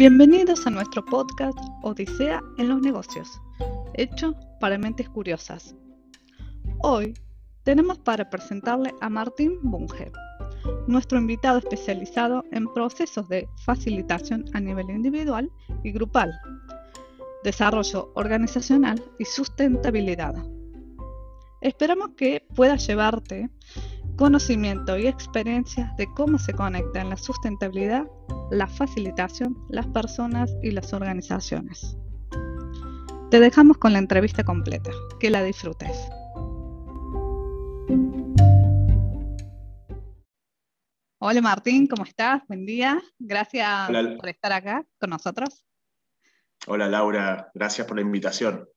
Bienvenidos 0.00 0.66
a 0.66 0.70
nuestro 0.70 1.04
podcast 1.04 1.58
Odisea 1.82 2.42
en 2.56 2.70
los 2.70 2.80
negocios, 2.80 3.38
hecho 3.92 4.34
para 4.58 4.78
mentes 4.78 5.10
curiosas. 5.10 5.74
Hoy 6.78 7.12
tenemos 7.64 7.98
para 7.98 8.30
presentarle 8.30 8.94
a 9.02 9.10
Martín 9.10 9.58
Bunge, 9.60 10.10
nuestro 10.86 11.18
invitado 11.18 11.58
especializado 11.58 12.44
en 12.50 12.72
procesos 12.72 13.28
de 13.28 13.46
facilitación 13.66 14.46
a 14.54 14.60
nivel 14.60 14.88
individual 14.88 15.50
y 15.84 15.92
grupal, 15.92 16.32
desarrollo 17.44 18.10
organizacional 18.14 19.04
y 19.18 19.26
sustentabilidad. 19.26 20.34
Esperamos 21.60 22.12
que 22.16 22.46
pueda 22.56 22.76
llevarte 22.76 23.50
conocimiento 24.20 24.98
y 24.98 25.06
experiencia 25.06 25.94
de 25.96 26.06
cómo 26.12 26.38
se 26.38 26.52
conecta 26.52 27.00
en 27.00 27.08
la 27.08 27.16
sustentabilidad 27.16 28.04
la 28.50 28.66
facilitación, 28.66 29.56
las 29.70 29.86
personas 29.86 30.54
y 30.62 30.72
las 30.72 30.92
organizaciones. 30.92 31.96
Te 33.30 33.40
dejamos 33.40 33.78
con 33.78 33.94
la 33.94 33.98
entrevista 33.98 34.44
completa. 34.44 34.90
Que 35.20 35.30
la 35.30 35.42
disfrutes. 35.42 35.96
Hola 41.18 41.40
Martín, 41.40 41.86
¿cómo 41.86 42.04
estás? 42.04 42.42
Buen 42.46 42.66
día. 42.66 43.00
Gracias 43.18 43.88
por 44.18 44.28
estar 44.28 44.52
acá 44.52 44.84
con 44.98 45.08
nosotros. 45.08 45.64
Hola 46.66 46.88
Laura, 46.88 47.50
gracias 47.54 47.86
por 47.86 47.96
la 47.96 48.02
invitación. 48.02 48.68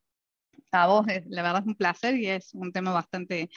A 0.71 0.87
vos, 0.87 1.05
la 1.27 1.43
verdad 1.43 1.63
es 1.63 1.67
un 1.67 1.75
placer 1.75 2.15
y 2.15 2.27
es 2.27 2.53
un 2.53 2.71
tema 2.71 2.93
bastante 2.93 3.49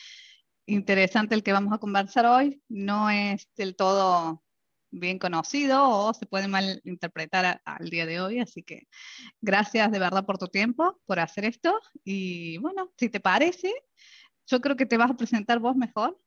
interesante 0.67 1.35
el 1.35 1.43
que 1.43 1.53
vamos 1.53 1.73
a 1.73 1.79
conversar 1.79 2.27
hoy. 2.27 2.63
No 2.69 3.09
es 3.11 3.49
del 3.57 3.77
todo 3.77 4.43
bien 4.91 5.19
conocido 5.19 5.89
o 5.89 6.15
se 6.15 6.27
puede 6.27 6.49
mal 6.49 6.81
interpretar 6.85 7.61
al 7.65 7.91
día 7.91 8.07
de 8.07 8.21
hoy. 8.21 8.41
Así 8.41 8.63
que 8.63 8.89
gracias 9.41 9.91
de 9.91 9.99
verdad 9.99 10.25
por 10.25 10.39
tu 10.39 10.49
tiempo, 10.49 11.01
por 11.07 11.19
hacer 11.21 11.45
esto. 11.45 11.79
Y 12.05 12.59
bueno, 12.59 12.93
si 12.99 13.09
te 13.09 13.21
parece, 13.21 13.73
yo 14.47 14.61
creo 14.61 14.77
que 14.77 14.87
te 14.87 14.97
vas 14.97 15.11
a 15.11 15.17
presentar 15.17 15.59
vos 15.59 15.77
mejor 15.77 16.21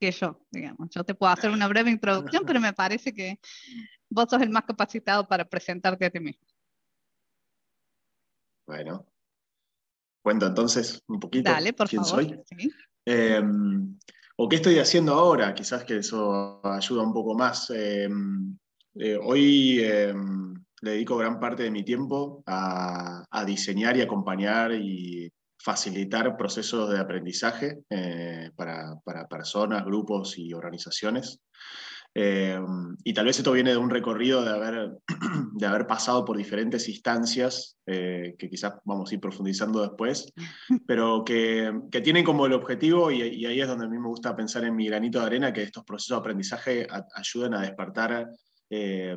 que 0.00 0.10
yo, 0.10 0.44
digamos. 0.50 0.90
Yo 0.90 1.04
te 1.04 1.14
puedo 1.14 1.32
hacer 1.32 1.50
una 1.50 1.68
breve 1.68 1.90
introducción, 1.90 2.44
pero 2.46 2.60
me 2.60 2.72
parece 2.72 3.14
que 3.14 3.38
vos 4.08 4.26
sos 4.28 4.42
el 4.42 4.50
más 4.50 4.64
capacitado 4.64 5.26
para 5.26 5.44
presentarte 5.44 6.04
a 6.04 6.10
ti 6.10 6.20
mismo. 6.20 6.46
Bueno, 8.66 9.06
cuento 10.22 10.46
entonces 10.46 11.02
un 11.06 11.20
poquito 11.20 11.50
Dale, 11.50 11.72
por 11.74 11.88
quién 11.88 12.04
favor. 12.04 12.24
soy. 12.24 12.44
Em, 13.06 13.98
o 14.36 14.48
qué 14.48 14.56
estoy 14.56 14.78
haciendo 14.78 15.14
ahora, 15.14 15.54
quizás 15.54 15.84
que 15.84 15.98
eso 15.98 16.60
ayuda 16.64 17.02
un 17.02 17.12
poco 17.12 17.34
más. 17.34 17.70
Em, 17.70 18.56
eh, 18.94 19.18
hoy 19.22 19.80
em, 19.82 20.54
dedico 20.80 21.16
gran 21.16 21.38
parte 21.38 21.64
de 21.64 21.70
mi 21.70 21.84
tiempo 21.84 22.42
a, 22.46 23.44
diseñar 23.46 23.96
y 23.96 24.00
acompañar 24.00 24.72
y 24.72 25.30
facilitar 25.58 26.36
procesos 26.36 26.90
de 26.90 26.98
aprendizaje 26.98 27.78
eh, 27.90 28.50
para, 28.56 29.26
personas, 29.28 29.84
grupos 29.84 30.38
y 30.38 30.52
organizaciones. 30.52 31.40
Eh, 32.16 32.60
y 33.02 33.12
tal 33.12 33.26
vez 33.26 33.38
esto 33.38 33.50
viene 33.50 33.70
de 33.70 33.76
un 33.76 33.90
recorrido 33.90 34.44
de 34.44 34.50
haber, 34.50 34.92
de 35.52 35.66
haber 35.66 35.86
pasado 35.86 36.24
por 36.24 36.36
diferentes 36.36 36.88
instancias, 36.88 37.76
eh, 37.86 38.36
que 38.38 38.48
quizás 38.48 38.74
vamos 38.84 39.10
a 39.10 39.14
ir 39.14 39.20
profundizando 39.20 39.82
después, 39.82 40.32
pero 40.86 41.24
que, 41.24 41.72
que 41.90 42.00
tienen 42.00 42.24
como 42.24 42.46
el 42.46 42.52
objetivo, 42.52 43.10
y, 43.10 43.44
ahí 43.44 43.60
es 43.60 43.66
donde 43.66 43.86
a 43.86 43.88
mí 43.88 43.98
me 43.98 44.08
gusta 44.08 44.36
pensar 44.36 44.64
en 44.64 44.76
mi 44.76 44.86
granito 44.86 45.18
de 45.18 45.26
arena, 45.26 45.52
que 45.52 45.62
estos 45.62 45.84
procesos 45.84 46.16
de 46.16 46.20
aprendizaje 46.20 46.86
ayuden 47.16 47.54
a 47.54 47.62
despertar 47.62 48.30
eh, 48.70 49.16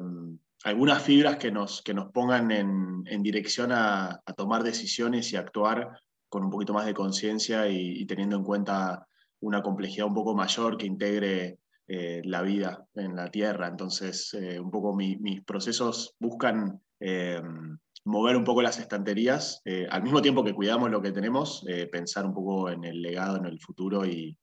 algunas 0.63 1.03
fibras 1.03 1.37
que 1.37 1.52
nos, 1.52 1.83
que 1.83 1.93
nos 1.93 2.11
pongan 2.11 2.49
en, 2.49 3.03
en 3.05 3.21
dirección 3.21 3.71
a, 3.71 4.21
a, 4.25 4.33
tomar 4.33 4.63
decisiones 4.63 5.31
y 5.31 5.36
actuar 5.36 6.02
con 6.30 6.43
un 6.43 6.49
poquito 6.49 6.73
más 6.73 6.87
de 6.87 6.95
conciencia 6.95 7.69
y, 7.69 8.02
y 8.02 8.05
teniendo 8.07 8.36
en 8.36 8.43
cuenta 8.43 9.07
una 9.39 9.61
complejidad 9.61 10.07
un 10.07 10.15
poco 10.15 10.36
mayor 10.36 10.77
que 10.77 10.87
integre 10.87 11.59
eh, 11.89 12.21
la 12.25 12.42
vida 12.42 12.86
en 12.95 13.15
la 13.15 13.31
Tierra. 13.31 13.67
Entonces, 13.67 14.33
eh, 14.33 14.59
un 14.59 14.70
poco 14.70 14.93
mis 14.93 15.42
procesos 15.43 16.15
buscan 16.20 16.81
eh, 16.99 17.42
mover 18.03 18.36
un 18.36 18.43
poco 18.43 18.61
las 18.61 18.77
estanterías, 18.80 19.61
al 19.89 20.03
mismo 20.03 20.21
tiempo 20.21 20.43
que 20.43 20.53
cuidamos 20.53 20.89
lo 20.89 21.02
que 21.02 21.11
tenemos, 21.11 21.65
pensar 21.92 22.25
un 22.25 22.33
poco 22.33 22.70
en 22.70 22.86
el 22.86 23.02
legado, 23.02 23.36
en 23.36 23.45
el 23.45 23.59
futuro 23.59 24.05
y, 24.05 24.37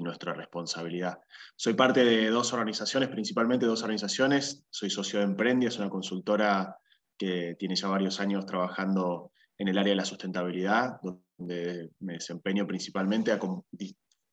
nuestra 0.00 0.32
responsabilidad. 0.32 1.18
Soy 1.56 1.74
parte 1.74 2.04
de 2.04 2.30
dos 2.30 2.52
organizaciones, 2.52 3.08
principalmente 3.08 3.66
dos 3.66 3.82
organizaciones. 3.82 4.64
Soy 4.70 4.90
socio 4.90 5.18
de 5.18 5.24
Emprendi, 5.24 5.66
es 5.66 5.76
una 5.78 5.90
consultora 5.90 6.76
que 7.18 7.56
tiene 7.58 7.74
ya 7.74 7.88
varios 7.88 8.20
años 8.20 8.46
trabajando 8.46 9.32
en 9.56 9.66
el 9.66 9.76
área 9.76 9.90
de 9.90 9.96
la 9.96 10.04
sustentabilidad, 10.04 11.00
donde 11.02 11.90
me 11.98 12.12
desempeño 12.12 12.64
principalmente 12.64 13.32
a 13.32 13.40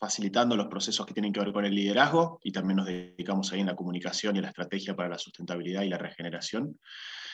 facilitando 0.05 0.55
los 0.55 0.67
procesos 0.67 1.03
que 1.03 1.15
tienen 1.15 1.33
que 1.33 1.39
ver 1.39 1.51
con 1.51 1.65
el 1.65 1.73
liderazgo 1.73 2.39
y 2.43 2.51
también 2.51 2.77
nos 2.77 2.85
dedicamos 2.85 3.51
ahí 3.51 3.61
en 3.61 3.65
la 3.65 3.75
comunicación 3.75 4.35
y 4.35 4.41
la 4.41 4.49
estrategia 4.49 4.95
para 4.95 5.09
la 5.09 5.17
sustentabilidad 5.17 5.81
y 5.81 5.89
la 5.89 5.97
regeneración. 5.97 6.79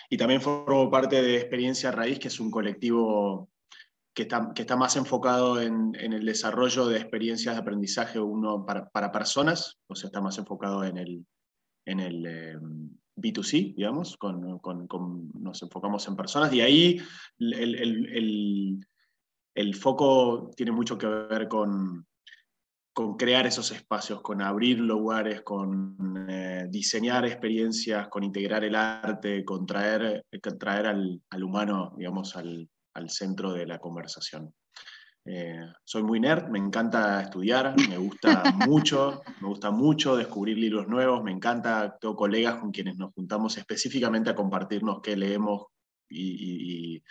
Y 0.10 0.16
también 0.16 0.40
formo 0.40 0.90
parte 0.90 1.22
de 1.22 1.36
Experiencia 1.36 1.92
Raíz, 1.92 2.18
que 2.18 2.30
es 2.30 2.40
un 2.40 2.50
colectivo 2.50 3.50
que 4.14 4.22
está, 4.22 4.54
que 4.56 4.62
está 4.62 4.78
más 4.78 4.96
enfocado 4.96 5.62
en, 5.62 5.94
en, 6.00 6.14
el 6.14 6.26
desarrollo 6.26 6.88
de 6.88 6.98
experiencias 6.98 7.56
de 7.56 7.62
aprendizaje 7.62 8.22
uno 8.22 8.66
para, 8.66 8.88
para, 8.90 9.12
personas, 9.12 9.78
o 9.88 9.96
sea, 9.96 10.08
está 10.08 10.22
más 10.22 10.38
enfocado 10.38 10.86
en 10.86 10.98
el, 10.98 11.26
en 11.86 12.00
el 12.00 12.26
eh, 12.26 12.58
B2C, 13.18 13.76
digamos, 13.76 14.16
con, 14.16 14.60
con, 14.60 14.88
con, 14.88 15.30
nos 15.34 15.62
enfocamos 15.62 16.08
en 16.08 16.16
personas, 16.16 16.54
y 16.54 16.62
ahí 16.62 17.02
el, 17.38 17.76
el, 17.76 18.80
el 19.56 19.76
foco 19.76 20.52
tiene 20.56 20.72
mucho 20.72 20.98
que 20.98 21.08
ver 21.08 21.50
con, 21.50 22.06
con 22.94 23.16
crear 23.16 23.48
esos 23.48 23.72
espacios, 23.72 24.22
con 24.22 24.42
abrir 24.42 24.80
lugares, 24.80 25.42
con 25.42 26.26
eh, 26.30 26.68
diseñar 26.70 27.26
experiencias, 27.26 28.08
con 28.10 28.24
integrar 28.24 28.64
el 28.64 28.76
arte, 28.76 29.46
con 29.46 29.66
traer, 29.66 30.26
traer 30.60 30.88
al, 30.88 31.44
humano, 31.44 31.94
digamos, 31.98 32.36
al, 32.36 32.68
centro 33.08 33.54
de 33.54 33.66
la 33.66 33.80
conversación. 33.80 34.54
Eh, 35.24 35.62
soy 35.86 36.04
muy 36.04 36.20
nerd, 36.20 36.50
me 36.50 36.60
encanta 36.60 37.22
estudiar, 37.22 37.76
me 37.90 37.98
gusta 37.98 38.44
mucho, 38.68 39.22
me 39.40 39.48
gusta 39.48 39.72
mucho 39.72 40.16
descubrir 40.18 40.58
libros 40.58 40.88
nuevos, 40.88 41.24
me 41.24 41.32
encanta, 41.32 41.98
tengo 42.00 42.16
colegas 42.16 42.56
con 42.56 42.72
quienes 42.72 42.98
nos 42.98 43.14
juntamos 43.14 43.58
específicamente 43.58 44.32
a 44.32 44.36
compartirnos 44.36 45.00
qué 45.02 45.16
leemos 45.16 45.68
y 46.10 47.02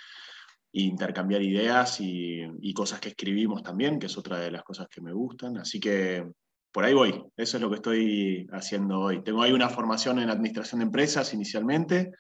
intercambiar 0.73 1.43
ideas 1.43 1.99
y, 2.01 2.73
cosas 2.75 3.01
que 3.01 3.11
escribimos 3.11 3.63
también, 3.63 3.99
que 3.99 4.07
es 4.07 4.17
otra 4.17 4.39
de 4.39 4.51
las 4.51 4.63
cosas 4.63 4.89
que 4.89 5.01
me 5.01 5.13
gustan. 5.13 5.59
Así 5.59 5.81
que 5.81 6.25
por 6.73 6.85
ahí 6.85 6.95
voy, 6.95 7.23
eso 7.37 7.57
es 7.57 7.61
lo 7.61 7.69
que 7.69 7.77
estoy 7.77 8.47
haciendo 8.53 9.01
hoy. 9.01 9.23
Tengo 9.23 9.43
ahí 9.43 9.53
una 9.53 9.69
formación 9.69 10.19
en 10.21 10.31
administración 10.31 10.79
de 10.79 10.87
empresas 10.87 11.35
inicialmente 11.35 12.13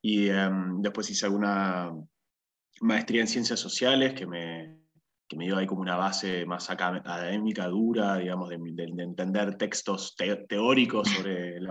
y 0.00 0.28
em, 0.28 0.80
después 0.82 1.10
hice 1.10 1.26
alguna 1.26 1.90
maestría 2.80 3.22
en 3.22 3.28
ciencias 3.28 3.58
sociales 3.58 4.12
que 4.12 4.26
me, 4.26 4.78
que 5.26 5.36
me 5.36 5.46
dio 5.46 5.56
ahí 5.56 5.66
como 5.66 5.80
una 5.80 5.96
base 5.96 6.46
más 6.46 6.70
académica, 6.70 7.66
dura, 7.66 8.16
digamos, 8.16 8.50
de, 8.50 8.56
entender 8.56 9.56
textos 9.56 10.14
teóricos 10.48 11.08
sobre 11.08 11.56
el, 11.56 11.68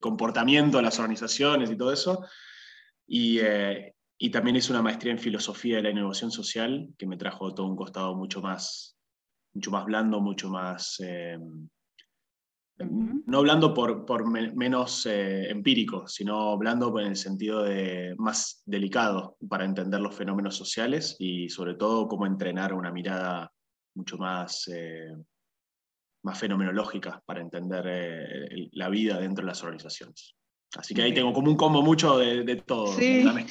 comportamiento 0.00 0.78
de 0.78 0.82
las 0.82 0.98
organizaciones 0.98 1.70
y 1.70 1.76
todo 1.76 1.92
eso. 1.92 2.26
Y, 3.06 3.38
eh, 3.38 3.94
y 4.22 4.30
también 4.30 4.54
hice 4.54 4.70
una 4.70 4.82
maestría 4.82 5.12
en 5.12 5.18
filosofía 5.18 5.78
de 5.78 5.82
la 5.82 5.90
innovación 5.90 6.30
social, 6.30 6.94
que 6.96 7.08
me 7.08 7.16
trajo 7.16 7.52
todo 7.52 7.66
un 7.66 7.74
costado 7.74 8.14
mucho 8.14 8.40
más, 8.40 8.96
mucho 9.52 9.72
más 9.72 9.84
blando, 9.84 10.20
mucho 10.20 10.48
más... 10.48 10.96
Eh, 11.02 11.36
no 12.78 13.42
blando 13.42 13.74
por, 13.74 14.06
por 14.06 14.30
menos 14.30 15.06
eh, 15.06 15.50
empírico, 15.50 16.06
sino 16.06 16.56
blando 16.56 16.96
en 17.00 17.08
el 17.08 17.16
sentido 17.16 17.64
de 17.64 18.14
más 18.16 18.62
delicado 18.64 19.36
para 19.48 19.64
entender 19.64 20.00
los 20.00 20.14
fenómenos 20.14 20.54
sociales 20.54 21.16
y 21.18 21.48
sobre 21.48 21.74
todo 21.74 22.06
cómo 22.06 22.24
entrenar 22.24 22.74
una 22.74 22.92
mirada 22.92 23.52
mucho 23.96 24.18
más, 24.18 24.68
eh, 24.72 25.16
más 26.22 26.38
fenomenológica 26.38 27.20
para 27.26 27.40
entender 27.40 28.70
la 28.70 28.88
vida 28.88 29.18
dentro 29.18 29.42
de 29.42 29.48
las 29.48 29.64
organizaciones. 29.64 30.36
Así 30.76 30.94
que 30.94 31.02
ahí 31.02 31.14
tengo 31.14 31.32
como 31.32 31.50
un 31.50 31.56
combo 31.56 31.82
mucho 31.82 32.18
de, 32.18 32.56
todo, 32.56 32.94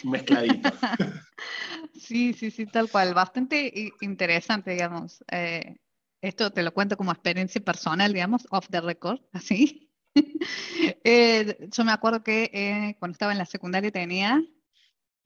mezcladito. 0.06 0.69
sí, 1.94 2.33
sí, 2.33 2.51
sí, 2.51 2.65
tal 2.65 2.89
cual. 2.89 3.13
Bastante 3.13 3.94
interesante, 4.01 4.71
digamos. 4.71 5.23
Eh, 5.31 5.77
esto 6.21 6.51
te 6.51 6.63
lo 6.63 6.73
cuento 6.73 6.97
como 6.97 7.12
experiencia 7.12 7.62
personal, 7.62 8.13
digamos, 8.13 8.47
off 8.50 8.68
the 8.69 8.81
record, 8.81 9.19
así. 9.33 9.88
Eh, 11.03 11.69
yo 11.71 11.85
me 11.85 11.94
acuerdo 11.94 12.21
que 12.21 12.50
eh, 12.53 12.97
cuando 13.00 13.13
estaba 13.13 13.31
en 13.31 13.38
la 13.38 13.45
secundaria 13.45 13.91
tenía, 13.91 14.44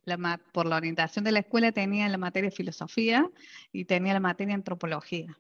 la, 0.03 0.39
por 0.53 0.68
la 0.68 0.75
orientación 0.75 1.25
de 1.25 1.31
la 1.31 1.39
escuela, 1.39 1.71
tenía 1.71 2.07
la 2.07 2.19
materia 2.19 2.50
de 2.51 2.56
filosofía 2.56 3.27
y 3.71 3.86
tenía 3.86 4.13
la 4.13 4.19
materia 4.19 4.50
de 4.51 4.59
antropología. 4.59 5.39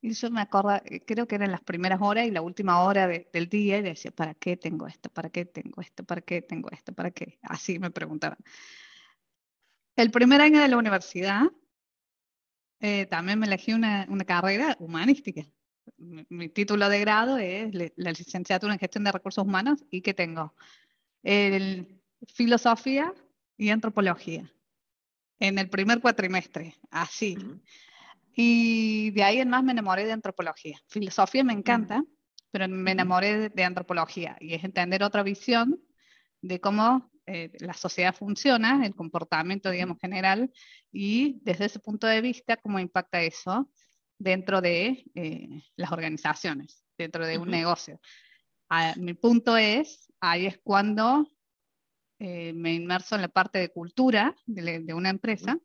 Y 0.00 0.12
yo 0.12 0.30
me 0.30 0.40
acuerdo, 0.40 0.76
eh, 0.84 1.04
creo 1.04 1.26
que 1.26 1.34
eran 1.34 1.50
las 1.50 1.60
primeras 1.62 2.00
horas 2.00 2.26
y 2.26 2.30
la 2.30 2.42
última 2.42 2.82
hora 2.82 3.08
del 3.08 3.48
día 3.48 3.78
y 3.78 3.82
decía, 3.82 4.10
¿para 4.12 4.34
qué 4.34 4.56
tengo 4.56 4.86
esto? 4.86 5.10
¿Para 5.10 5.30
qué 5.30 5.44
tengo 5.44 5.80
esto? 5.80 6.04
¿Para 6.04 6.20
qué 6.20 6.42
tengo 6.42 6.70
esto? 6.70 6.92
¿Para 6.92 7.10
qué? 7.10 7.38
Así 7.42 7.78
me 7.78 7.90
preguntaban. 7.90 8.38
El 9.96 10.10
primer 10.10 10.40
año 10.40 10.60
de 10.60 10.68
la 10.68 10.76
universidad, 10.76 11.42
eh, 12.80 13.06
también 13.06 13.40
me 13.40 13.46
elegí 13.46 13.72
una, 13.72 14.06
una 14.08 14.24
carrera 14.24 14.76
humanística. 14.78 15.42
Mi, 15.96 16.48
título 16.48 16.88
de 16.88 17.00
grado 17.00 17.38
es 17.38 17.74
la 17.96 18.12
licenciatura 18.12 18.72
en 18.72 18.78
gestión 18.78 19.04
de 19.04 19.12
recursos 19.12 19.44
humanos 19.44 19.84
y 19.90 20.02
que 20.02 20.14
tengo 20.14 20.54
el, 21.22 21.98
filosofía 22.26 23.12
y 23.56 23.70
antropología 23.70 24.50
en 25.40 25.58
el 25.58 25.70
primer 25.70 26.00
cuatrimestre, 26.00 26.76
así. 26.90 27.36
Y 28.40 29.10
de 29.10 29.24
ahí 29.24 29.40
en 29.40 29.48
más 29.48 29.64
me 29.64 29.72
enamoré 29.72 30.06
de 30.06 30.12
antropología. 30.12 30.80
Filosofía 30.86 31.42
me 31.42 31.52
encanta, 31.52 32.04
pero 32.52 32.68
me 32.68 32.92
enamoré 32.92 33.48
de, 33.48 33.64
antropología 33.64 34.36
y 34.38 34.54
es 34.54 34.62
entender 34.62 35.02
otra 35.02 35.24
visión 35.24 35.82
de 36.40 36.60
cómo 36.60 37.10
eh, 37.26 37.50
la 37.58 37.74
sociedad 37.74 38.14
funciona, 38.14 38.86
el 38.86 38.94
comportamiento, 38.94 39.72
digamos, 39.72 39.98
general, 39.98 40.52
y 40.92 41.40
desde 41.42 41.64
ese 41.64 41.80
punto 41.80 42.06
de 42.06 42.20
vista, 42.20 42.56
cómo 42.58 42.78
impacta 42.78 43.20
eso 43.22 43.72
dentro 44.20 44.60
de 44.60 45.04
eh, 45.16 45.64
las 45.74 45.90
organizaciones, 45.90 46.84
dentro 46.96 47.26
de 47.26 47.38
un 47.38 47.48
negocio. 47.48 48.00
Ah, 48.68 48.94
mi 48.98 49.14
punto 49.14 49.56
es, 49.56 50.12
ahí 50.20 50.46
es 50.46 50.60
cuando 50.62 51.28
eh, 52.20 52.52
me 52.52 52.72
inmerso 52.72 53.16
en 53.16 53.22
la 53.22 53.28
parte 53.28 53.58
de 53.58 53.70
cultura 53.70 54.36
de, 54.46 54.78
de 54.78 54.94
una 54.94 55.10
empresa 55.10 55.58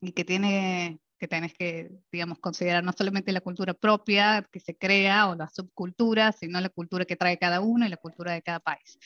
y 0.00 0.12
que 0.12 0.24
tiene 0.24 1.00
que 1.18 1.28
tenés 1.28 1.54
que, 1.54 1.90
digamos, 2.12 2.38
considerar 2.38 2.84
no 2.84 2.92
solamente 2.92 3.32
la 3.32 3.40
cultura 3.40 3.74
propia 3.74 4.46
que 4.52 4.60
se 4.60 4.76
crea 4.76 5.28
o 5.28 5.34
la 5.34 5.48
subcultura, 5.48 6.32
sino 6.32 6.60
la 6.60 6.68
cultura 6.68 7.04
que 7.04 7.16
trae 7.16 7.38
cada 7.38 7.60
uno 7.60 7.86
y 7.86 7.88
la 7.88 7.96
cultura 7.96 8.32
de 8.32 8.42
cada 8.42 8.60
país. 8.60 8.98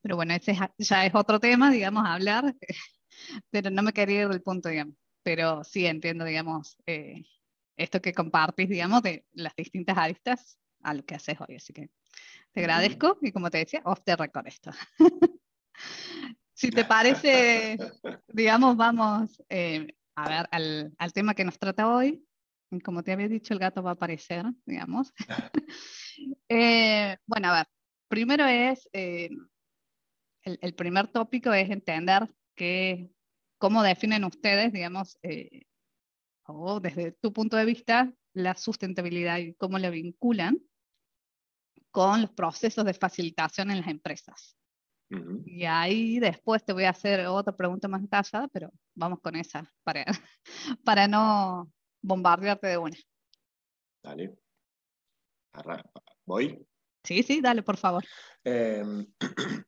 Pero 0.00 0.16
bueno, 0.16 0.34
ese 0.34 0.56
ya 0.78 1.06
es 1.06 1.14
otro 1.14 1.40
tema, 1.40 1.70
digamos, 1.70 2.06
a 2.06 2.14
hablar, 2.14 2.54
pero 3.50 3.70
no 3.70 3.82
me 3.82 3.92
quería 3.92 4.22
ir 4.22 4.28
del 4.28 4.42
punto, 4.42 4.68
digamos. 4.68 4.94
Pero 5.22 5.64
sí 5.64 5.86
entiendo, 5.86 6.24
digamos, 6.24 6.76
eh, 6.86 7.22
esto 7.76 8.00
que 8.00 8.12
compartís, 8.12 8.68
digamos, 8.68 9.02
de 9.02 9.24
las 9.32 9.54
distintas 9.56 9.98
aristas 9.98 10.58
a 10.82 10.94
lo 10.94 11.04
que 11.04 11.16
haces 11.16 11.36
hoy. 11.40 11.56
Así 11.56 11.72
que 11.72 11.90
te 12.52 12.60
agradezco 12.60 13.18
y 13.20 13.32
como 13.32 13.50
te 13.50 13.58
decía, 13.58 13.82
off 13.84 14.00
the 14.04 14.16
record 14.16 14.46
esto. 14.46 14.70
si 16.54 16.70
te 16.70 16.84
parece, 16.84 17.76
digamos, 18.28 18.76
vamos 18.76 19.42
eh, 19.48 19.94
a 20.18 20.28
ver, 20.28 20.48
al, 20.50 21.12
tema 21.12 21.34
que 21.34 21.44
nos 21.44 21.58
trata 21.58 21.94
hoy. 21.94 22.24
Como 22.84 23.02
te 23.02 23.12
había 23.12 23.28
dicho, 23.28 23.54
el 23.54 23.60
gato 23.60 23.82
va 23.82 23.90
a 23.90 23.94
aparecer, 23.94 24.44
digamos. 24.66 25.12
Eh, 26.50 27.16
bueno, 27.26 27.48
a 27.48 27.58
ver, 27.58 27.66
primero 28.08 28.44
es, 28.46 28.88
eh, 28.92 29.28
el, 30.42 30.74
primer 30.74 31.06
tópico 31.06 31.52
es 31.52 31.70
entender 31.70 32.26
que, 32.56 33.12
cómo 33.58 33.84
definen 33.84 34.24
ustedes, 34.24 34.72
digamos, 34.72 35.16
eh, 35.22 35.66
o 36.44 36.80
desde 36.80 37.12
tu 37.12 37.32
punto 37.32 37.56
de 37.56 37.66
vista, 37.66 38.12
la 38.32 38.54
sustentabilidad 38.54 39.38
y 39.38 39.54
cómo 39.54 39.78
la 39.78 39.90
vinculan 39.90 40.58
con 41.92 42.22
los 42.22 42.30
procesos 42.30 42.84
de 42.84 42.94
facilitación 42.94 43.70
en 43.70 43.80
las 43.80 43.88
empresas. 43.88 44.56
Y 45.46 45.64
ahí 45.64 46.18
después 46.18 46.64
te 46.64 46.72
voy 46.72 46.84
a 46.84 46.90
hacer 46.90 47.26
otra 47.26 47.56
pregunta 47.56 47.88
más 47.88 48.02
detallada, 48.02 48.48
pero 48.48 48.70
vamos 48.94 49.20
con 49.20 49.36
esa 49.36 49.70
para, 49.82 50.04
para 50.84 51.08
no 51.08 51.70
bombardearte 52.02 52.66
de 52.66 52.78
una. 52.78 52.96
Dale. 54.02 54.36
¿Voy? 56.26 56.58
Sí, 57.02 57.22
sí, 57.22 57.40
dale, 57.40 57.62
por 57.62 57.76
favor. 57.76 58.04
Em, 58.44 59.06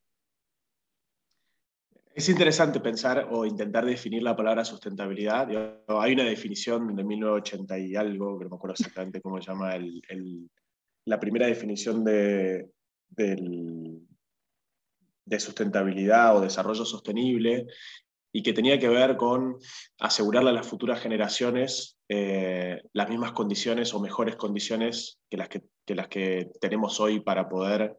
es 2.13 2.29
interesante 2.29 2.79
pensar 2.79 3.27
o 3.31 3.45
intentar 3.45 3.85
definir 3.85 4.21
la 4.21 4.35
palabra 4.35 4.63
sustentabilidad. 4.63 5.49
Hay 5.87 6.13
una 6.13 6.23
definición 6.23 6.95
de 6.95 7.03
1980 7.03 7.79
y 7.79 7.95
algo, 7.95 8.37
que 8.37 8.45
no 8.45 8.51
me 8.51 8.55
acuerdo 8.57 8.75
exactamente 8.75 9.21
cómo 9.21 9.41
se 9.41 9.47
llama, 9.47 9.73
la 11.05 11.19
primera 11.19 11.47
definición 11.47 12.03
de, 12.03 12.69
del, 13.09 14.07
de 15.25 15.39
sustentabilidad 15.39 16.35
o 16.35 16.41
desarrollo 16.41 16.85
sostenible 16.85 17.67
y 18.33 18.43
que 18.43 18.53
tenía 18.53 18.79
que 18.79 18.87
ver 18.87 19.17
con 19.17 19.57
asegurarle 19.99 20.51
a 20.51 20.53
las 20.53 20.67
futuras 20.67 21.01
generaciones 21.01 21.97
eh, 22.07 22.81
las 22.93 23.09
mismas 23.09 23.33
condiciones 23.33 23.93
o 23.93 23.99
mejores 23.99 24.35
condiciones 24.35 25.19
que 25.29 25.37
las 25.37 25.49
que, 25.49 25.63
las 25.87 26.07
que 26.07 26.49
tenemos 26.59 26.99
hoy 26.99 27.19
para 27.19 27.49
poder 27.49 27.97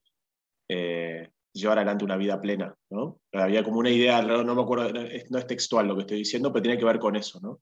eh, 0.69 1.29
llevar 1.53 1.79
adelante 1.79 2.05
una 2.05 2.17
vida 2.17 2.41
plena. 2.41 2.75
¿no? 2.91 3.21
Había 3.33 3.63
como 3.63 3.79
una 3.79 3.91
idea, 3.91 4.23
no, 4.23 4.55
me 4.55 4.63
acuerdo, 4.63 4.91
no 5.31 5.39
es 5.39 5.47
textual 5.47 5.87
lo 5.87 5.95
que 5.97 6.03
estoy 6.03 6.19
diciendo, 6.19 6.51
pero 6.53 6.63
tiene 6.63 6.79
que 6.79 6.85
ver 6.85 6.99
con 6.99 7.15
eso. 7.15 7.39
¿no? 7.43 7.61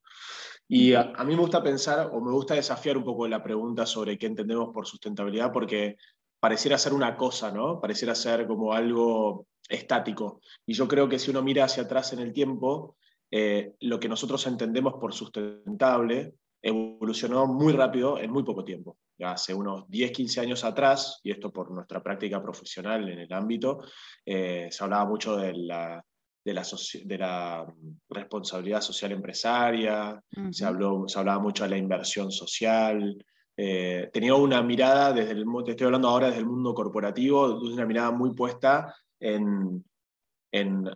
Y 0.69 0.95
a, 0.95 1.13
a, 1.17 1.25
mí 1.25 1.35
me 1.35 1.41
gusta 1.41 1.63
pensar 1.63 2.09
o 2.13 2.21
me 2.21 2.31
gusta 2.31 2.55
desafiar 2.55 2.97
un 2.97 3.05
poco 3.05 3.27
la 3.27 3.43
pregunta 3.43 3.85
sobre 3.85 4.17
qué 4.17 4.27
entendemos 4.27 4.71
por 4.73 4.87
sustentabilidad, 4.87 5.53
porque 5.53 5.97
pareciera 6.41 6.79
ser 6.79 6.95
una 6.95 7.17
cosa, 7.17 7.53
¿no? 7.53 7.81
Pareciera 7.81 8.15
ser 8.15 8.47
como 8.47 8.73
algo 8.73 9.47
estático. 9.69 10.41
Y 10.67 10.73
yo 10.73 10.89
creo 10.89 11.09
que 11.09 11.19
si 11.19 11.31
uno 11.31 11.43
mira 11.43 11.65
hacia 11.65 11.85
atrás 11.85 12.13
en 12.13 12.19
el 12.19 12.33
tiempo, 12.33 12.97
eh, 13.31 13.75
lo 13.81 14.01
que 14.01 14.09
nosotros 14.09 14.47
entendemos 14.47 14.95
por 14.95 15.15
sustentable 15.15 16.35
evolucionó 16.63 17.47
muy 17.47 17.73
rápido 17.73 18.19
en 18.19 18.31
muy 18.31 18.43
poco 18.43 18.65
tiempo. 18.65 18.99
Hace 19.23 19.55
unos 19.55 19.89
10, 19.89 20.13
15 20.13 20.41
años 20.41 20.65
atrás, 20.65 21.21
y 21.23 21.31
esto 21.31 21.53
por 21.53 21.71
nuestra 21.71 22.03
práctica 22.03 22.43
profesional 22.43 23.09
en 23.09 23.21
el 23.21 23.33
ámbito, 23.33 23.85
eh, 24.25 24.69
se 24.71 24.85
hablaba 24.85 25.07
mucho 25.07 25.37
de 25.37 25.55
la, 25.55 26.05
de 26.45 26.55
la, 26.55 26.67
de 27.05 27.19
la 27.19 27.75
responsabilidad 28.09 28.81
social 28.81 29.13
empresaria, 29.13 30.21
se, 30.51 30.65
habló, 30.65 31.05
se 31.07 31.19
hablaba 31.19 31.39
mucho 31.39 31.65
de 31.65 31.71
la 31.71 31.79
inversión 31.79 32.33
social, 32.33 33.17
eh, 33.63 34.09
tenía 34.11 34.35
una 34.35 34.63
mirada, 34.63 35.13
desde 35.13 35.33
el, 35.33 35.45
te 35.67 35.73
estoy 35.73 35.85
hablando 35.85 36.09
ahora 36.09 36.29
desde 36.29 36.41
el 36.41 36.47
mundo 36.47 36.73
corporativo, 36.73 37.61
una 37.61 37.85
mirada 37.85 38.11
muy 38.11 38.33
puesta 38.33 38.97
en, 39.21 39.85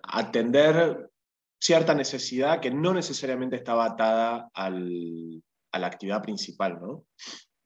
atender 0.02 1.10
cierta 1.60 1.94
necesidad 1.94 2.60
que 2.60 2.70
no 2.70 2.94
necesariamente 2.94 3.56
estaba 3.56 3.84
atada 3.84 4.50
a 4.54 4.70
la 4.70 5.86
actividad 5.86 6.22
principal. 6.22 6.78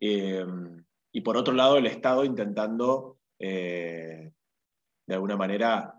Eh, 0.00 0.44
y 1.12 1.20
por 1.20 1.36
otro 1.36 1.54
lado, 1.54 1.76
el 1.76 1.86
Estado 1.86 2.24
intentando, 2.24 3.18
eh, 3.38 4.32
de 5.06 5.14
alguna 5.14 5.36
manera, 5.36 5.94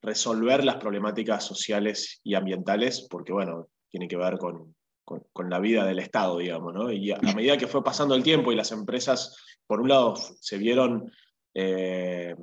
resolver 0.00 0.64
las 0.64 0.76
problemáticas 0.76 1.44
sociales 1.44 2.20
y 2.24 2.34
ambientales, 2.36 3.06
porque, 3.10 3.34
bueno, 3.34 3.68
tiene 3.90 4.08
que 4.08 4.16
ver 4.16 4.38
con, 4.38 4.74
con, 5.04 5.50
la 5.50 5.58
vida 5.58 5.84
del 5.84 5.98
Estado, 5.98 6.38
digamos, 6.38 6.72
¿no? 6.74 6.92
Y 6.92 7.10
a, 7.10 7.18
medida 7.34 7.56
que 7.56 7.66
fue 7.66 7.82
pasando 7.82 8.14
el 8.14 8.22
tiempo 8.22 8.52
y 8.52 8.56
las 8.56 8.72
empresas, 8.72 9.36
por 9.66 9.80
un 9.80 9.88
lado, 9.88 10.14
se 10.16 10.58
vieron 10.58 11.10
eh, 11.54 12.34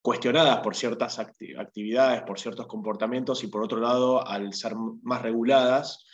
cuestionadas 0.00 0.58
por 0.58 0.76
ciertas 0.76 1.18
actividades, 1.18 2.22
por 2.22 2.38
ciertos 2.38 2.66
comportamientos, 2.66 3.42
y 3.42 3.48
por 3.48 3.62
otro 3.62 3.80
lado, 3.80 4.26
al 4.26 4.52
ser 4.54 4.74
más 5.02 5.22
reguladas, 5.22 6.06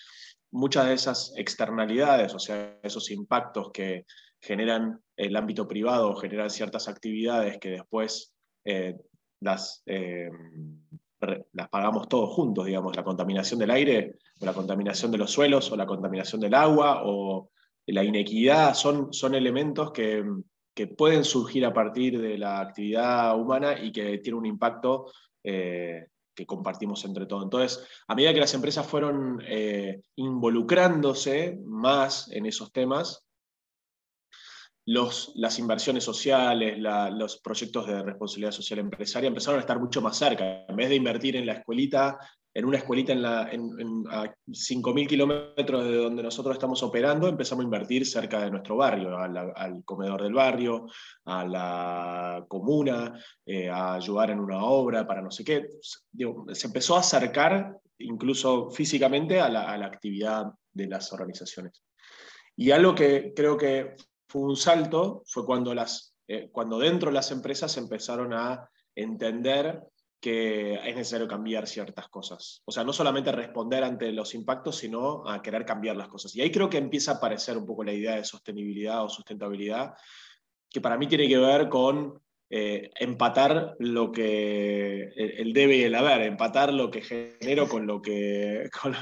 muchas 0.51 0.87
de 0.87 0.95
esas 0.95 1.33
externalidades, 1.37 2.35
o 2.35 2.39
sea, 2.39 2.79
esos 2.83 3.11
impactos 3.11 3.71
que 3.73 4.07
generan 4.41 5.01
el 5.17 5.37
ámbito 5.37 5.69
privado, 5.69 6.17
generan 6.17 6.51
ciertas 6.51 6.89
actividades 6.89 7.59
que 7.59 7.71
después 7.71 8.35
eh, 8.65 8.97
las, 9.41 9.83
eh, 9.87 10.31
las 11.53 11.69
pagamos 11.69 12.09
todos 12.09 12.31
juntos, 12.31 12.67
digamos, 12.67 12.97
la 12.97 13.05
contaminación 13.05 13.61
del 13.61 13.71
aire, 13.71 14.19
o 14.41 14.47
la 14.47 14.55
contaminación 14.55 15.11
de 15.11 15.19
los 15.19 15.31
suelos, 15.31 15.71
o 15.71 15.77
la 15.77 15.87
contaminación 15.87 16.41
del 16.41 16.55
agua, 16.55 17.03
o 17.05 17.51
la 17.87 18.05
inequidad, 18.05 18.75
son, 18.75 19.13
son 19.13 19.35
elementos 19.35 19.93
que, 19.93 20.25
pueden 20.97 21.25
surgir 21.25 21.67
a 21.67 21.75
partir 21.75 22.19
de 22.19 22.39
la 22.39 22.59
actividad 22.59 23.39
humana 23.39 23.79
y 23.79 23.93
que 23.93 24.17
tienen 24.17 24.39
un 24.39 24.47
impacto 24.47 25.13
eh, 25.45 26.07
que 26.35 26.47
compartimos 26.47 27.05
entre 27.05 27.27
todos. 27.27 27.43
Entonces, 27.43 27.87
a 28.09 28.15
medida 28.15 28.33
que 28.33 28.41
las 28.41 28.55
empresas 28.55 28.87
fueron 28.87 29.43
eh, 29.47 30.01
involucrándose 30.17 31.59
más 31.67 32.31
en 32.33 32.47
esos 32.47 32.73
temas, 32.73 33.27
las 34.87 35.59
inversiones 35.59 36.05
sociales, 36.05 36.79
los 36.79 37.41
proyectos 37.41 37.87
de 37.87 38.03
responsabilidad 38.03 38.53
social 38.53 38.81
empresaria 38.81 39.29
empezaron 39.29 39.59
a 39.59 39.61
estar 39.61 39.79
mucho 39.79 40.01
más 40.01 40.17
cerca. 40.17 40.65
En 40.69 40.77
vez 40.77 40.89
de 40.89 40.97
invertir 40.97 41.37
en 41.37 41.47
la 41.47 41.55
escuelita, 41.55 42.19
en 42.53 42.65
una 42.65 42.79
escuelita 42.79 43.13
en 43.13 43.23
la, 43.23 43.49
en, 43.53 44.05
a 44.11 44.25
5.000 44.49 45.07
kilómetros 45.07 45.85
de 45.85 45.97
donde 45.97 46.23
nosotros 46.23 46.55
estamos 46.55 46.83
operando, 46.83 47.29
empezamos 47.29 47.63
a 47.63 47.65
invertir 47.65 48.05
cerca 48.05 48.41
de 48.41 48.51
nuestro 48.51 48.77
barrio, 48.77 49.17
al 49.17 49.85
comedor 49.85 50.23
del 50.23 50.35
barrio, 50.35 50.87
a 51.27 51.45
la 51.45 52.45
comuna, 52.49 53.23
eh, 53.47 53.69
a 53.69 53.95
ayudar 53.95 54.31
en 54.31 54.41
una 54.41 54.65
obra 54.65 55.07
para 55.07 55.23
no 55.23 55.31
sé 55.31 55.45
qué. 55.45 55.69
se 56.53 56.67
empezó 56.67 56.97
a 56.97 57.01
acercar 57.01 57.77
incluso 57.99 58.71
físicamente 58.71 59.41
a 59.41 59.49
la, 59.49 59.71
a 59.71 59.79
la 59.79 59.87
actividad 59.87 60.47
de 60.73 60.87
las 60.89 61.13
organizaciones. 61.13 61.83
Y 62.57 62.73
algo 62.73 62.95
que 62.95 63.33
creo 63.35 63.57
que 63.57 63.95
fue 64.31 64.43
un 64.43 64.57
salto 64.57 65.25
fue 65.27 65.45
cuando, 65.45 65.75
las, 65.75 66.15
eh, 66.29 66.49
cuando 66.53 66.79
dentro 66.79 67.11
de 67.11 67.15
las 67.15 67.33
empresas 67.33 67.77
empezaron 67.77 68.33
a 68.33 68.71
entender 68.95 69.83
que 70.21 70.75
es 70.75 70.95
necesario 70.95 71.27
cambiar 71.27 71.67
ciertas 71.67 72.09
cosas. 72.09 72.63
O 72.65 72.71
sea, 72.71 72.85
no 72.85 72.93
solamente 72.93 73.33
responder 73.33 73.83
ante 73.83 74.13
los 74.13 74.35
impactos, 74.35 74.77
sino 74.77 75.29
a 75.29 75.43
querer 75.43 75.65
cambiar 75.65 75.97
las 75.97 76.09
cosas. 76.09 76.37
Y 76.37 76.43
ahí 76.43 76.53
creo 76.53 76.71
que 76.71 76.79
empieza 76.79 77.13
a 77.13 77.15
aparecer 77.17 77.57
un 77.57 77.67
poco 77.67 77.83
la 77.83 77.93
idea 77.93 78.17
de 78.17 78.25
sostenibilidad 78.25 79.03
o 79.03 79.09
sustentabilidad, 79.09 79.95
que 80.69 80.81
para 80.81 80.97
mí 80.97 81.09
tiene 81.09 81.27
que 81.27 81.39
ver 81.39 81.69
con 81.69 82.23
eh, 82.51 82.91
empatar 83.01 83.75
lo 83.79 84.13
que 84.13 85.09
el, 85.17 85.53
debe 85.53 85.77
y 85.77 85.83
el 85.85 85.95
haber, 85.95 86.23
empatar 86.23 86.73
lo 86.73 86.91
que 86.91 87.01
genero 87.01 87.69
con 87.69 87.87
lo 87.87 88.01
que 88.01 88.69
con, 88.83 88.95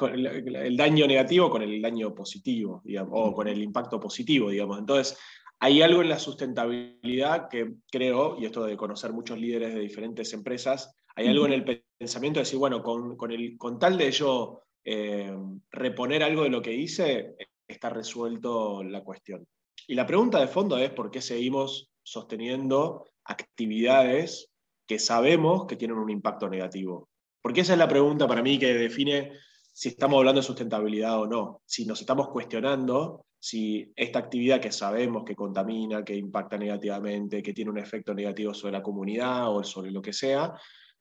el, 0.00 0.76
daño 0.76 1.06
negativo 1.06 1.50
con 1.50 1.62
el 1.62 1.80
daño 1.80 2.14
positivo, 2.14 2.82
digamos, 2.84 3.12
o 3.14 3.32
con 3.32 3.48
el 3.48 3.62
impacto 3.62 3.98
positivo, 3.98 4.50
digamos. 4.50 4.78
Entonces, 4.78 5.18
hay 5.58 5.82
algo 5.82 6.02
en 6.02 6.08
la 6.08 6.18
sustentabilidad 6.18 7.48
que 7.48 7.74
creo, 7.90 8.36
y 8.38 8.44
esto 8.44 8.64
de 8.64 8.76
conocer 8.76 9.12
muchos 9.12 9.38
líderes 9.38 9.74
de 9.74 9.80
diferentes 9.80 10.32
empresas, 10.32 10.94
hay 11.14 11.28
algo 11.28 11.46
en 11.46 11.52
el 11.54 11.84
pensamiento 11.98 12.40
de 12.40 12.44
decir, 12.44 12.58
bueno, 12.58 12.82
con, 12.82 13.16
con, 13.16 13.30
el, 13.30 13.56
con 13.56 13.78
tal 13.78 13.96
de 13.96 14.10
yo 14.10 14.60
eh, 14.84 15.34
reponer 15.70 16.22
algo 16.22 16.42
de 16.42 16.50
lo 16.50 16.60
que 16.60 16.74
hice, 16.74 17.36
está 17.66 17.88
resuelto 17.88 18.82
la 18.84 19.02
cuestión. 19.02 19.46
Y 19.88 19.94
la 19.94 20.06
pregunta 20.06 20.38
de 20.38 20.48
fondo 20.48 20.76
es 20.78 20.90
por 20.90 21.10
qué 21.10 21.22
seguimos 21.22 21.90
sosteniendo 22.02 23.08
actividades 23.24 24.50
que 24.86 24.98
sabemos 24.98 25.66
que 25.66 25.76
tienen 25.76 25.96
un 25.96 26.10
impacto 26.10 26.48
negativo. 26.48 27.08
Porque 27.42 27.62
esa 27.62 27.72
es 27.72 27.78
la 27.78 27.88
pregunta 27.88 28.28
para 28.28 28.42
mí 28.42 28.58
que 28.58 28.74
define 28.74 29.32
si 29.76 29.90
estamos 29.90 30.16
hablando 30.16 30.40
de 30.40 30.46
sustentabilidad 30.46 31.20
o 31.20 31.26
no. 31.26 31.60
Si 31.66 31.84
nos 31.84 32.00
estamos 32.00 32.30
cuestionando 32.30 33.26
si 33.38 33.92
esta 33.94 34.20
actividad 34.20 34.58
que 34.58 34.72
sabemos 34.72 35.22
que 35.22 35.36
contamina, 35.36 36.02
que 36.02 36.16
impacta 36.16 36.56
negativamente, 36.56 37.42
que 37.42 37.52
tiene 37.52 37.72
un 37.72 37.76
efecto 37.76 38.14
negativo 38.14 38.54
sobre 38.54 38.72
la 38.72 38.82
comunidad 38.82 39.54
o 39.54 39.62
sobre 39.62 39.90
lo 39.90 40.00
que 40.00 40.14
sea, 40.14 40.54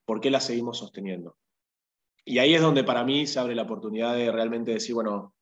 ¿por 0.03 0.19
qué 0.19 0.29
la 0.29 0.41
seguimos 0.41 0.79
sosteniendo? 0.79 1.37
Y 2.25 2.39
ahí 2.39 2.53
es 2.53 2.61
donde 2.61 2.83
para 2.83 3.05
mí 3.05 3.25
se 3.27 3.39
abre 3.39 3.55
la 3.55 3.61
oportunidad 3.61 4.13
de 4.13 4.29
realmente 4.29 4.71
decir, 4.71 4.93
bueno, 4.93 5.33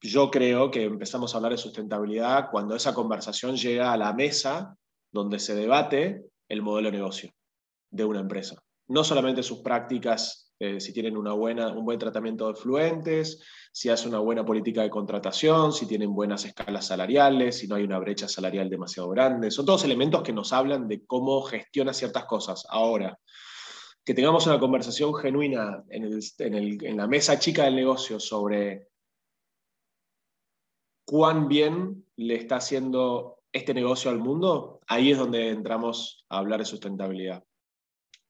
yo 0.00 0.30
creo 0.30 0.70
que 0.70 0.84
empezamos 0.84 1.34
a 1.34 1.36
hablar 1.36 1.52
de 1.52 1.58
sustentabilidad 1.58 2.48
cuando 2.50 2.74
esa 2.74 2.94
conversación 2.94 3.56
llega 3.56 3.92
a 3.92 3.98
la 3.98 4.14
mesa 4.14 4.78
donde 5.12 5.40
se 5.40 5.54
debate 5.54 6.24
el 6.48 6.62
modelo 6.62 6.90
de 6.90 6.96
negocio 6.96 7.30
de 7.90 8.04
una 8.06 8.20
empresa. 8.20 8.56
No 8.88 9.04
solamente 9.04 9.42
sus 9.42 9.58
prácticas, 9.58 10.45
eh, 10.58 10.80
si 10.80 10.92
tienen 10.92 11.16
una 11.16 11.32
buena, 11.32 11.68
un 11.68 11.84
buen 11.84 11.98
tratamiento 11.98 12.48
de 12.48 12.54
fluentes, 12.54 13.42
si 13.72 13.90
hace 13.90 14.08
una 14.08 14.20
buena 14.20 14.44
política 14.44 14.82
de 14.82 14.90
contratación, 14.90 15.72
si 15.72 15.86
tienen 15.86 16.14
buenas 16.14 16.44
escalas 16.44 16.86
salariales, 16.86 17.58
si 17.58 17.68
no 17.68 17.74
hay 17.74 17.84
una 17.84 17.98
brecha 17.98 18.26
salarial 18.28 18.70
demasiado 18.70 19.08
grande. 19.10 19.50
Son 19.50 19.66
todos 19.66 19.84
elementos 19.84 20.22
que 20.22 20.32
nos 20.32 20.52
hablan 20.52 20.88
de 20.88 21.04
cómo 21.04 21.42
gestiona 21.42 21.92
ciertas 21.92 22.24
cosas. 22.24 22.66
Ahora, 22.70 23.18
que 24.04 24.14
tengamos 24.14 24.46
una 24.46 24.58
conversación 24.58 25.14
genuina 25.14 25.84
en, 25.90 26.20
en 26.38 26.96
la 26.96 27.06
mesa 27.06 27.38
chica 27.38 27.64
del 27.64 27.76
negocio 27.76 28.18
sobre 28.18 28.88
cuán 31.04 31.48
bien 31.48 32.04
le 32.16 32.36
está 32.36 32.56
haciendo 32.56 33.40
este 33.52 33.74
negocio 33.74 34.10
al 34.10 34.18
mundo, 34.18 34.80
ahí 34.86 35.12
es 35.12 35.18
donde 35.18 35.50
entramos 35.50 36.24
a 36.28 36.38
hablar 36.38 36.60
de 36.60 36.66
sustentabilidad. 36.66 37.44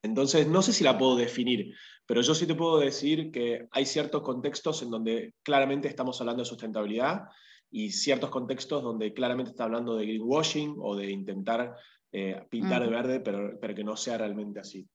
Entonces, 0.07 0.47
no 0.47 0.63
sé 0.63 0.73
si 0.73 0.85
la 0.85 0.97
puedo 0.97 1.17
definir, 1.17 1.75
pero 2.07 2.23
yo 2.23 2.35
sí 2.35 2.47
te 2.47 2.55
puedo 2.55 2.79
decir 2.79 3.31
que 3.31 3.67
hay 3.71 3.85
ciertos 3.85 4.23
contextos 4.23 4.83
en 4.83 4.91
donde 4.91 5.35
claramente 5.43 5.89
estamos 5.89 6.21
hablando 6.21 6.43
de 6.43 6.49
sustentabilidad 6.49 7.25
y 7.71 7.91
ciertos 7.91 8.31
contextos 8.31 8.83
donde 8.83 9.13
claramente 9.13 9.51
está 9.51 9.65
hablando 9.65 9.97
de 9.97 10.07
greenwashing 10.07 10.77
o 10.79 10.95
de 10.97 11.11
intentar 11.11 11.77
eh, 12.13 12.41
pintar 12.49 12.83
de 12.83 12.89
verde, 12.89 13.21
pero, 13.21 13.59
pero, 13.61 13.75
que 13.75 13.85
no 13.85 13.97
sea 13.97 14.17
realmente 14.17 14.61
así. 14.61 14.89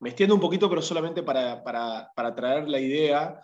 Me 0.00 0.10
extiendo 0.10 0.34
un 0.34 0.40
poquito, 0.40 0.68
pero 0.68 0.82
solamente 0.82 1.22
para, 1.22 1.62
para, 1.62 2.10
para 2.14 2.34
traer 2.34 2.68
la 2.68 2.80
idea 2.80 3.40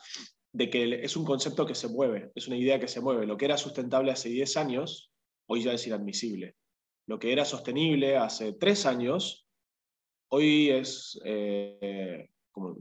de 0.53 0.69
que 0.69 1.03
es 1.03 1.17
un 1.17 1.25
concepto 1.25 1.65
que 1.65 1.75
se 1.75 1.89
mueve, 1.89 2.31
es 2.35 2.49
una 2.49 2.57
idea 2.57 2.81
que 2.81 2.89
se 2.89 3.01
mueve. 3.01 3.27
Lo 3.27 3.37
que 3.37 3.47
era 3.47 3.57
sustentable 3.57 4.11
hace 4.11 4.29
10 4.29 4.57
años, 4.57 5.13
hoy 5.47 5.63
ya 5.63 5.73
es 5.73 5.87
inadmisible. 5.87 6.57
Lo 7.07 7.19
que 7.19 7.33
era 7.33 7.45
sostenible 7.45 8.17
hace 8.17 8.53
3 8.53 8.87
años, 8.87 9.47
hoy 10.35 10.71
es, 10.71 11.21
eh, 11.25 12.29
como 12.51 12.77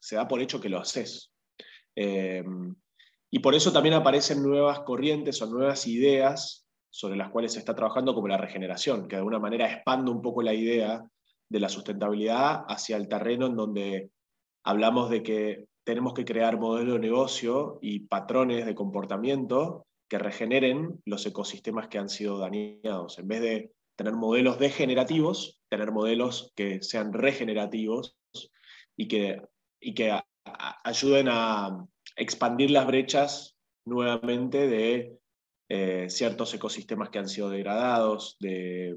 se 0.00 0.16
da 0.16 0.26
por 0.26 0.40
hecho 0.40 0.60
que 0.60 0.70
lo 0.70 0.78
haces. 0.78 1.32
Eh, 1.94 2.42
y 3.30 3.38
por 3.40 3.54
eso 3.54 3.72
también 3.72 3.94
aparecen 3.94 4.42
nuevas 4.42 4.80
corrientes 4.80 5.40
o 5.42 5.46
nuevas 5.46 5.86
ideas 5.86 6.66
sobre 6.90 7.16
las 7.16 7.30
cuales 7.30 7.52
se 7.52 7.58
está 7.58 7.74
trabajando, 7.74 8.14
como 8.14 8.28
la 8.28 8.38
regeneración, 8.38 9.02
que 9.08 9.16
de 9.16 9.20
alguna 9.20 9.38
manera 9.38 9.70
expande 9.70 10.10
un 10.10 10.22
poco 10.22 10.42
la 10.42 10.54
idea 10.54 11.02
de 11.48 11.60
la 11.60 11.68
sustentabilidad 11.68 12.64
hacia 12.68 12.96
el 12.96 13.08
terreno 13.08 13.46
en 13.46 13.56
donde 13.56 14.10
hablamos 14.64 15.10
de 15.10 15.22
que 15.22 15.66
tenemos 15.84 16.14
que 16.14 16.24
crear 16.24 16.58
modelos 16.58 16.94
de 16.94 17.00
negocio 17.00 17.78
y 17.82 18.00
patrones 18.00 18.64
de 18.64 18.74
comportamiento 18.74 19.86
que 20.08 20.18
regeneren 20.18 21.00
los 21.04 21.24
ecosistemas 21.26 21.88
que 21.88 21.98
han 21.98 22.08
sido 22.08 22.38
dañados. 22.38 23.18
En 23.18 23.28
vez 23.28 23.40
de 23.40 23.72
tener 23.96 24.14
modelos 24.14 24.58
degenerativos, 24.58 25.61
tener 25.76 25.92
modelos 25.92 26.52
que 26.54 26.82
sean 26.82 27.12
regenerativos 27.12 28.16
y 28.96 29.08
que, 29.08 29.40
y 29.80 29.94
que 29.94 30.20
ayuden 30.84 31.28
a 31.30 31.86
expandir 32.16 32.70
las 32.70 32.86
brechas 32.86 33.56
nuevamente 33.86 34.68
de 34.68 35.18
eh, 35.68 36.06
ciertos 36.10 36.52
ecosistemas 36.54 37.10
que 37.10 37.18
han 37.18 37.28
sido 37.28 37.48
degradados, 37.48 38.36
de 38.38 38.96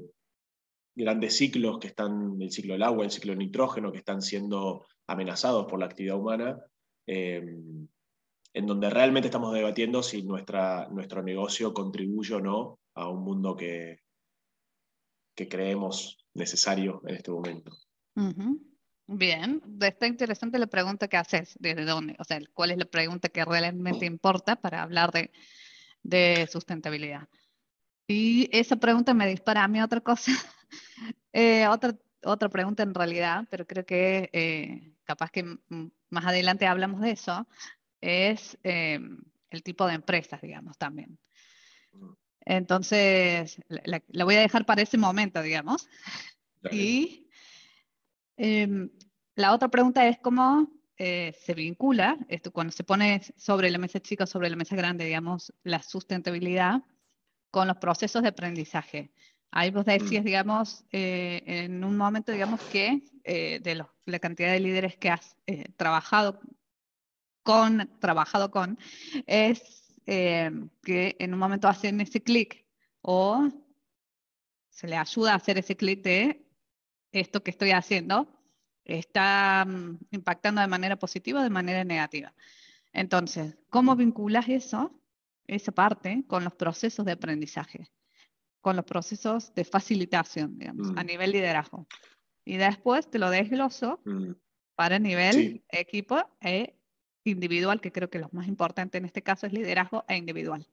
grandes 0.94 1.36
ciclos 1.36 1.78
que 1.78 1.88
están, 1.88 2.36
el 2.40 2.50
ciclo 2.50 2.74
del 2.74 2.82
agua, 2.82 3.04
el 3.04 3.10
ciclo 3.10 3.32
del 3.32 3.38
nitrógeno, 3.38 3.90
que 3.90 3.98
están 3.98 4.22
siendo 4.22 4.86
amenazados 5.06 5.66
por 5.66 5.78
la 5.78 5.86
actividad 5.86 6.18
humana, 6.18 6.58
Em, 7.06 7.88
en 8.52 8.66
donde 8.66 8.90
realmente 8.90 9.28
estamos 9.28 9.54
debatiendo 9.54 10.02
si 10.02 10.22
nuestra, 10.22 10.88
nuestro 10.88 11.22
negocio 11.22 11.72
contribuye 11.72 12.34
o 12.34 12.40
no 12.40 12.80
a 12.94 13.08
un 13.08 13.22
mundo 13.22 13.54
que, 13.54 14.00
que 15.36 15.48
creemos 15.48 16.25
necesario 16.36 17.02
en 17.06 17.16
este 17.16 17.30
momento. 17.30 17.72
Bien, 19.08 19.62
está 19.80 20.06
interesante 20.06 20.58
la 20.58 20.66
pregunta 20.66 21.06
que 21.06 21.16
haces, 21.16 21.56
¿desde 21.60 21.84
dónde? 21.84 22.16
O 22.18 22.24
sea, 22.24 22.40
¿cuál 22.52 22.72
es 22.72 22.78
la 22.78 22.86
pregunta 22.86 23.28
que 23.28 23.44
realmente 23.44 24.04
importa 24.04 24.56
para 24.56 24.82
hablar 24.82 25.12
de, 25.12 25.30
de 26.02 26.48
sustentabilidad? 26.50 27.28
Y 28.08 28.48
esa 28.52 28.76
pregunta 28.76 29.14
me 29.14 29.28
dispara 29.28 29.62
a 29.62 29.68
mí 29.68 29.80
otra 29.80 30.00
cosa, 30.00 30.32
eh, 31.32 31.66
otra, 31.68 31.96
otra 32.24 32.48
pregunta 32.48 32.82
en 32.82 32.94
realidad, 32.94 33.46
pero 33.50 33.66
creo 33.66 33.86
que 33.86 34.28
eh, 34.32 34.92
capaz 35.04 35.30
que 35.30 35.44
más 36.10 36.26
adelante 36.26 36.66
hablamos 36.66 37.00
de 37.00 37.12
eso, 37.12 37.46
es 38.00 38.58
em, 38.62 39.22
el 39.50 39.62
tipo 39.62 39.86
de 39.86 39.94
empresas, 39.94 40.40
digamos, 40.40 40.76
también. 40.78 41.18
Entonces, 42.46 43.60
la, 43.68 44.24
voy 44.24 44.36
a 44.36 44.40
dejar 44.40 44.64
para 44.64 44.82
ese 44.82 44.96
momento, 44.96 45.42
digamos. 45.42 45.88
Y 46.72 47.28
em, 48.38 48.90
la 49.34 49.52
otra 49.52 49.68
pregunta 49.68 50.08
es 50.08 50.18
cómo 50.18 50.70
eh, 50.96 51.36
se 51.44 51.52
vincula, 51.52 52.16
esto 52.28 52.50
cuando 52.52 52.72
se 52.72 52.84
pone 52.84 53.20
sobre 53.36 53.70
la 53.70 53.78
mesa 53.78 54.00
chica, 54.00 54.26
sobre 54.26 54.48
la 54.48 54.56
mesa 54.56 54.74
grande, 54.76 55.04
digamos, 55.04 55.52
la 55.62 55.82
sustentabilidad 55.82 56.82
con 57.50 57.68
los 57.68 57.76
procesos 57.76 58.22
de 58.22 58.28
aprendizaje. 58.28 59.10
Ahí 59.50 59.70
vos 59.70 59.86
decías, 59.86 60.22
mm. 60.22 60.26
digamos, 60.26 60.84
eh, 60.92 61.42
en 61.46 61.82
un 61.84 61.96
momento, 61.96 62.32
digamos, 62.32 62.60
que 62.64 63.02
eh, 63.24 63.60
de 63.62 63.84
la 64.04 64.18
cantidad 64.18 64.52
de 64.52 64.60
líderes 64.60 64.96
que 64.96 65.10
has 65.10 65.36
eh, 65.46 65.64
trabajado 65.76 66.40
con, 67.42 67.88
trabajado 68.00 68.50
con, 68.50 68.78
es 69.26 69.85
que 70.06 71.16
en 71.18 71.34
un 71.34 71.38
momento 71.38 71.68
hacen 71.68 72.00
ese 72.00 72.22
clic 72.22 72.64
o 73.02 73.48
se 74.70 74.86
le 74.86 74.96
ayuda 74.96 75.32
a 75.32 75.36
hacer 75.36 75.58
ese 75.58 75.76
clic 75.76 76.02
de 76.02 76.46
esto 77.12 77.42
que 77.42 77.50
estoy 77.50 77.72
haciendo 77.72 78.28
está 78.84 79.64
mm, 79.66 79.98
impactando 80.12 80.60
de 80.60 80.68
manera 80.68 80.96
positiva 80.96 81.40
o 81.40 81.42
de 81.42 81.50
manera 81.50 81.82
negativa. 81.82 82.32
Entonces, 82.92 83.58
¿cómo 83.68 83.96
vinculas 83.96 84.48
eso, 84.48 84.92
esa 85.46 85.72
parte, 85.72 86.24
con 86.28 86.44
los 86.44 86.54
procesos 86.54 87.04
de 87.04 87.12
aprendizaje? 87.12 87.90
con 88.66 88.74
los 88.74 88.84
procesos 88.84 89.54
de 89.54 89.64
facilitación, 89.64 90.58
digamos, 90.58 90.88
a 90.96 91.04
mm. 91.04 91.06
nivel 91.06 91.30
liderazgo. 91.30 91.86
Y 92.44 92.56
después 92.56 93.08
te 93.08 93.20
lo 93.20 93.30
desgloso 93.30 94.00
mm. 94.04 94.32
para 94.74 94.98
nivel 94.98 95.62
equipo 95.68 96.18
e 96.40 96.75
individual, 97.30 97.80
que 97.80 97.92
creo 97.92 98.10
que 98.10 98.18
lo 98.18 98.28
más 98.32 98.48
importante 98.48 98.98
en 98.98 99.04
este 99.04 99.22
caso 99.22 99.46
es 99.46 99.52
liderazgo 99.52 100.04
e 100.08 100.16
individual. 100.16 100.66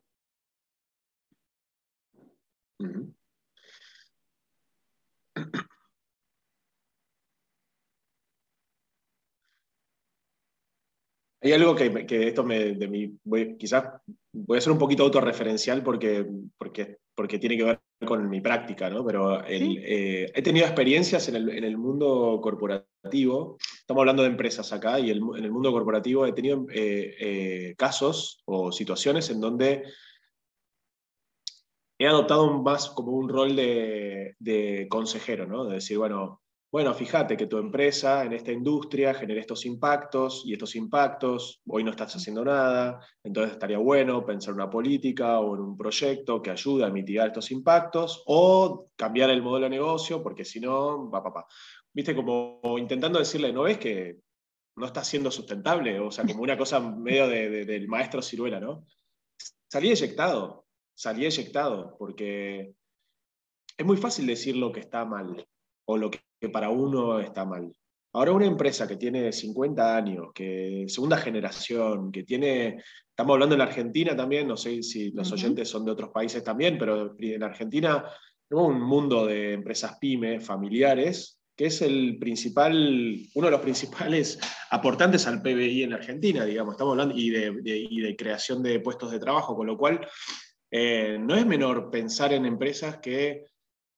hay 11.44 11.52
algo 11.52 11.76
que, 11.76 12.06
que 12.06 12.30
esto 12.30 12.44
me, 12.44 12.74
de 12.74 12.88
mi, 12.88 13.18
quizás 13.58 14.02
voy 14.32 14.58
a 14.58 14.62
ser 14.62 14.72
un 14.72 14.80
poquito 14.80 15.04
autorreferencial 15.04 15.84
porque, 15.84 16.26
porque, 16.58 17.00
porque 17.14 17.38
tiene 17.38 17.58
que 17.58 17.64
ver 17.66 17.80
con 18.06 18.30
mi 18.30 18.42
práctica, 18.42 18.90
¿no? 18.90 19.06
Pero 19.06 19.44
eh, 19.46 20.32
he 20.34 20.42
tenido 20.42 20.66
experiencias 20.66 21.28
en 21.30 21.36
el, 21.36 21.50
en 21.50 21.64
el, 21.64 21.78
mundo 21.78 22.40
corporativo, 22.42 23.58
estamos 23.80 24.02
hablando 24.02 24.24
de 24.24 24.30
empresas 24.30 24.72
acá, 24.74 25.00
y 25.00 25.10
el, 25.10 25.22
en 25.38 25.46
el 25.46 25.52
mundo 25.52 25.72
corporativo 25.72 26.26
he 26.26 26.34
tenido 26.34 26.66
eh, 26.72 27.16
eh, 27.20 27.76
casos 27.78 28.42
o 28.46 28.72
situaciones 28.72 29.30
en 29.30 29.40
donde 29.40 29.84
he 31.98 32.08
adoptado 32.08 32.62
más 32.62 32.90
como 32.90 33.14
un 33.14 33.30
rol 33.30 33.56
de, 33.56 34.36
de 34.40 34.88
consejero, 34.90 35.48
¿no? 35.48 35.66
De 35.66 35.76
decir, 35.76 35.98
bueno, 35.98 36.43
bueno, 36.74 36.92
fíjate 36.96 37.38
que 37.38 37.46
tu 37.46 37.60
empresa 37.60 38.26
en 38.26 38.34
esta 38.34 38.52
industria 38.52 39.14
genera 39.14 39.40
estos 39.40 39.64
impactos 39.68 40.42
y 40.44 40.54
estos 40.54 40.76
impactos, 40.76 41.62
hoy 41.68 41.84
no 41.84 41.92
estás 41.92 42.16
haciendo 42.16 42.44
nada, 42.44 43.00
entonces 43.24 43.54
estaría 43.54 43.78
bueno 43.78 44.26
pensar 44.26 44.56
una 44.56 44.72
política 44.72 45.40
o 45.40 45.54
en 45.54 45.62
un 45.62 45.78
proyecto 45.78 46.42
que 46.42 46.50
ayude 46.50 46.84
a 46.84 46.90
mitigar 46.90 47.28
estos 47.28 47.52
impactos 47.52 48.24
o 48.26 48.88
cambiar 48.96 49.30
el 49.30 49.44
modelo 49.44 49.66
de 49.66 49.70
negocio, 49.70 50.24
porque 50.24 50.44
si 50.44 50.60
no, 50.60 51.12
va 51.12 51.22
papá. 51.22 51.46
Viste, 51.94 52.16
como 52.16 52.60
intentando 52.80 53.20
decirle, 53.20 53.54
¿no 53.54 53.62
ves 53.62 53.78
que 53.78 54.22
no 54.76 54.88
está 54.88 55.04
siendo 55.04 55.30
sustentable? 55.30 56.00
O 56.00 56.10
sea, 56.10 56.26
como 56.26 56.42
una 56.42 56.58
cosa 56.58 56.80
medio 56.80 57.28
del 57.28 57.88
maestro 57.88 58.20
ciruela, 58.24 58.60
¿no? 58.60 58.88
Salí 59.70 59.92
eyectado, 59.92 60.66
salí 60.96 61.28
eyectado, 61.28 61.96
porque 62.00 62.74
es 63.78 63.86
muy 63.86 63.98
fácil 63.98 64.26
decir 64.26 64.56
lo 64.56 64.72
que 64.72 64.80
está 64.80 65.06
mal 65.06 65.48
o 65.86 65.98
lo 65.98 66.10
que 66.10 66.20
para 66.50 66.70
uno 66.70 67.20
está 67.20 67.46
mal. 67.46 67.72
Ahora 68.14 68.32
una 68.32 68.46
empresa 68.46 68.88
que 68.88 68.96
tiene 68.96 69.32
50 69.32 69.98
años, 69.98 70.28
que 70.34 70.86
segunda 70.88 71.18
generación, 71.18 72.12
que 72.12 72.24
tiene, 72.24 72.84
estamos 73.10 73.34
hablando 73.34 73.56
en 73.56 73.62
Argentina 73.62 74.16
también, 74.16 74.48
no 74.48 74.56
sé 74.56 74.84
si 74.84 75.12
los 75.12 75.32
oyentes 75.32 75.68
son 75.68 75.84
de 75.84 75.92
otros 75.92 76.12
países 76.12 76.44
también, 76.44 76.78
pero 76.78 77.16
en 77.18 77.44
Argentina 77.44 78.06
tenemos 78.48 78.70
un 78.70 78.82
mundo 78.82 79.26
de 79.26 79.54
empresas 79.54 79.98
pyme, 80.00 80.40
familiares, 80.40 81.40
que 81.56 81.66
es 81.66 81.82
el 81.82 82.18
principal, 82.20 83.18
uno 83.34 83.48
de 83.48 83.52
los 83.52 83.62
principales 83.62 84.40
aportantes 84.70 85.26
al 85.26 85.42
PBI 85.42 85.84
en 85.84 85.94
Argentina, 85.94 86.46
digamos, 86.46 86.74
estamos 86.74 86.92
hablando, 86.92 87.16
y 87.18 87.32
de, 87.32 87.52
de 87.52 88.16
creación 88.16 88.62
de 88.62 88.80
puestos 88.80 89.12
de 89.12 89.20
trabajo, 89.20 89.56
con 89.56 89.66
lo 89.66 89.78
cual 89.78 90.08
eh, 90.76 91.20
no 91.20 91.36
es 91.36 91.46
menor 91.46 91.92
pensar 91.92 92.34
en 92.34 92.48
empresas 92.48 92.98
que 92.98 93.46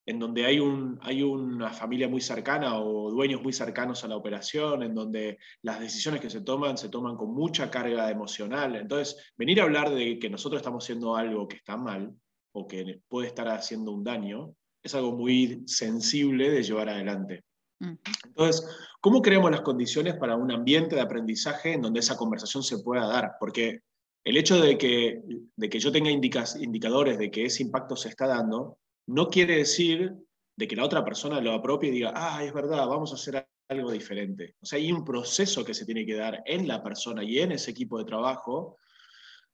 en 0.06 0.20
donde 0.20 0.46
hay, 0.46 0.60
un, 0.60 1.00
hay 1.02 1.22
una 1.22 1.72
familia 1.72 2.08
muy 2.08 2.20
cercana 2.20 2.80
o 2.80 3.10
dueños 3.10 3.42
muy 3.42 3.52
cercanos 3.52 4.04
a 4.04 4.08
la 4.08 4.16
operación, 4.16 4.84
en 4.84 4.94
donde 4.94 5.38
las 5.62 5.80
decisiones 5.80 6.20
que 6.20 6.30
se 6.30 6.42
toman 6.42 6.78
se 6.78 6.88
toman 6.88 7.16
con 7.16 7.34
mucha 7.34 7.70
carga 7.70 8.08
emocional. 8.08 8.76
Entonces, 8.76 9.32
venir 9.36 9.60
a 9.60 9.64
hablar 9.64 9.90
de 9.90 10.20
que 10.20 10.30
nosotros 10.30 10.60
estamos 10.60 10.84
haciendo 10.84 11.16
algo 11.16 11.48
que 11.48 11.56
está 11.56 11.76
mal 11.76 12.14
o 12.52 12.68
que 12.68 13.00
puede 13.08 13.26
estar 13.26 13.48
haciendo 13.48 13.90
un 13.90 14.04
daño, 14.04 14.54
es 14.80 14.94
algo 14.94 15.12
muy 15.12 15.64
sensible 15.66 16.50
de 16.50 16.62
llevar 16.62 16.88
adelante. 16.88 17.42
Entonces, 17.80 18.64
¿cómo 19.00 19.20
creamos 19.20 19.50
las 19.50 19.60
condiciones 19.62 20.14
para 20.14 20.36
un 20.36 20.52
ambiente 20.52 20.94
de 20.94 21.02
aprendizaje 21.02 21.72
en 21.72 21.82
donde 21.82 22.00
esa 22.00 22.16
conversación 22.16 22.62
se 22.62 22.78
pueda 22.78 23.06
dar? 23.06 23.32
Porque 23.40 23.80
el 24.24 24.36
hecho 24.36 24.60
de 24.60 24.78
que, 24.78 25.20
de 25.56 25.68
que 25.68 25.80
yo 25.80 25.90
tenga 25.90 26.10
indicadores 26.10 27.18
de 27.18 27.30
que 27.30 27.44
ese 27.46 27.64
impacto 27.64 27.96
se 27.96 28.08
está 28.08 28.28
dando, 28.28 28.78
no 29.06 29.28
quiere 29.28 29.56
decir 29.56 30.14
de 30.56 30.68
que 30.68 30.76
la 30.76 30.84
otra 30.84 31.04
persona 31.04 31.40
lo 31.40 31.52
apropie 31.52 31.90
y 31.90 31.92
diga, 31.92 32.12
ah, 32.14 32.42
es 32.42 32.52
verdad, 32.52 32.86
vamos 32.86 33.12
a 33.12 33.16
hacer 33.16 33.46
algo 33.68 33.90
diferente. 33.90 34.56
O 34.60 34.66
sea, 34.66 34.78
hay 34.78 34.90
un 34.90 35.04
proceso 35.04 35.64
que 35.64 35.74
se 35.74 35.84
tiene 35.84 36.06
que 36.06 36.14
dar 36.14 36.42
en 36.46 36.66
la 36.66 36.82
persona 36.82 37.22
y 37.22 37.38
en 37.38 37.52
ese 37.52 37.70
equipo 37.70 37.98
de 37.98 38.04
trabajo 38.04 38.78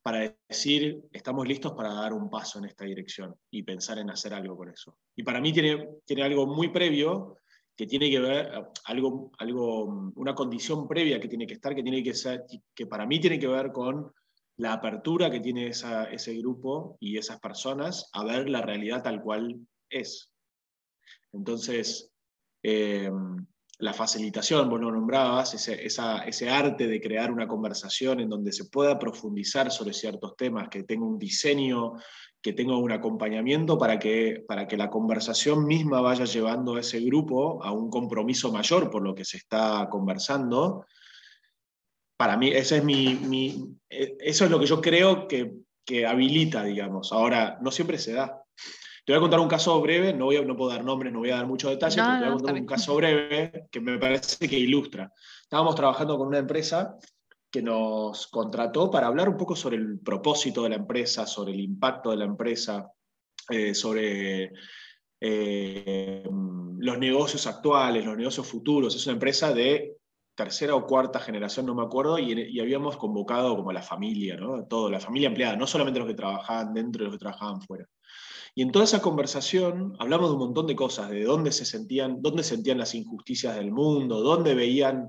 para 0.02 0.34
decir, 0.48 1.00
estamos 1.12 1.46
listos 1.46 1.72
para 1.72 1.94
dar 1.94 2.12
un 2.12 2.28
paso 2.28 2.58
en 2.58 2.64
esta 2.66 2.84
dirección 2.84 3.34
y 3.50 3.62
pensar 3.62 3.98
en 3.98 4.10
hacer 4.10 4.34
algo 4.34 4.56
con 4.56 4.68
eso. 4.68 4.98
Y 5.14 5.22
para 5.22 5.40
mí 5.40 5.52
tiene, 5.52 5.88
tiene 6.04 6.22
algo 6.24 6.46
muy 6.46 6.68
previo 6.70 7.36
que 7.76 7.86
tiene 7.86 8.10
que 8.10 8.18
ver, 8.18 8.52
algo, 8.84 9.30
algo, 9.38 10.12
una 10.16 10.34
condición 10.34 10.86
previa 10.86 11.20
que 11.20 11.28
tiene 11.28 11.46
que 11.46 11.54
estar, 11.54 11.74
que, 11.74 11.82
tiene 11.82 12.02
que, 12.02 12.14
ser, 12.14 12.44
que 12.74 12.86
para 12.86 13.06
mí 13.06 13.20
tiene 13.20 13.38
que 13.38 13.46
ver 13.46 13.72
con 13.72 14.12
la 14.56 14.74
apertura 14.74 15.30
que 15.30 15.40
tiene 15.40 15.68
ese 15.68 16.34
grupo 16.38 16.96
y 17.00 17.18
esas 17.18 17.40
personas 17.40 18.10
a 18.12 18.24
ver 18.24 18.48
la 18.48 18.62
realidad 18.62 19.02
tal 19.02 19.22
cual 19.22 19.66
es. 19.88 20.30
Entonces, 21.32 22.12
em, 22.62 23.46
la 23.78 23.92
facilitación, 23.92 24.68
vos 24.68 24.80
lo 24.80 24.92
nombrabas, 24.92 25.54
ese, 25.54 25.84
ese 25.84 26.50
arte 26.50 26.86
de 26.86 27.00
crear 27.00 27.32
una 27.32 27.48
conversación 27.48 28.20
en 28.20 28.28
donde 28.28 28.52
se 28.52 28.66
pueda 28.66 28.98
profundizar 28.98 29.72
sobre 29.72 29.92
ciertos 29.92 30.36
temas, 30.36 30.68
que 30.68 30.84
tenga 30.84 31.04
un 31.04 31.18
diseño, 31.18 31.94
que 32.40 32.52
tenga 32.52 32.76
un 32.76 32.92
acompañamiento 32.92 33.78
para 33.78 33.98
que, 33.98 34.44
para 34.46 34.68
que 34.68 34.76
la 34.76 34.90
conversación 34.90 35.64
misma 35.64 36.00
vaya 36.00 36.24
llevando 36.24 36.76
a 36.76 36.80
ese 36.80 37.00
grupo 37.00 37.62
a 37.64 37.72
un 37.72 37.90
compromiso 37.90 38.52
mayor 38.52 38.90
por 38.90 39.02
lo 39.02 39.14
que 39.14 39.24
se 39.24 39.38
está 39.38 39.88
conversando, 39.90 40.84
para 42.22 42.36
mí, 42.36 42.50
ese 42.50 42.76
es 42.76 42.84
mi, 42.84 43.76
eh, 43.90 44.16
eso 44.20 44.44
es 44.44 44.50
lo 44.52 44.60
que 44.60 44.66
yo 44.66 44.80
creo 44.80 45.26
que, 45.26 45.54
que, 45.84 46.06
habilita, 46.06 46.62
digamos. 46.62 47.12
Ahora, 47.12 47.58
no 47.60 47.72
siempre 47.72 47.98
se 47.98 48.12
da. 48.12 48.44
Te 49.04 49.12
voy 49.12 49.16
a 49.16 49.20
contar 49.20 49.40
un 49.40 49.48
caso 49.48 49.80
breve, 49.80 50.14
no, 50.14 50.26
voy 50.26 50.36
a, 50.36 50.42
no 50.42 50.56
puedo 50.56 50.70
dar 50.70 50.84
nombres, 50.84 51.12
no 51.12 51.18
voy 51.18 51.30
a 51.30 51.38
dar 51.38 51.48
muchos 51.48 51.72
detalles, 51.72 51.96
pero 51.96 52.12
te 52.12 52.24
voy 52.24 52.28
a 52.28 52.36
contar 52.36 52.54
un 52.54 52.66
caso 52.66 52.94
breve 52.94 53.66
que 53.72 53.80
me 53.80 53.98
parece 53.98 54.48
que 54.48 54.56
ilustra. 54.56 55.12
Estábamos 55.42 55.74
trabajando 55.74 56.16
con 56.16 56.28
una 56.28 56.38
empresa 56.38 56.96
que 57.50 57.60
nos 57.60 58.28
contrató 58.28 58.88
para 58.88 59.08
hablar 59.08 59.28
un 59.28 59.36
poco 59.36 59.56
sobre 59.56 59.78
el 59.78 59.98
propósito 59.98 60.62
de 60.62 60.68
la 60.68 60.76
empresa, 60.76 61.26
sobre 61.26 61.54
el 61.54 61.60
impacto 61.60 62.12
de 62.12 62.18
la 62.18 62.24
empresa, 62.26 62.88
eh, 63.50 63.74
sobre 63.74 64.52
eh, 65.20 66.22
los 66.78 66.98
negocios 66.98 67.48
actuales, 67.48 68.04
los 68.04 68.16
negocios 68.16 68.46
futuros. 68.46 68.94
Es 68.94 69.04
una 69.08 69.14
empresa 69.14 69.52
de 69.52 69.96
tercera 70.34 70.74
o 70.74 70.86
cuarta 70.86 71.20
generación, 71.20 71.66
no 71.66 71.74
me 71.74 71.82
acuerdo, 71.82 72.18
y, 72.18 72.58
habíamos 72.60 72.96
convocado 72.96 73.56
como 73.56 73.72
la 73.72 73.82
familia, 73.82 74.36
¿no? 74.36 74.64
Todo, 74.66 74.90
la 74.90 75.00
familia 75.00 75.28
empleada, 75.28 75.56
no 75.56 75.66
solamente 75.66 76.00
los 76.00 76.08
que 76.08 76.14
trabajaban 76.14 76.72
dentro 76.72 77.02
y 77.02 77.06
los 77.06 77.14
que 77.14 77.20
trabajaban 77.20 77.60
fuera. 77.62 77.86
Y 78.54 78.62
en 78.62 78.72
toda 78.72 78.84
esa 78.84 79.00
conversación 79.00 79.94
hablamos 79.98 80.28
de 80.28 80.34
un 80.34 80.40
montón 80.40 80.66
de 80.66 80.76
cosas, 80.76 81.10
de 81.10 81.24
dónde 81.24 81.52
se 81.52 81.64
sentían, 81.64 82.20
dónde 82.20 82.42
sentían 82.42 82.78
las 82.78 82.94
injusticias 82.94 83.56
del 83.56 83.72
mundo, 83.72 84.20
dónde 84.20 84.54
veían, 84.54 85.08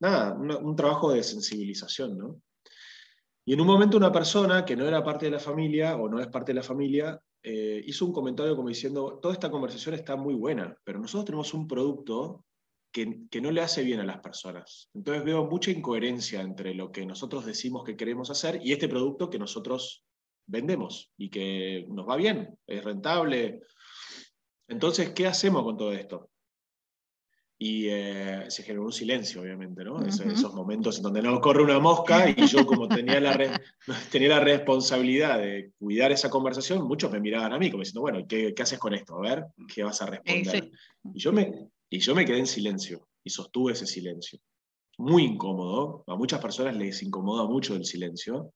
nada, 0.00 0.34
un, 0.34 0.76
trabajo 0.76 1.12
de 1.12 1.22
sensibilización, 1.22 2.16
¿no? 2.16 2.40
Y 3.44 3.54
en 3.54 3.60
un 3.62 3.66
momento 3.66 3.96
una 3.96 4.12
persona 4.12 4.64
que 4.64 4.76
no 4.76 4.86
era 4.86 5.02
parte 5.02 5.26
de 5.26 5.32
la 5.32 5.38
familia 5.38 5.96
o 5.96 6.08
no 6.08 6.20
es 6.20 6.28
parte 6.28 6.52
de 6.52 6.56
la 6.56 6.62
familia, 6.62 7.18
eh, 7.42 7.82
hizo 7.86 8.04
un 8.04 8.12
comentario 8.12 8.54
como 8.54 8.68
diciendo, 8.68 9.18
toda 9.22 9.32
esta 9.32 9.50
conversación 9.50 9.94
está 9.94 10.16
muy 10.16 10.34
buena, 10.34 10.76
pero 10.84 10.98
nosotros 10.98 11.24
tenemos 11.24 11.54
un 11.54 11.66
producto 11.66 12.44
que, 13.30 13.40
no 13.40 13.50
le 13.50 13.60
hace 13.60 13.82
bien 13.82 14.00
a 14.00 14.04
las 14.04 14.20
personas. 14.20 14.90
Entonces 14.94 15.24
veo 15.24 15.44
mucha 15.44 15.70
incoherencia 15.70 16.40
entre 16.40 16.74
lo 16.74 16.90
que 16.90 17.06
nosotros 17.06 17.46
decimos 17.46 17.84
que 17.84 17.96
queremos 17.96 18.30
hacer 18.30 18.60
y 18.62 18.72
este 18.72 18.88
producto 18.88 19.30
que 19.30 19.38
nosotros 19.38 20.04
vendemos 20.46 21.12
y 21.16 21.28
que 21.28 21.86
nos 21.88 22.08
va 22.08 22.16
bien, 22.16 22.58
es 22.66 22.82
rentable. 22.84 23.60
Entonces, 24.66 25.10
¿qué 25.10 25.26
hacemos 25.26 25.62
con 25.62 25.76
todo 25.76 25.92
esto? 25.92 26.30
Y 27.60 27.88
eh, 27.88 28.44
se 28.48 28.62
generó 28.62 28.84
un 28.84 28.92
silencio, 28.92 29.42
obviamente, 29.42 29.82
¿no? 29.82 30.00
esos 30.06 30.54
momentos 30.54 30.98
en 30.98 31.02
donde 31.02 31.20
no 31.20 31.40
corre 31.40 31.64
una 31.64 31.80
mosca 31.80 32.30
y 32.30 32.46
yo 32.46 32.64
como 32.64 32.86
tenía 32.86 33.18
la, 33.18 33.60
tenía 34.12 34.28
la 34.28 34.40
responsabilidad 34.40 35.38
de 35.38 35.72
cuidar 35.76 36.12
esa 36.12 36.30
conversación, 36.30 36.86
muchos 36.86 37.10
me 37.10 37.18
miraban 37.18 37.52
a 37.52 37.58
mí 37.58 37.68
como 37.68 37.82
diciendo, 37.82 38.02
bueno, 38.02 38.24
¿qué, 38.28 38.54
qué 38.54 38.62
haces 38.62 38.78
con 38.78 38.94
esto? 38.94 39.16
A 39.16 39.22
ver, 39.22 39.46
¿qué 39.74 39.82
vas 39.82 40.00
a 40.02 40.06
responder? 40.06 40.70
Y 41.12 41.18
yo 41.18 41.32
me, 41.32 41.68
y 41.90 42.00
yo 42.00 42.14
me 42.14 42.24
quedé 42.24 42.38
en 42.38 42.46
silencio 42.46 43.08
y 43.24 43.30
sostuve 43.30 43.72
ese 43.72 43.86
silencio. 43.86 44.38
Muy 44.98 45.24
incómodo, 45.24 46.04
a 46.06 46.16
muchas 46.16 46.40
personas 46.40 46.76
les 46.76 47.02
incomoda 47.02 47.46
mucho 47.46 47.74
el 47.74 47.84
silencio, 47.84 48.52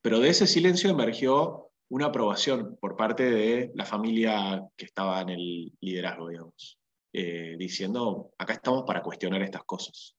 pero 0.00 0.20
de 0.20 0.30
ese 0.30 0.46
silencio 0.46 0.90
emergió 0.90 1.70
una 1.90 2.06
aprobación 2.06 2.78
por 2.80 2.96
parte 2.96 3.30
de 3.30 3.70
la 3.74 3.84
familia 3.84 4.66
que 4.76 4.86
estaba 4.86 5.20
en 5.20 5.28
el 5.28 5.72
liderazgo, 5.80 6.28
digamos, 6.28 6.78
eh, 7.12 7.56
diciendo, 7.58 8.32
acá 8.38 8.54
estamos 8.54 8.84
para 8.86 9.02
cuestionar 9.02 9.42
estas 9.42 9.64
cosas. 9.64 10.16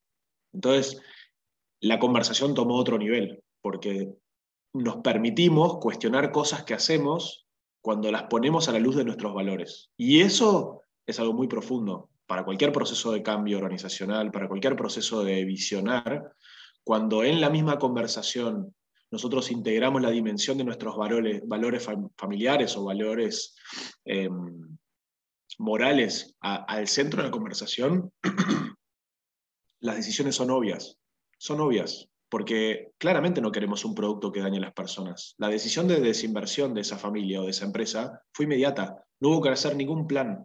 Entonces, 0.52 1.02
la 1.80 1.98
conversación 1.98 2.54
tomó 2.54 2.76
otro 2.76 2.96
nivel, 2.96 3.42
porque 3.60 4.14
nos 4.72 4.98
permitimos 4.98 5.78
cuestionar 5.78 6.30
cosas 6.30 6.62
que 6.62 6.74
hacemos 6.74 7.46
cuando 7.82 8.10
las 8.12 8.24
ponemos 8.24 8.68
a 8.68 8.72
la 8.72 8.78
luz 8.78 8.96
de 8.96 9.04
nuestros 9.04 9.34
valores. 9.34 9.90
Y 9.96 10.20
eso 10.20 10.82
es 11.06 11.18
algo 11.18 11.32
muy 11.32 11.48
profundo, 11.48 12.08
para 12.26 12.44
cualquier 12.44 12.72
proceso 12.72 13.12
de 13.12 13.22
cambio 13.22 13.58
organizacional, 13.58 14.30
para 14.30 14.48
cualquier 14.48 14.76
proceso 14.76 15.24
de 15.24 15.44
visionar, 15.44 16.32
cuando 16.82 17.24
en 17.24 17.40
la 17.40 17.50
misma 17.50 17.78
conversación 17.78 18.74
nosotros 19.10 19.50
integramos 19.50 20.02
la 20.02 20.10
dimensión 20.10 20.58
de 20.58 20.64
nuestros 20.64 20.96
valores, 20.96 21.42
familiares 22.16 22.76
o 22.76 22.84
valores 22.84 23.54
em, 24.04 24.76
morales 25.58 26.36
al 26.40 26.88
centro 26.88 27.22
de 27.22 27.28
la 27.28 27.32
conversación, 27.32 28.12
las 29.80 29.96
decisiones 29.96 30.34
son 30.34 30.50
obvias, 30.50 30.98
son 31.38 31.60
obvias, 31.60 32.08
porque 32.28 32.92
claramente 32.98 33.40
no 33.40 33.52
queremos 33.52 33.84
un 33.84 33.94
producto 33.94 34.32
que 34.32 34.40
dañe 34.40 34.58
a 34.58 34.62
las 34.62 34.72
personas. 34.72 35.34
La 35.38 35.48
decisión 35.48 35.86
de 35.86 36.00
desinversión 36.00 36.74
de 36.74 36.80
esa 36.80 36.98
familia 36.98 37.40
o 37.40 37.44
de 37.44 37.50
esa 37.50 37.66
empresa 37.66 38.20
fue 38.32 38.46
inmediata, 38.46 39.06
no 39.20 39.28
hubo 39.28 39.42
que 39.42 39.50
hacer 39.50 39.76
ningún 39.76 40.06
plan. 40.06 40.44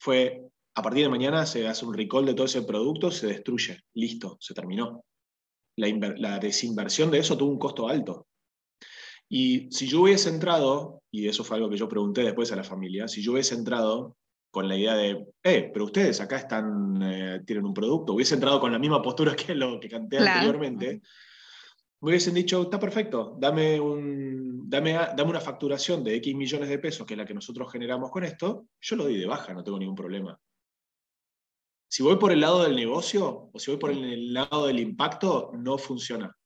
Fue, 0.00 0.47
a 0.78 0.82
partir 0.82 1.02
de 1.02 1.08
mañana 1.08 1.44
se 1.44 1.66
hace 1.66 1.84
un 1.84 1.92
recall 1.92 2.24
de 2.24 2.34
todo 2.34 2.46
ese 2.46 2.62
producto, 2.62 3.10
se 3.10 3.26
destruye, 3.26 3.80
listo, 3.94 4.36
se 4.40 4.54
terminó. 4.54 5.04
La, 5.76 5.88
la 6.16 6.38
desinversión 6.38 7.10
de 7.10 7.18
eso 7.18 7.36
tuvo 7.36 7.50
un 7.50 7.58
costo 7.58 7.88
alto. 7.88 8.28
Y 9.28 9.68
si 9.72 9.88
yo 9.88 10.02
hubiese 10.02 10.28
entrado, 10.28 11.02
y 11.10 11.26
eso 11.26 11.42
fue 11.42 11.56
algo 11.56 11.68
que 11.68 11.76
yo 11.76 11.88
pregunté 11.88 12.22
después 12.22 12.52
a 12.52 12.56
la 12.56 12.62
familia, 12.62 13.08
si 13.08 13.20
yo 13.22 13.32
hubiese 13.32 13.56
entrado 13.56 14.16
con 14.52 14.68
la 14.68 14.76
idea 14.76 14.94
de, 14.94 15.26
eh, 15.42 15.68
pero 15.72 15.86
ustedes 15.86 16.20
acá 16.20 16.36
están, 16.36 17.02
eh, 17.02 17.42
tienen 17.44 17.64
un 17.64 17.74
producto, 17.74 18.12
hubiese 18.12 18.34
entrado 18.34 18.60
con 18.60 18.70
la 18.70 18.78
misma 18.78 19.02
postura 19.02 19.34
que 19.34 19.56
lo 19.56 19.80
que 19.80 19.88
canté 19.88 20.18
anteriormente, 20.18 21.02
me 22.00 22.10
hubiesen 22.10 22.34
dicho, 22.34 22.62
está 22.62 22.78
perfecto, 22.78 23.36
dame, 23.40 23.80
un, 23.80 24.70
dame, 24.70 24.92
dame 24.92 25.30
una 25.30 25.40
facturación 25.40 26.04
de 26.04 26.14
X 26.14 26.36
millones 26.36 26.68
de 26.68 26.78
pesos, 26.78 27.04
que 27.04 27.14
es 27.14 27.18
la 27.18 27.26
que 27.26 27.34
nosotros 27.34 27.72
generamos 27.72 28.12
con 28.12 28.22
esto, 28.22 28.68
yo 28.80 28.94
lo 28.94 29.04
doy 29.04 29.18
de 29.18 29.26
baja, 29.26 29.52
no 29.52 29.64
tengo 29.64 29.80
ningún 29.80 29.96
problema. 29.96 30.38
Si 31.88 32.02
voy 32.02 32.16
por 32.16 32.32
el 32.32 32.40
lado 32.40 32.62
del 32.62 32.76
negocio 32.76 33.50
o 33.52 33.58
si 33.58 33.70
voy 33.70 33.80
por 33.80 33.90
el 33.90 34.32
lado 34.32 34.66
del 34.66 34.78
impacto, 34.78 35.50
no 35.54 35.78
funciona. 35.78 36.36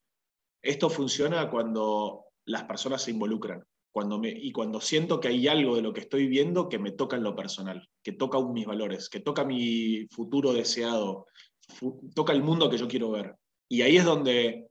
Esto 0.62 0.88
funciona 0.88 1.50
cuando 1.50 2.26
las 2.44 2.64
personas 2.64 3.02
se 3.02 3.10
involucran 3.10 3.64
cuando 3.92 4.18
me, 4.18 4.30
y 4.30 4.50
cuando 4.52 4.80
siento 4.80 5.20
que 5.20 5.28
hay 5.28 5.46
algo 5.46 5.76
de 5.76 5.82
lo 5.82 5.92
que 5.92 6.00
estoy 6.00 6.26
viendo 6.26 6.68
que 6.68 6.78
me 6.78 6.92
toca 6.92 7.16
en 7.16 7.22
lo 7.22 7.36
personal, 7.36 7.88
que 8.02 8.12
toca 8.12 8.40
mis 8.40 8.66
valores, 8.66 9.10
que 9.10 9.20
toca 9.20 9.44
mi 9.44 10.06
futuro 10.10 10.54
deseado, 10.54 11.26
toca 12.14 12.32
el 12.32 12.42
mundo 12.42 12.70
que 12.70 12.78
yo 12.78 12.88
quiero 12.88 13.10
ver. 13.10 13.36
Y 13.68 13.82
ahí 13.82 13.98
es 13.98 14.04
donde 14.04 14.66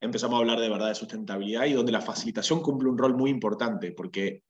empezamos 0.00 0.36
a 0.36 0.40
hablar 0.40 0.58
de 0.58 0.70
verdad 0.70 0.88
de 0.88 0.94
sustentabilidad 0.94 1.66
y 1.66 1.74
donde 1.74 1.92
la 1.92 2.00
facilitación 2.00 2.62
cumple 2.62 2.88
un 2.88 2.96
rol 2.96 3.14
muy 3.14 3.30
importante, 3.30 3.92
porque 3.92 4.42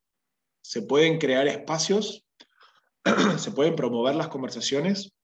se 0.63 0.83
pueden 0.83 1.19
crear 1.19 1.49
espacios, 1.49 2.25
se 3.39 3.51
pueden 3.51 3.75
promover 3.75 4.15
las 4.15 4.29
conversaciones, 4.29 5.16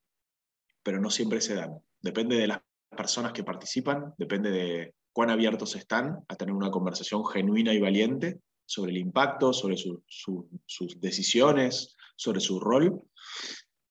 pero 0.83 1.01
no 1.01 1.11
siempre 1.11 1.40
se 1.40 1.55
dan. 1.55 1.79
Depende 2.01 2.37
de 2.37 2.47
las 2.47 2.61
personas 2.97 3.33
que 3.33 3.45
participan, 3.45 4.14
depende 4.18 4.51
de 4.51 4.95
cuán 5.12 5.31
abiertos 5.31 5.77
están 5.77 6.25
a 6.29 6.37
tener 6.37 6.55
una 6.55 6.71
conversación 6.71 7.25
genuina 7.27 7.73
y 7.73 7.81
valiente 7.81 8.40
sobre 8.66 8.92
el 8.92 8.99
impacto, 8.99 9.53
sobre 9.53 9.77
sus 9.77 11.01
decisiones, 11.01 11.97
sobre 12.16 12.40
su 12.40 12.59
rol. 12.61 13.03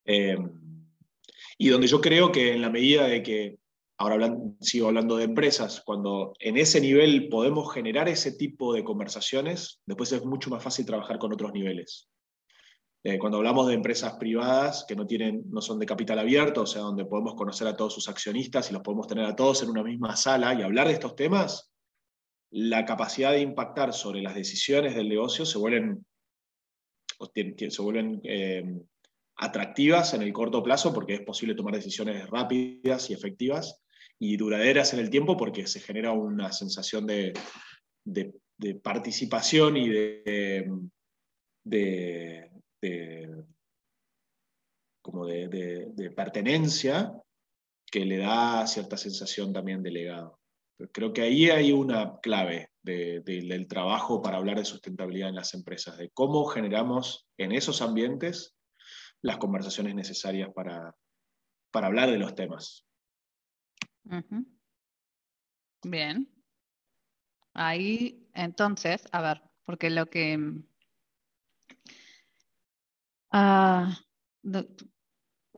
Eh, 0.06 0.38
y 1.58 1.70
donde 1.70 1.88
yo 1.88 2.02
creo 2.02 2.32
que 2.32 2.54
en 2.54 2.62
la 2.62 2.72
medida 2.72 3.08
de 3.08 3.22
que, 3.22 3.58
ahora 3.98 4.36
sigo 4.62 4.88
hablando 4.88 5.18
de 5.18 5.26
empresas, 5.26 5.82
cuando 5.86 6.34
en 6.40 6.58
ese 6.58 6.82
nivel 6.82 7.30
podemos 7.30 7.72
generar 7.72 8.10
ese 8.10 8.32
tipo 8.32 8.74
de 8.74 8.84
conversaciones, 8.84 9.80
después 9.86 10.12
es 10.12 10.26
mucho 10.26 10.50
más 10.50 10.64
fácil 10.64 10.88
trabajar 10.88 11.20
con 11.20 11.32
otros 11.32 11.54
niveles. 11.54 12.10
Eh, 13.04 13.18
cuando 13.18 13.38
hablamos 13.38 13.68
de 13.68 13.74
empresas 13.74 14.14
privadas 14.14 14.86
que 14.88 14.96
no, 14.96 15.08
tienen, 15.08 15.44
no 15.50 15.62
son 15.62 15.80
de 15.80 15.88
capital 15.88 16.20
abierto, 16.20 16.62
o 16.62 16.68
sea, 16.68 16.82
donde 16.82 17.06
podemos 17.06 17.34
conocer 17.34 17.68
a 17.68 17.76
todos 17.76 17.94
sus 17.94 18.08
accionistas 18.08 18.70
y 18.70 18.74
los 18.74 18.84
podemos 18.84 19.08
tener 19.08 19.26
a 19.26 19.36
todos 19.36 19.64
en 19.64 19.70
una 19.70 19.84
misma 19.84 20.16
sala 20.16 20.54
y 20.54 20.62
hablar 20.62 20.88
de 20.88 20.94
estos 20.94 21.16
temas, 21.16 21.72
la 22.52 22.86
capacidad 22.86 23.32
de 23.32 23.42
impactar 23.42 23.94
sobre 23.94 24.22
las 24.22 24.36
decisiones 24.36 24.94
del 24.94 25.10
negocio 25.10 25.46
se 25.46 25.58
vuelven, 25.58 26.06
se 27.70 27.82
vuelven 27.82 28.22
eh, 28.24 28.64
atractivas 29.38 30.14
en 30.14 30.22
el 30.22 30.34
corto 30.34 30.62
plazo 30.62 30.94
porque 30.94 31.16
es 31.16 31.22
posible 31.22 31.56
tomar 31.56 31.74
decisiones 31.74 32.30
rápidas 32.30 33.10
y 33.10 33.14
efectivas 33.14 33.82
y 34.20 34.38
duraderas 34.38 34.94
en 34.94 35.00
el 35.00 35.10
tiempo 35.10 35.36
porque 35.36 35.66
se 35.66 35.80
genera 35.80 36.12
una 36.12 36.52
sensación 36.52 37.08
de, 37.08 37.34
participación 38.84 39.78
y 39.78 39.90
de, 39.90 42.51
como 45.02 45.26
de, 45.26 46.14
pertenencia 46.16 47.14
que 47.86 48.06
le 48.06 48.18
da 48.18 48.66
cierta 48.68 48.98
sensación 48.98 49.52
también 49.54 49.84
de 49.84 49.92
legado. 49.92 50.40
Creo 50.92 51.14
que 51.14 51.22
ahí 51.22 51.50
hay 51.50 51.72
una 51.72 52.20
clave 52.22 52.70
del 52.82 53.68
trabajo 53.68 54.22
para 54.22 54.38
hablar 54.38 54.58
de 54.58 54.66
sustentabilidad 54.66 55.30
en 55.30 55.36
las 55.36 55.54
empresas, 55.54 55.98
de 55.98 56.10
cómo 56.10 56.46
generamos 56.46 57.28
en 57.38 57.52
esos 57.52 57.82
ambientes 57.82 58.56
las 59.22 59.38
conversaciones 59.38 59.94
necesarias 59.94 60.50
para, 60.54 60.96
para 61.72 61.88
hablar 61.88 62.10
de 62.10 62.18
los 62.18 62.34
temas. 62.34 62.86
Bien. 65.84 66.28
Ahí, 67.54 68.28
entonces, 68.34 69.08
a 69.12 69.22
ver, 69.22 69.42
porque 69.66 69.90
lo 69.90 70.10
que... 70.10 70.64
Ah, 73.32 73.98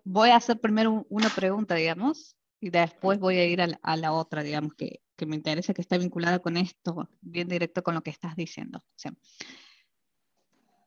voy 0.04 0.30
a 0.30 0.36
hacer 0.36 0.60
primero 0.60 1.06
una 1.10 1.30
pregunta, 1.30 1.76
digamos, 1.76 2.36
y 2.60 2.70
después 2.70 3.20
voy 3.20 3.38
a 3.38 3.46
ir 3.46 3.62
a 3.62 3.98
la 3.98 4.14
otra, 4.14 4.44
digamos, 4.44 4.74
que, 4.76 5.02
me 5.26 5.36
interesa 5.38 5.74
que 5.74 5.82
está 5.82 5.98
vinculada 5.98 6.40
con 6.40 6.58
esto, 6.58 7.10
bien 7.22 7.48
directo 7.48 7.82
con 7.82 7.96
lo 7.96 8.02
que 8.02 8.10
estás 8.10 8.36
diciendo. 8.36 8.84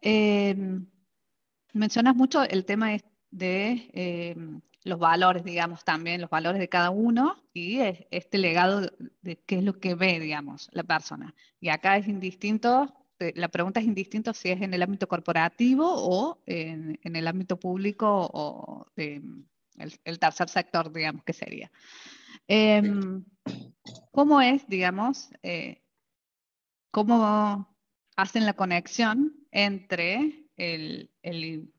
Em, 0.02 0.86
mencionas 1.72 2.14
mucho 2.14 2.42
el 2.42 2.66
tema 2.66 2.90
de 3.30 3.90
em, 3.94 4.60
los 4.84 4.98
valores, 4.98 5.42
digamos, 5.42 5.84
también, 5.84 6.20
los 6.20 6.30
valores 6.30 6.60
de 6.60 6.68
cada 6.68 6.90
uno 6.90 7.42
y 7.52 7.78
este 8.10 8.38
legado 8.38 8.82
de 9.22 9.36
qué 9.44 9.58
es 9.58 9.64
lo 9.64 9.80
que 9.80 9.94
ve, 9.94 10.20
digamos, 10.20 10.68
la 10.72 10.84
persona. 10.84 11.34
Y 11.60 11.70
acá 11.70 11.96
es 11.96 12.06
indistinto, 12.06 12.94
la 13.18 13.48
pregunta 13.48 13.80
es 13.80 13.86
indistinto 13.86 14.34
si 14.34 14.50
es 14.50 14.60
en 14.60 14.74
el 14.74 14.82
ámbito 14.82 15.08
corporativo 15.08 15.86
o 15.88 16.42
en, 16.46 16.98
el 17.02 17.26
ámbito 17.26 17.58
público 17.58 18.30
o 18.32 18.86
em, 18.96 19.44
el, 20.04 20.18
tercer 20.18 20.48
sector, 20.48 20.92
digamos, 20.92 21.24
que 21.24 21.32
sería. 21.32 21.70
¿Cómo 24.12 24.40
es, 24.40 24.66
digamos, 24.68 25.30
eh, 25.42 25.82
cómo 26.90 27.76
hacen 28.16 28.46
la 28.46 28.54
conexión 28.54 29.34
entre 29.50 30.48
el, 30.56 31.10
el, 31.22 31.72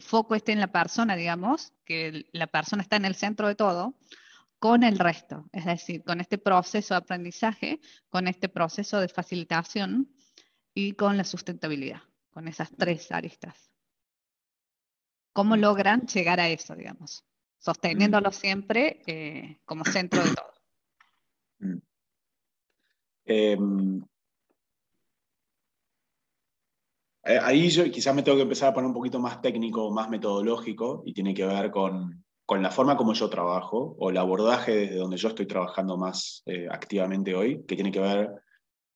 foco 0.00 0.34
este 0.34 0.52
en 0.52 0.60
la 0.60 0.72
persona, 0.72 1.16
digamos, 1.16 1.72
que 1.84 2.26
la 2.32 2.46
persona 2.46 2.82
está 2.82 2.96
en 2.96 3.04
el 3.04 3.14
centro 3.14 3.48
de 3.48 3.54
todo, 3.54 3.94
con 4.62 4.84
el 4.84 4.96
resto, 4.96 5.48
es 5.50 5.64
decir, 5.64 6.04
con 6.04 6.20
este 6.20 6.38
proceso 6.38 6.94
de 6.94 6.98
aprendizaje, 6.98 7.80
con 8.08 8.28
este 8.28 8.48
proceso 8.48 9.00
de 9.00 9.08
facilitación 9.08 10.14
y 10.72 10.92
con 10.92 11.16
la 11.16 11.24
sustentabilidad, 11.24 12.02
con 12.30 12.46
esas 12.46 12.70
tres 12.70 13.10
aristas. 13.10 13.72
¿Cómo 15.32 15.56
logran 15.56 16.06
llegar 16.06 16.38
a 16.38 16.48
eso, 16.48 16.76
digamos? 16.76 17.24
Sosteniéndolo 17.58 18.30
siempre 18.30 19.02
eh, 19.08 19.58
como 19.64 19.84
centro 19.84 20.22
de 20.22 20.30
todo. 20.32 20.52
Mm. 21.58 21.78
Em, 23.24 24.04
eh, 27.24 27.40
ahí 27.42 27.68
yo 27.68 27.90
quizás 27.90 28.14
me 28.14 28.22
tengo 28.22 28.36
que 28.36 28.44
empezar 28.44 28.68
a 28.68 28.74
poner 28.74 28.86
un 28.86 28.94
poquito 28.94 29.18
más 29.18 29.42
técnico, 29.42 29.90
más 29.90 30.08
metodológico, 30.08 31.02
y 31.04 31.12
tiene 31.12 31.34
que 31.34 31.46
ver 31.46 31.72
con, 31.72 32.24
la 32.60 32.70
forma 32.70 32.96
como 32.96 33.14
yo 33.14 33.30
trabajo 33.30 33.94
o 33.98 34.10
el 34.10 34.16
abordaje 34.16 34.74
desde 34.74 34.96
donde 34.96 35.16
yo 35.16 35.28
estoy 35.28 35.46
trabajando 35.46 35.96
más 35.96 36.42
eh, 36.46 36.66
activamente 36.68 37.34
hoy, 37.34 37.64
que 37.66 37.76
tiene 37.76 37.92
que 37.92 38.00
ver 38.00 38.30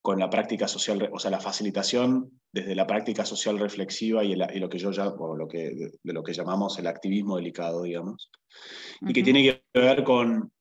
con 0.01 0.19
la 0.19 0.29
práctica 0.29 0.67
social, 0.67 1.09
o 1.11 1.19
sea, 1.19 1.31
la 1.31 1.39
facilitación 1.39 2.39
desde 2.51 2.75
la 2.75 2.87
práctica 2.87 3.25
social 3.25 3.59
reflexiva 3.59 4.23
y, 4.23 4.35
lo 4.35 4.69
que 4.69 4.77
yo 4.77 4.91
ya, 4.91 5.05
lo 5.05 5.47
que, 5.47 5.91
de, 6.03 6.13
lo 6.13 6.23
que 6.23 6.33
llamamos 6.33 6.77
el 6.79 6.87
activismo 6.87 7.35
delicado, 7.37 7.83
digamos, 7.83 8.29
y 9.01 9.13
que 9.13 9.23
tiene 9.23 9.43
que 9.43 9.63
ver 9.73 10.03
con, 10.03 10.51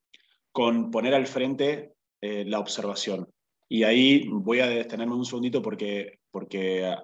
con 0.52 0.90
poner 0.90 1.14
al 1.14 1.26
frente 1.26 1.92
eh, 2.20 2.44
la 2.44 2.58
observación. 2.58 3.28
Y 3.68 3.82
ahí 3.82 4.26
voy 4.28 4.60
a 4.60 4.66
detenerme 4.66 5.14
un 5.14 5.24
segundito 5.24 5.60
porque, 5.60 6.18
porque 6.30 6.94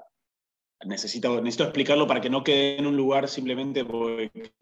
necesito, 0.85 1.40
necesito 1.40 1.64
explicarlo 1.64 2.07
para 2.07 2.21
que 2.21 2.31
no 2.31 2.42
quede 2.42 2.79
en 2.79 2.87
un 2.87 2.97
lugar 2.97 3.29
simplemente 3.29 3.85
porque 3.85 4.53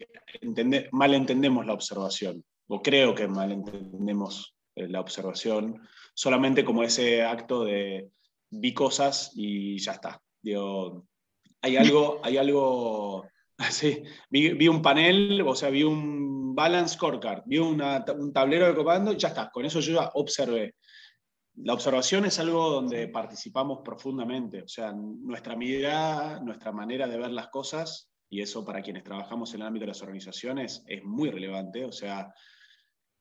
mal 0.91 1.13
entendemos 1.13 1.65
la 1.65 1.73
observación, 1.73 2.43
o 2.67 2.81
creo 2.81 3.13
que 3.15 3.27
mal 3.27 3.51
entendemos 3.51 4.55
eh, 4.75 4.87
la 4.87 4.99
observación, 4.99 5.81
solamente 6.13 6.63
como 6.63 6.83
ese 6.83 7.23
acto 7.23 7.63
de 7.63 8.09
vi 8.49 8.73
cosas 8.73 9.31
y 9.35 9.77
ya 9.79 9.93
está. 9.93 10.21
Digo, 10.41 11.05
hay 11.61 11.77
algo, 11.77 12.19
hay 12.23 12.37
algo, 12.37 13.25
así, 13.57 14.03
vi, 14.29 14.53
vi, 14.53 14.67
un 14.67 14.81
panel, 14.81 15.41
o 15.41 15.55
sea, 15.55 15.69
vi 15.69 15.83
un 15.83 16.55
balance 16.55 16.95
scorecard, 16.95 17.43
vi 17.45 17.57
un 17.57 18.33
tablero 18.33 18.67
de 18.67 18.75
comando 18.75 19.11
y 19.13 19.17
ya 19.17 19.29
está, 19.29 19.49
con 19.49 19.65
eso 19.65 19.79
yo 19.79 19.93
ya 20.01 20.11
observé. 20.13 20.75
La 21.55 21.73
observación 21.73 22.25
es 22.25 22.39
algo 22.39 22.69
donde 22.69 23.07
participamos 23.07 23.79
profundamente, 23.83 24.63
o 24.63 24.67
sea, 24.67 24.93
nuestra 24.93 25.55
mirada, 25.55 26.39
nuestra 26.39 26.71
manera 26.71 27.07
de 27.07 27.17
ver 27.17 27.31
las 27.31 27.49
cosas, 27.49 28.09
y 28.29 28.41
eso 28.41 28.63
para 28.63 28.81
quienes 28.81 29.03
trabajamos 29.03 29.53
en 29.53 29.61
el 29.61 29.67
ámbito 29.67 29.83
de 29.83 29.89
las 29.89 30.01
organizaciones 30.01 30.83
es 30.87 31.03
muy 31.03 31.29
relevante, 31.29 31.85
o 31.85 31.91
sea, 31.91 32.33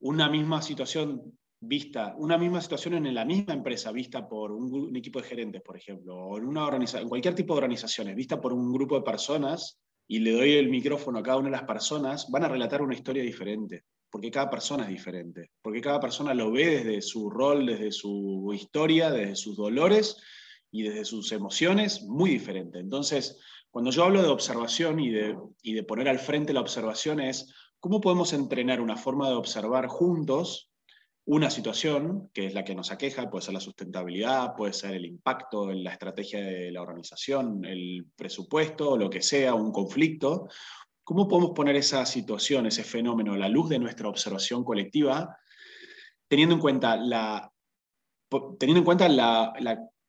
una 0.01 0.29
misma 0.29 0.63
situación 0.63 1.39
vista, 1.61 2.15
una 2.17 2.39
misma 2.39 2.61
situación 2.61 2.95
en 3.07 3.15
la 3.15 3.25
misma 3.25 3.53
empresa, 3.53 3.93
vista 3.93 4.27
por 4.27 4.53
un, 4.53 4.97
equipo 4.97 5.21
de 5.21 5.29
gerentes, 5.29 5.63
por 5.63 5.77
ejemplo, 5.77 6.17
o 6.17 6.39
en, 6.39 6.47
una 6.47 6.69
en 6.75 7.09
cualquier 7.09 7.35
tipo 7.35 7.55
de 7.55 7.59
organizaciones, 7.59 8.17
vista 8.17 8.41
por 8.41 8.53
un 8.53 8.73
grupo 8.73 8.95
de 8.95 9.03
personas, 9.03 9.79
y 10.09 10.21
le 10.21 10.33
doy 10.33 10.53
el 10.55 10.71
micrófono 10.71 11.19
a 11.19 11.23
cada 11.23 11.37
una 11.37 11.49
de 11.51 11.57
las 11.57 11.65
personas, 11.65 12.31
van 12.31 12.45
a 12.45 12.49
relatar 12.49 12.81
una 12.81 12.95
historia 12.95 13.23
diferente, 13.23 13.85
porque 14.11 14.31
cada 14.31 14.51
persona 14.51 14.85
es 14.85 14.91
diferente, 14.91 15.51
porque 15.63 15.81
cada 15.81 16.01
persona 16.01 16.35
lo 16.35 16.51
ve 16.51 16.83
desde 16.83 17.03
su 17.03 17.31
rol, 17.31 17.67
desde 17.67 17.93
su 17.93 18.51
historia, 18.55 19.11
desde 19.11 19.37
sus 19.37 19.57
dolores 19.57 20.17
y 20.71 20.83
desde 20.83 21.05
sus 21.05 21.33
emociones, 21.33 22.03
muy 22.03 22.31
diferente. 22.31 22.79
Entonces, 22.79 23.39
cuando 23.71 23.91
yo 23.91 24.05
hablo 24.05 24.23
de 24.23 24.29
observación 24.29 24.99
y 24.99 25.11
de, 25.11 25.83
poner 25.85 26.09
al 26.09 26.19
frente 26.19 26.53
la 26.53 26.61
observación 26.61 27.21
es, 27.21 27.55
¿cómo 27.79 28.01
podemos 28.01 28.33
entrenar 28.33 28.81
una 28.81 28.97
forma 28.97 29.29
de 29.29 29.37
observar 29.37 29.87
juntos 29.87 30.71
una 31.25 31.51
situación, 31.51 32.29
que 32.35 32.47
es 32.47 32.55
la 32.55 32.65
que 32.65 32.75
nos 32.75 32.91
aqueja, 32.91 33.31
puede 33.31 33.45
ser 33.45 33.55
la 33.55 33.61
sustentabilidad, 33.61 34.57
puede 34.57 34.73
ser 34.73 34.95
el 34.95 35.05
impacto 35.05 35.71
en 35.71 35.85
la 35.85 35.93
estrategia 35.93 36.41
de 36.41 36.73
la 36.73 36.83
organización, 36.83 37.65
el 37.65 38.07
presupuesto, 38.17 38.97
lo 38.97 39.09
que 39.09 39.23
sea, 39.23 39.55
un 39.55 39.71
conflicto. 39.71 40.49
¿Cómo 41.11 41.27
podemos 41.27 41.51
poner 41.57 41.75
esa 41.75 42.07
situación, 42.07 42.67
ese 42.67 42.85
fenómeno, 42.85 43.33
a 43.33 43.37
la 43.37 43.49
luz 43.49 43.69
de 43.69 43.81
nuestra 43.81 44.09
observación 44.09 44.63
colectiva, 44.63 45.37
teniendo 46.29 46.55
en 46.55 46.61
cuenta 46.61 46.95
la, 46.95 47.51
teniendo 48.61 48.79
en 48.79 48.85
cuenta 48.85 49.09
la, 49.09 49.53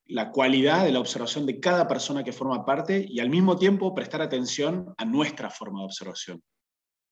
la 0.05 0.29
cualidad 0.29 0.85
de 0.85 0.91
la 0.91 0.99
observación 0.99 1.47
de 1.47 1.59
cada 1.59 1.87
persona 1.87 2.23
que 2.23 2.31
forma 2.31 2.63
parte 2.63 3.03
y 3.09 3.19
al 3.19 3.31
mismo 3.31 3.57
tiempo 3.57 3.95
prestar 3.95 4.21
atención 4.21 4.93
a 4.95 5.03
nuestra 5.03 5.49
forma 5.49 5.79
de 5.79 5.85
observación? 5.85 6.43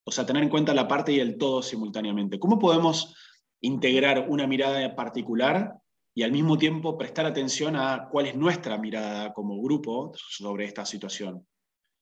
O 0.05 0.11
sea, 0.11 0.23
tener 0.23 0.43
en 0.43 0.49
cuenta 0.49 0.75
la 0.75 0.87
parte 0.87 1.11
y 1.11 1.19
el 1.19 1.39
todo 1.39 1.63
simultáneamente. 1.63 2.37
¿Cómo 2.37 2.59
podemos 2.59 3.15
integrar 3.59 4.27
una 4.29 4.45
mirada 4.45 4.95
particular 4.95 5.73
y 6.13 6.21
al 6.21 6.31
mismo 6.31 6.59
tiempo 6.59 6.95
prestar 6.95 7.25
atención 7.25 7.75
a 7.75 8.07
cuál 8.11 8.27
es 8.27 8.35
nuestra 8.35 8.77
mirada 8.77 9.33
como 9.33 9.59
grupo 9.59 10.11
sobre 10.15 10.65
esta 10.65 10.85
situación. 10.85 11.43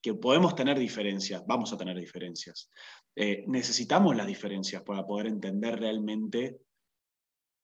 Que 0.08 0.14
podemos 0.14 0.56
tener 0.56 0.80
diferencias, 0.80 1.44
vamos 1.46 1.74
a 1.74 1.78
tener 1.78 2.00
diferencias. 2.00 2.70
Eh, 3.14 3.44
necesitamos 3.46 4.16
las 4.16 4.26
diferencias 4.26 4.82
para 4.84 5.06
poder 5.06 5.28
entender 5.28 5.78
realmente 5.78 6.60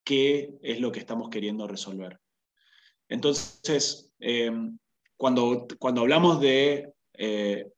qué 0.04 0.54
es 0.62 0.82
lo 0.82 0.92
que 0.92 1.00
estamos 1.00 1.30
queriendo 1.30 1.70
resolver. 1.70 2.20
Entonces, 3.08 4.12
eh, 4.20 4.52
cuando, 5.16 5.68
cuando 5.80 6.02
hablamos 6.02 6.42
de 6.42 6.94
eh, 7.14 7.72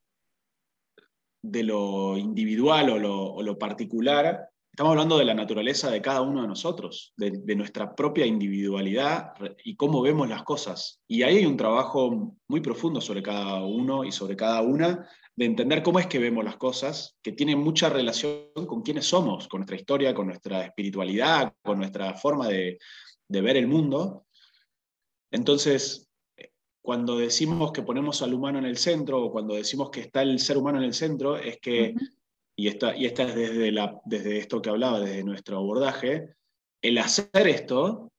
de 1.44 1.64
lo 1.64 2.18
individual 2.18 2.90
o 2.90 2.98
lo, 2.98 3.34
o 3.34 3.44
lo, 3.44 3.60
particular, 3.60 4.50
Estamos 4.76 4.92
hablando 4.92 5.18
de 5.18 5.24
la 5.24 5.34
naturaleza 5.34 5.90
de 5.90 6.02
cada 6.02 6.20
uno 6.20 6.42
de 6.42 6.50
nosotros, 6.50 7.14
de, 7.16 7.56
nuestra 7.56 7.96
propia 7.96 8.26
individualidad 8.26 9.32
y 9.64 9.78
cómo 9.78 10.02
vemos 10.02 10.28
las 10.28 10.44
cosas. 10.44 11.00
Y 11.08 11.24
ahí 11.24 11.38
hay 11.38 11.46
un 11.46 11.56
trabajo 11.56 12.36
muy 12.50 12.60
profundo 12.60 13.00
sobre 13.00 13.24
cada 13.24 13.64
uno 13.64 14.04
y 14.04 14.12
sobre 14.12 14.36
cada 14.36 14.62
una, 14.64 15.08
de 15.34 15.46
entender 15.46 15.82
cómo 15.82 15.98
es 15.98 16.08
que 16.08 16.20
vemos 16.20 16.44
las 16.44 16.58
cosas, 16.58 17.16
que 17.24 17.32
tiene 17.32 17.56
mucha 17.56 17.88
relación 17.88 18.50
con 18.68 18.82
quiénes 18.82 19.06
somos, 19.06 19.48
con 19.48 19.62
nuestra 19.62 19.78
historia, 19.78 20.14
con 20.14 20.28
nuestra 20.28 20.66
espiritualidad, 20.66 21.54
con 21.64 21.78
nuestra 21.78 22.14
forma 22.16 22.50
de, 22.50 22.78
ver 23.30 23.56
el 23.56 23.68
mundo. 23.68 24.26
Entonces, 25.32 26.10
cuando 26.82 27.18
decimos 27.18 27.72
que 27.72 27.82
ponemos 27.82 28.22
al 28.22 28.34
humano 28.34 28.60
en 28.60 28.66
el 28.66 28.76
centro 28.76 29.24
o 29.24 29.32
cuando 29.32 29.56
decimos 29.56 29.90
que 29.90 30.02
está 30.02 30.22
el 30.22 30.38
ser 30.38 30.58
humano 30.58 30.80
en 30.80 30.84
el 30.84 30.94
centro, 30.94 31.38
es 31.38 31.60
que 31.62 31.96
y 32.56 32.68
esta, 32.68 32.96
y 32.96 33.06
esta 33.06 33.24
es 33.24 33.36
desde, 33.36 33.74
desde 34.06 34.38
esto 34.38 34.62
que 34.62 34.70
hablaba, 34.70 35.00
desde 35.00 35.24
nuestro 35.24 35.58
abordaje, 35.58 36.36
el 36.82 36.98
hacer 36.98 37.48
esto 37.48 38.12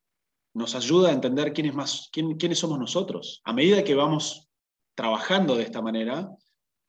nos 0.54 0.74
ayuda 0.74 1.08
a 1.08 1.12
entender 1.12 1.52
quién 1.52 1.74
más, 1.74 2.08
quién, 2.12 2.36
quiénes 2.36 2.58
somos 2.58 2.78
nosotros. 2.78 3.40
A 3.44 3.52
medida 3.52 3.84
que 3.84 3.94
vamos 3.94 4.48
trabajando 4.94 5.56
de 5.56 5.62
esta 5.62 5.82
manera, 5.82 6.30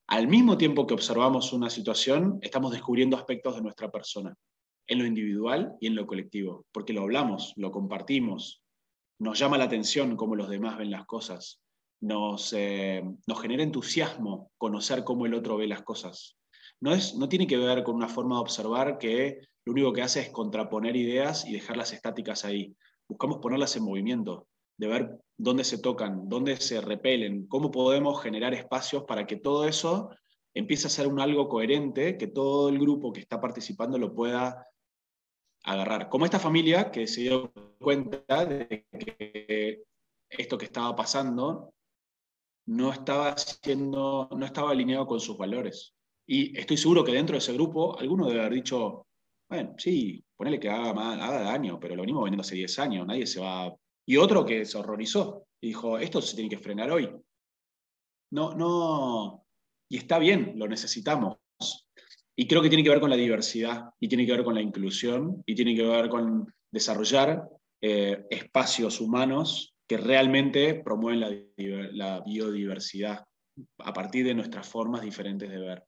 al 0.07 0.27
mismo 0.27 0.57
tiempo 0.57 0.88
que 0.88 0.93
observamos 0.93 1.53
una 1.53 1.69
situación, 1.69 2.39
estamos 2.41 2.71
descubriendo 2.71 3.17
aspectos 3.17 3.55
de 3.55 3.62
nuestra 3.62 3.91
persona, 3.91 4.36
en 4.88 4.99
lo 4.99 5.05
individual 5.05 5.73
y 5.81 5.88
en 5.88 5.95
lo 5.95 6.07
colectivo, 6.07 6.65
porque 6.71 6.93
lo 6.93 7.01
hablamos, 7.01 7.53
lo 7.57 7.71
compartimos, 7.71 8.63
nos 9.19 9.39
llama 9.39 9.57
la 9.57 9.65
atención 9.65 10.15
cómo 10.15 10.36
los 10.36 10.49
demás 10.49 10.77
ven 10.77 10.91
las 10.91 11.05
cosas, 11.05 11.62
nos, 12.01 12.53
eh, 12.53 13.03
nos 13.25 13.41
genera 13.41 13.63
entusiasmo 13.63 14.51
conocer 14.57 15.03
cómo 15.03 15.25
el 15.25 15.33
otro 15.33 15.57
ve 15.57 15.67
las 15.67 15.81
cosas 15.81 16.38
no, 16.81 16.93
es, 16.93 17.15
no 17.15 17.27
tiene 17.29 17.47
que 17.47 17.57
ver 17.57 17.83
con 17.83 17.95
una 17.95 18.07
forma 18.07 18.35
de 18.35 18.41
observar 18.41 18.97
que 18.97 19.41
lo 19.65 19.73
único 19.73 19.93
que 19.93 20.01
hace 20.01 20.21
es 20.21 20.29
contraponer 20.29 20.95
ideas 20.95 21.45
y 21.45 21.53
dejarlas 21.53 21.93
estáticas 21.93 22.45
ahí. 22.45 22.75
Buscamos 23.07 23.39
ponerlas 23.39 23.75
en 23.75 23.83
movimiento, 23.83 24.47
de 24.77 24.87
ver 24.87 25.19
dónde 25.37 25.63
se 25.63 25.79
tocan, 25.79 26.29
dónde 26.29 26.57
se 26.57 26.81
repelen, 26.81 27.47
cómo 27.47 27.71
podemos 27.71 28.21
generar 28.21 28.53
espacios 28.53 29.03
para 29.03 29.25
que 29.25 29.37
todo 29.37 29.67
eso 29.67 30.09
empiece 30.53 30.87
a 30.87 30.91
ser 30.91 31.07
un 31.07 31.19
algo 31.19 31.49
coherente, 31.49 32.17
que 32.17 32.27
todo 32.27 32.69
el 32.69 32.79
grupo 32.79 33.11
que 33.11 33.19
está 33.19 33.39
participando 33.39 33.97
lo 33.97 34.13
pueda 34.13 34.67
agarrar. 35.63 36.09
Como 36.09 36.25
esta 36.25 36.39
familia 36.39 36.91
que 36.91 37.07
se 37.07 37.21
dio 37.21 37.51
cuenta 37.79 38.45
de 38.45 38.85
que 38.91 39.83
esto 40.29 40.57
que 40.57 40.65
estaba 40.65 40.95
pasando 40.95 41.73
no 42.67 42.91
estaba, 42.91 43.37
siendo, 43.37 44.29
no 44.35 44.45
estaba 44.45 44.71
alineado 44.71 45.07
con 45.07 45.19
sus 45.19 45.37
valores. 45.37 45.96
Y 46.27 46.57
estoy 46.57 46.77
seguro 46.77 47.03
que 47.03 47.13
dentro 47.13 47.33
de 47.33 47.39
ese 47.39 47.53
grupo, 47.53 47.97
alguno 47.97 48.27
debe 48.27 48.41
haber 48.41 48.53
dicho, 48.53 49.07
bueno, 49.49 49.75
sí, 49.77 50.23
ponele 50.35 50.59
que 50.59 50.69
haga, 50.69 50.91
haga 50.91 51.41
daño, 51.41 51.79
pero 51.79 51.95
lo 51.95 52.01
venimos 52.01 52.23
vendiendo 52.23 52.41
hace 52.41 52.55
10 52.55 52.79
años, 52.79 53.07
nadie 53.07 53.25
se 53.25 53.39
va... 53.39 53.73
Y 54.05 54.17
otro 54.17 54.45
que 54.45 54.65
se 54.65 54.77
horrorizó 54.77 55.47
y 55.61 55.67
dijo, 55.67 55.97
esto 55.97 56.21
se 56.21 56.35
tiene 56.35 56.49
que 56.49 56.59
frenar 56.61 56.91
hoy. 56.91 57.09
No, 58.31 58.53
no, 58.53 59.45
y 59.89 59.97
está 59.97 60.19
bien, 60.19 60.53
lo 60.55 60.67
necesitamos. 60.67 61.37
Y 62.35 62.47
creo 62.47 62.61
que 62.61 62.69
tiene 62.69 62.83
que 62.83 62.89
ver 62.89 62.99
con 62.99 63.09
la 63.09 63.15
diversidad, 63.15 63.89
y 63.99 64.07
tiene 64.07 64.25
que 64.25 64.33
ver 64.33 64.43
con 64.43 64.53
la 64.53 64.61
inclusión, 64.61 65.43
y 65.45 65.55
tiene 65.55 65.75
que 65.75 65.83
ver 65.83 66.09
con 66.09 66.53
desarrollar 66.71 67.49
eh, 67.81 68.25
espacios 68.29 68.99
humanos 68.99 69.73
que 69.87 69.97
realmente 69.97 70.75
promueven 70.75 71.19
la, 71.21 71.31
la 71.93 72.21
biodiversidad 72.21 73.23
a 73.79 73.93
partir 73.93 74.25
de 74.25 74.35
nuestras 74.35 74.67
formas 74.67 75.01
diferentes 75.01 75.49
de 75.49 75.57
ver. 75.57 75.87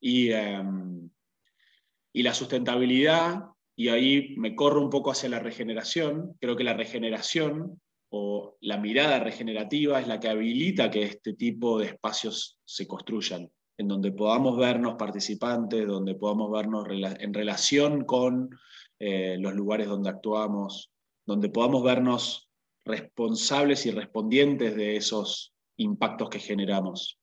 Em, 0.00 1.08
y, 2.12 2.22
la 2.22 2.34
sustentabilidad, 2.34 3.42
y 3.74 3.88
ahí 3.88 4.34
me 4.36 4.54
corro 4.54 4.82
un 4.82 4.90
poco 4.90 5.10
hacia 5.10 5.30
la 5.30 5.38
regeneración, 5.38 6.36
creo 6.40 6.56
que 6.56 6.64
la 6.64 6.74
regeneración 6.74 7.80
o 8.10 8.56
la 8.60 8.76
mirada 8.76 9.18
regenerativa 9.18 10.00
es 10.00 10.06
la 10.06 10.20
que 10.20 10.28
habilita 10.28 10.90
que 10.90 11.04
este 11.04 11.32
tipo 11.32 11.78
de 11.78 11.86
espacios 11.86 12.58
se 12.64 12.86
construyan, 12.86 13.50
en 13.78 13.88
donde 13.88 14.12
podamos 14.12 14.58
vernos 14.58 14.94
participantes, 14.96 15.86
donde 15.86 16.14
podamos 16.14 16.52
vernos 16.52 16.86
en 16.90 17.34
relación 17.34 18.04
con 18.04 18.50
eh, 18.98 19.36
los 19.40 19.54
lugares 19.54 19.88
donde 19.88 20.10
actuamos, 20.10 20.92
donde 21.26 21.48
podamos 21.48 21.82
vernos 21.82 22.50
responsables 22.84 23.86
y 23.86 23.90
respondientes 23.90 24.76
de 24.76 24.96
esos 24.96 25.54
impactos 25.78 26.28
que 26.28 26.38
generamos. 26.38 27.18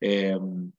Em, 0.00 0.72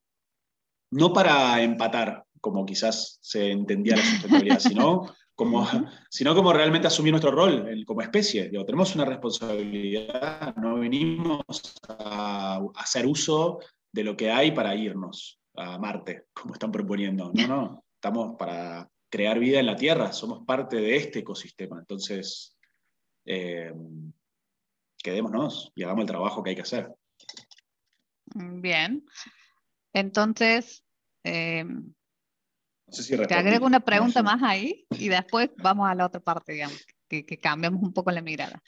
no 0.95 1.12
para 1.12 1.62
empatar, 1.62 2.23
como 2.39 2.65
quizás 2.65 3.19
se 3.21 3.51
entendía 3.51 3.97
la 3.97 4.03
sustentabilidad, 4.03 4.60
sino 4.60 5.13
como, 5.36 5.67
sino 6.10 6.34
como 6.34 6.53
realmente 6.53 6.88
asumir 6.88 7.12
nuestro 7.12 7.31
rol 7.31 7.84
como 7.86 8.01
especie. 8.01 8.49
tenemos 8.49 8.95
una 8.95 9.03
responsabilidad, 9.03 10.55
no 10.55 10.79
venimos 10.79 11.75
a, 11.89 12.62
hacer 12.75 13.05
uso 13.05 13.60
de 13.91 14.03
lo 14.03 14.15
que 14.15 14.31
hay 14.31 14.51
para 14.51 14.75
irnos 14.75 15.39
a 15.55 15.77
Marte, 15.77 16.27
como 16.34 16.53
están 16.53 16.71
proponiendo. 16.71 17.31
No, 17.34 17.47
no, 17.47 17.84
estamos 17.95 18.38
para 18.38 18.89
crear 19.10 19.38
vida 19.38 19.60
en 19.60 19.65
la 19.65 19.75
Tierra, 19.75 20.13
somos 20.13 20.45
parte 20.45 20.77
de 20.77 20.95
este 20.95 21.19
ecosistema. 21.19 21.79
Entonces, 21.79 22.55
eh, 23.25 23.73
quedémonos 25.03 25.73
y 25.75 25.84
hagamos 25.84 26.03
el 26.03 26.08
trabajo 26.08 26.41
que 26.41 26.51
hay 26.51 26.55
que 26.55 26.62
hacer. 26.62 26.89
Bien. 28.34 29.05
Entonces, 29.93 30.84
Em, 31.27 31.91
te 33.27 33.33
agrego 33.33 33.65
una 33.65 33.79
pregunta 33.79 34.21
más 34.21 34.43
ahí 34.43 34.85
y 34.91 35.09
después 35.09 35.49
vamos 35.57 35.89
a 35.89 35.95
la 35.95 36.05
otra 36.05 36.21
parte, 36.21 36.53
digamos, 36.53 36.85
que, 37.07 37.25
que 37.25 37.39
cambiamos 37.39 37.81
un 37.81 37.91
poco 37.93 38.11
la 38.11 38.21
mirada. 38.21 38.61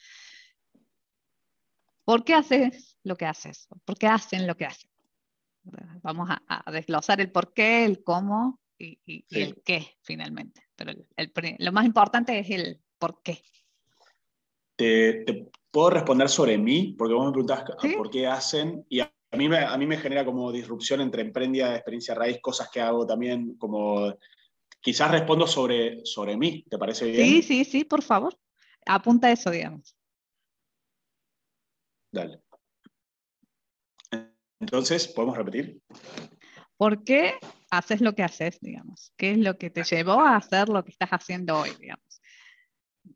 ¿Por 2.03 2.23
qué 2.23 2.33
haces 2.33 2.97
lo 3.03 3.15
que 3.15 3.27
haces? 3.27 3.67
¿Por 3.85 3.95
qué 3.95 4.07
hacen 4.07 4.47
lo 4.47 4.57
que 4.57 4.65
hacen? 4.65 4.89
Vamos 6.01 6.29
a, 6.31 6.71
desglosar 6.71 7.21
el 7.21 7.31
por 7.31 7.53
qué, 7.53 7.85
el 7.85 8.03
cómo 8.03 8.59
y, 8.79 8.99
el 9.29 9.61
qué 9.63 9.85
finalmente. 10.01 10.63
Pero 10.75 10.93
lo 11.59 11.71
más 11.71 11.85
importante 11.85 12.39
es 12.39 12.49
el 12.49 12.81
por 12.97 13.21
qué. 13.21 13.43
Te, 14.75 15.51
puedo 15.69 15.91
responder 15.91 16.29
sobre 16.29 16.57
mí, 16.57 16.95
porque 16.97 17.13
vos 17.13 17.27
me 17.27 17.31
preguntás 17.33 17.65
por 17.95 18.09
qué 18.09 18.25
hacen 18.25 18.83
y 18.89 19.01
a 19.31 19.37
mí, 19.37 19.49
me, 19.49 19.57
a 19.59 19.77
mí 19.77 19.85
me 19.85 19.97
genera 19.97 20.23
como 20.23 20.51
disrupción 20.51 21.01
entre 21.01 21.21
emprendida, 21.21 21.75
experiencia 21.75 22.15
raíz, 22.15 22.39
cosas 22.41 22.69
que 22.71 22.81
hago 22.81 23.05
también 23.05 23.57
como 23.57 24.13
quizás 24.79 25.11
respondo 25.11 25.47
sobre, 25.47 26.05
sobre 26.05 26.37
mí, 26.37 26.63
¿te 26.69 26.77
parece 26.77 27.05
bien? 27.05 27.27
Sí, 27.27 27.41
sí, 27.41 27.65
sí, 27.65 27.83
por 27.83 28.01
favor. 28.01 28.37
Apunta 28.85 29.31
eso, 29.31 29.51
digamos. 29.51 29.97
Dale. 32.11 32.41
Entonces, 34.59 35.07
¿podemos 35.09 35.37
repetir? 35.37 35.81
¿Por 36.77 37.03
qué 37.03 37.33
haces 37.69 38.01
lo 38.01 38.15
que 38.15 38.23
haces, 38.23 38.59
digamos? 38.61 39.11
¿Qué 39.17 39.31
es 39.31 39.37
lo 39.39 39.57
que 39.57 39.69
te 39.69 39.83
llevó 39.83 40.21
a 40.21 40.37
hacer 40.37 40.69
lo 40.69 40.83
que 40.83 40.91
estás 40.91 41.09
haciendo 41.09 41.59
hoy, 41.59 41.71
digamos? 41.79 42.21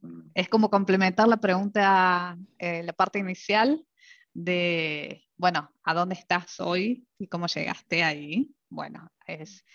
Mm. 0.02 0.32
Es 0.34 0.50
como 0.50 0.70
complementar 0.70 1.28
la 1.28 1.38
pregunta, 1.38 2.38
eh, 2.60 2.84
la 2.84 2.94
parte 2.94 3.20
inicial 3.20 3.86
de, 4.34 5.24
bueno, 5.38 5.74
¿a 5.84 5.94
dónde 5.94 6.16
estás 6.16 6.60
hoy 6.60 7.08
y 7.18 7.28
cómo 7.28 7.48
llegaste 7.48 8.04
ahí? 8.04 8.54
Bueno, 8.70 9.12
es 9.26 9.66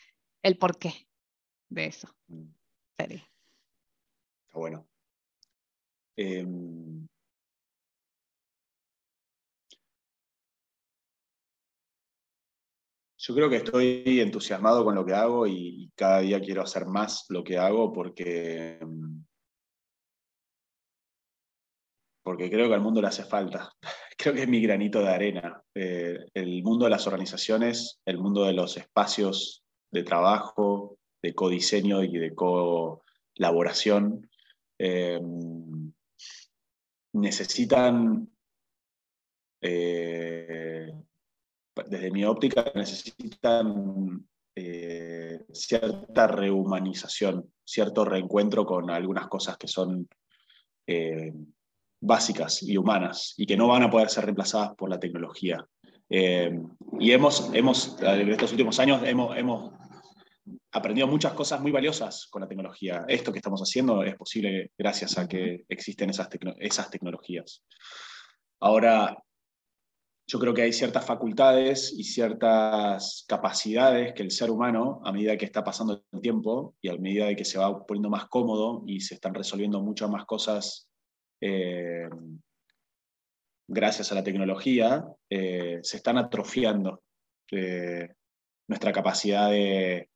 el 0.42 0.59
por 0.59 0.79
qué 0.79 0.92
de 1.69 1.87
eso. 1.87 2.09
Mm. 2.29 2.49
Sería. 2.99 3.29
Está 4.47 4.59
bueno. 4.59 4.87
Em, 6.16 7.07
Yo 13.27 13.35
creo 13.35 13.51
que 13.51 13.57
estoy 13.57 14.21
entusiasmado 14.21 14.85
con 14.85 14.95
lo 14.95 15.05
que 15.05 15.12
hago 15.12 15.49
y, 15.49 15.90
cada 15.97 16.21
día 16.21 16.40
quiero 16.40 16.62
hacer 16.62 16.87
más 16.87 17.25
lo 17.29 17.42
que 17.42 17.59
hago 17.59 17.92
porque, 17.92 18.79
porque 22.26 22.50
creo 22.50 22.66
que 22.66 22.74
al 22.74 22.80
mundo 22.80 23.00
le 23.00 23.06
hace 23.06 23.22
falta. 23.22 23.72
Creo 24.18 24.34
que 24.34 24.42
es 24.42 24.48
mi 24.48 24.60
granito 24.60 24.98
de 24.98 25.10
arena. 25.10 25.62
Eh, 25.72 26.26
el 26.34 26.64
mundo 26.64 26.86
de 26.86 26.90
las 26.90 27.06
organizaciones, 27.06 28.00
el 28.04 28.18
mundo 28.18 28.42
de 28.42 28.52
los 28.52 28.76
espacios 28.76 29.62
de 29.92 30.02
trabajo, 30.02 30.98
de 31.22 31.34
codiseño 31.36 32.02
y 32.02 32.18
de 32.18 32.34
colaboración, 32.34 34.28
eh, 34.76 35.20
necesitan 37.12 38.28
eh, 39.60 40.92
desde 41.88 42.10
mi 42.10 42.24
óptica, 42.24 42.72
necesitan 42.74 44.26
eh, 44.56 45.44
cierta 45.52 46.26
rehumanización, 46.26 47.52
cierto 47.64 48.04
reencuentro 48.04 48.66
con 48.66 48.90
algunas 48.90 49.28
cosas 49.28 49.56
que 49.56 49.68
son 49.68 50.08
básicas 52.00 52.62
y 52.62 52.76
humanas 52.76 53.35
y 53.37 53.46
que 53.46 53.56
no 53.56 53.68
van 53.68 53.82
a 53.82 53.90
poder 53.90 54.09
ser 54.09 54.24
reemplazadas 54.24 54.74
por 54.76 54.90
la 54.90 55.00
tecnología. 55.00 55.66
Eh, 56.09 56.59
y 57.00 57.11
hemos, 57.11 57.50
hemos, 57.52 57.96
en 58.00 58.30
estos 58.30 58.52
últimos 58.52 58.78
años, 58.78 59.02
hemos, 59.04 59.37
hemos 59.37 59.72
aprendido 60.72 61.06
muchas 61.09 61.32
cosas 61.32 61.61
muy 61.61 61.72
valiosas 61.72 62.26
con 62.30 62.42
la 62.42 62.48
tecnología. 62.48 63.04
Esto 63.09 63.32
que 63.32 63.38
estamos 63.38 63.61
haciendo 63.61 64.02
es 64.02 64.14
posible 64.14 64.72
gracias 64.78 65.18
a 65.18 65.26
que 65.26 65.64
existen 65.68 66.11
esas, 66.11 66.28
esas 66.59 66.90
tecnologías. 66.90 67.62
Ahora, 68.61 69.16
yo 70.28 70.40
creo 70.40 70.52
que 70.52 70.62
hay 70.62 70.72
ciertas 70.72 71.04
facultades 71.04 71.92
y 71.96 72.02
ciertas 72.02 73.24
capacidades 73.28 74.12
que 74.12 74.22
el 74.22 74.32
ser 74.32 74.50
humano, 74.50 75.00
a 75.04 75.12
medida 75.12 75.37
que 75.37 75.44
está 75.44 75.62
pasando 75.62 76.04
el 76.12 76.20
tiempo 76.20 76.74
y 76.80 76.88
a 76.88 76.96
medida 76.96 77.26
de 77.26 77.37
que 77.37 77.44
se 77.44 77.59
va 77.59 77.87
poniendo 77.87 78.11
más 78.11 78.26
cómodo 78.26 78.82
y 78.87 79.00
se 79.00 79.14
están 79.14 79.35
resolviendo 79.35 79.80
muchas 79.80 80.11
más 80.11 80.24
cosas 80.24 80.88
eh, 81.40 82.09
gracias 83.68 84.12
a 84.12 84.14
la 84.14 84.25
tecnología, 84.25 85.05
eh, 85.31 85.81
se 85.83 85.96
están 85.96 86.18
atrofiando. 86.18 87.03
Eh, 87.51 88.09
nuestra 88.68 88.92
capacidad 88.92 89.51
de, 89.51 90.09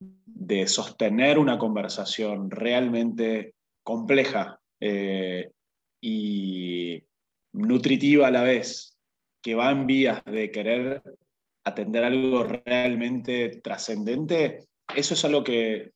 de, 0.00 0.66
sostener 0.66 1.38
una 1.38 1.58
conversación 1.58 2.50
realmente 2.50 3.54
compleja 3.84 4.58
y 6.00 7.04
nutritiva 7.52 8.28
a 8.28 8.30
la 8.30 8.42
vez 8.42 8.96
que 9.42 9.54
va 9.54 9.70
en 9.70 9.86
vías 9.86 10.24
de 10.24 10.50
querer 10.50 11.02
atender 11.64 12.04
algo 12.04 12.44
realmente 12.44 13.60
trascendente, 13.62 14.68
eso 14.94 15.14
es 15.14 15.24
algo 15.24 15.42
que, 15.42 15.92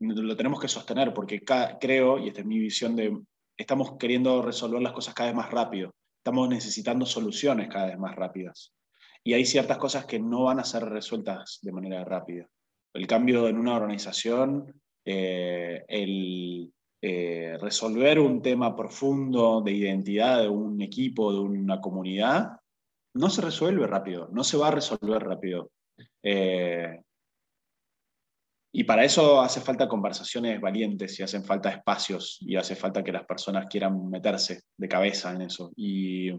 lo 0.00 0.36
tenemos 0.36 0.60
que 0.60 0.68
sostener, 0.68 1.12
porque 1.12 1.42
creo, 1.80 2.18
y 2.18 2.28
esta 2.28 2.40
es 2.40 2.46
mi 2.46 2.58
visión 2.58 2.94
de, 2.96 3.16
estamos 3.56 3.96
queriendo 3.98 4.42
resolver 4.42 4.82
las 4.82 4.92
cosas 4.92 5.14
cada 5.14 5.30
vez 5.30 5.36
más 5.36 5.50
rápido, 5.50 5.94
estamos 6.18 6.48
necesitando 6.48 7.06
soluciones 7.06 7.68
cada 7.68 7.86
vez 7.86 7.98
más 7.98 8.14
rápidas. 8.16 8.72
Y 9.22 9.32
hay 9.32 9.46
ciertas 9.46 9.78
cosas 9.78 10.04
que 10.04 10.18
no 10.18 10.44
van 10.44 10.60
a 10.60 10.64
ser 10.64 10.84
resueltas 10.84 11.58
de 11.62 11.72
manera 11.72 12.04
rápida. 12.04 12.46
El 12.92 13.06
cambio 13.06 13.48
en 13.48 13.58
una 13.58 13.74
organización, 13.74 14.80
eh, 15.04 15.84
el 15.88 16.72
eh, 17.02 17.58
resolver 17.60 18.18
un 18.18 18.40
tema 18.40 18.74
profundo 18.74 19.60
de 19.60 19.72
identidad 19.72 20.42
de 20.42 20.48
un 20.48 20.80
equipo, 20.80 21.32
de 21.32 21.38
una 21.38 21.80
comunidad, 21.80 22.52
no 23.14 23.30
se 23.30 23.42
resuelve 23.42 23.86
rápido, 23.86 24.28
no 24.32 24.42
se 24.42 24.56
va 24.56 24.68
a 24.68 24.72
resolver 24.72 25.22
rápido. 25.22 25.70
Eh, 26.22 27.02
y 28.76 28.82
para 28.82 29.04
eso 29.04 29.40
hace 29.40 29.60
falta 29.60 29.86
conversaciones 29.86 30.60
valientes 30.60 31.20
y 31.20 31.22
hacen 31.22 31.44
falta 31.44 31.70
espacios 31.70 32.38
y 32.40 32.56
hace 32.56 32.74
falta 32.74 33.04
que 33.04 33.12
las 33.12 33.24
personas 33.24 33.66
quieran 33.66 34.10
meterse 34.10 34.62
de 34.76 34.88
cabeza 34.88 35.32
en 35.32 35.42
eso. 35.42 35.70
Y, 35.76 36.32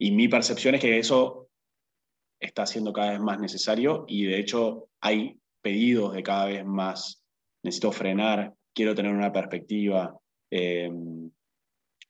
mi 0.00 0.28
percepción 0.28 0.76
es 0.76 0.80
que 0.80 0.98
eso 0.98 1.50
está 2.40 2.64
siendo 2.64 2.90
cada 2.90 3.10
vez 3.10 3.20
más 3.20 3.38
necesario 3.38 4.06
y 4.08 4.24
de 4.24 4.38
hecho 4.38 4.88
hay 5.02 5.38
pedidos 5.60 6.14
de 6.14 6.22
cada 6.22 6.46
vez 6.46 6.64
más, 6.64 7.22
necesito 7.62 7.92
frenar, 7.92 8.54
quiero 8.74 8.94
tener 8.94 9.12
una 9.12 9.30
perspectiva. 9.30 10.18
Le 10.50 11.30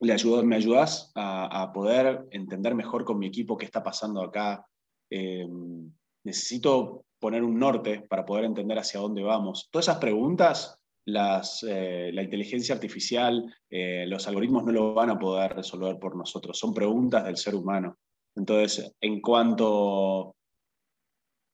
me 0.00 0.54
ayudas 0.54 1.10
a, 1.16 1.72
poder 1.74 2.28
entender 2.30 2.76
mejor 2.76 3.04
con 3.04 3.18
mi 3.18 3.26
equipo 3.26 3.56
qué 3.56 3.64
está 3.64 3.82
pasando 3.82 4.22
acá. 4.22 4.64
Em, 5.10 5.90
necesito 6.24 7.06
poner 7.18 7.42
un 7.42 7.58
norte 7.58 8.06
para 8.08 8.24
poder 8.24 8.44
entender 8.44 8.78
hacia 8.78 9.00
dónde 9.00 9.22
vamos. 9.22 9.68
Todas 9.70 9.88
esas 9.88 9.98
preguntas, 9.98 10.78
las, 11.06 11.64
eh, 11.68 12.10
la 12.12 12.22
inteligencia 12.22 12.74
artificial, 12.74 13.54
eh, 13.70 14.06
los 14.06 14.26
algoritmos 14.28 14.64
no 14.64 14.72
lo 14.72 14.94
van 14.94 15.10
a 15.10 15.18
poder 15.18 15.54
resolver 15.54 15.98
por 15.98 16.16
nosotros. 16.16 16.58
Son 16.58 16.74
preguntas 16.74 17.24
del 17.24 17.36
ser 17.36 17.54
humano. 17.54 17.98
Entonces, 18.36 18.94
en 19.00 19.20
cuanto 19.20 20.36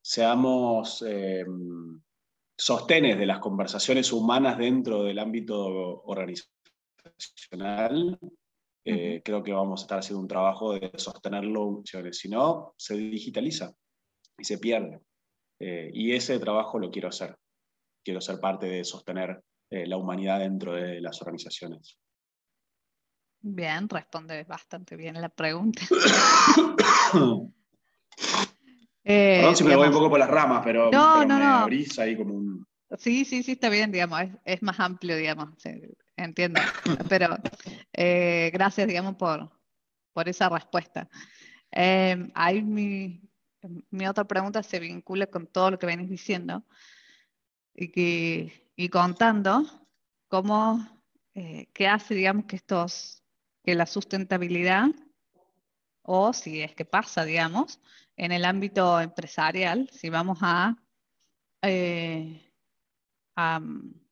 seamos 0.02 1.02
em, 1.02 2.00
sostenes 2.56 3.18
de 3.18 3.26
las 3.26 3.38
conversaciones 3.38 4.12
humanas 4.12 4.58
dentro 4.58 5.04
del 5.04 5.18
ámbito 5.18 6.02
organizacional, 6.04 8.18
eh, 8.84 9.22
creo 9.24 9.42
que 9.42 9.52
vamos 9.52 9.80
a 9.80 9.84
estar 9.84 9.98
haciendo 10.00 10.20
un 10.20 10.28
trabajo 10.28 10.74
de 10.74 10.92
sostenerlo, 10.96 11.82
si 12.12 12.28
no, 12.28 12.74
se 12.76 12.96
digitaliza 12.96 13.74
y 14.36 14.44
se 14.44 14.58
pierde. 14.58 15.00
Eh, 15.66 15.90
y 15.94 16.12
ese 16.12 16.38
trabajo 16.38 16.78
lo 16.78 16.90
quiero 16.90 17.08
hacer. 17.08 17.34
Quiero 18.04 18.20
ser 18.20 18.38
parte 18.38 18.66
de 18.66 18.84
sostener 18.84 19.42
eh, 19.70 19.86
la 19.86 19.96
humanidad 19.96 20.40
dentro 20.40 20.74
de 20.74 21.00
las 21.00 21.22
organizaciones. 21.22 21.98
Bien, 23.40 23.88
responde 23.88 24.44
bastante 24.44 24.96
bien 24.96 25.20
la 25.20 25.30
pregunta. 25.30 25.82
Perdón 29.02 29.56
si 29.56 29.64
me 29.64 29.76
voy 29.76 29.88
un 29.88 29.92
poco 29.94 30.10
por 30.10 30.18
las 30.18 30.30
ramas, 30.30 30.62
pero, 30.64 30.90
no, 30.90 31.24
no, 31.24 31.38
me 31.38 31.44
no. 31.44 31.58
abrís 31.58 31.98
ahí 31.98 32.16
como 32.16 32.34
un... 32.34 32.66
Sí, 32.98 33.24
sí, 33.24 33.42
sí, 33.42 33.52
está 33.52 33.68
bien, 33.68 33.90
digamos, 33.90 34.20
es, 34.20 34.30
es 34.44 34.62
más 34.62 34.78
amplio, 34.80 35.16
digamos 35.16 35.50
entiendo. 36.16 36.60
Pero 37.08 37.36
eh, 37.92 38.50
gracias, 38.52 38.86
digamos, 38.86 39.16
por, 39.16 39.50
por 40.12 40.28
esa 40.28 40.48
respuesta. 40.48 41.08
Eh, 41.70 42.30
ahí 42.34 42.62
mi, 42.62 43.20
mi, 43.90 44.06
otra 44.06 44.24
pregunta 44.24 44.62
se 44.62 44.80
vincula 44.80 45.26
con 45.26 45.46
todo 45.46 45.72
lo 45.72 45.78
que 45.78 45.86
venís 45.86 46.10
diciendo 46.10 46.64
y, 47.74 47.90
que, 47.90 48.70
y 48.76 48.88
contando 48.88 49.64
cómo, 50.28 51.02
eh, 51.34 51.68
qué 51.72 51.88
hace, 51.88 52.14
digamos, 52.14 52.46
que 52.46 52.56
estos, 52.56 53.22
que 53.62 53.74
la 53.74 53.86
sustentabilidad, 53.86 54.88
o 56.02 56.32
si 56.32 56.60
es 56.62 56.74
que 56.74 56.84
pasa, 56.84 57.24
digamos, 57.24 57.80
en 58.16 58.32
el 58.32 58.44
ámbito 58.44 59.00
empresarial, 59.00 59.88
si 59.92 60.10
vamos 60.10 60.38
a, 60.42 60.76
a 63.36 63.60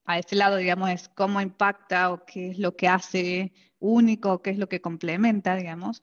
a 0.04 0.18
ese 0.18 0.36
lado, 0.36 0.56
digamos, 0.56 0.90
es 0.90 1.08
cómo 1.08 1.40
impacta 1.40 2.12
o 2.12 2.24
qué 2.24 2.50
es 2.50 2.58
lo 2.58 2.76
que 2.76 2.88
hace 2.88 3.52
único, 3.78 4.42
qué 4.42 4.50
es 4.50 4.58
lo 4.58 4.68
que 4.68 4.80
complementa, 4.80 5.56
digamos, 5.56 6.02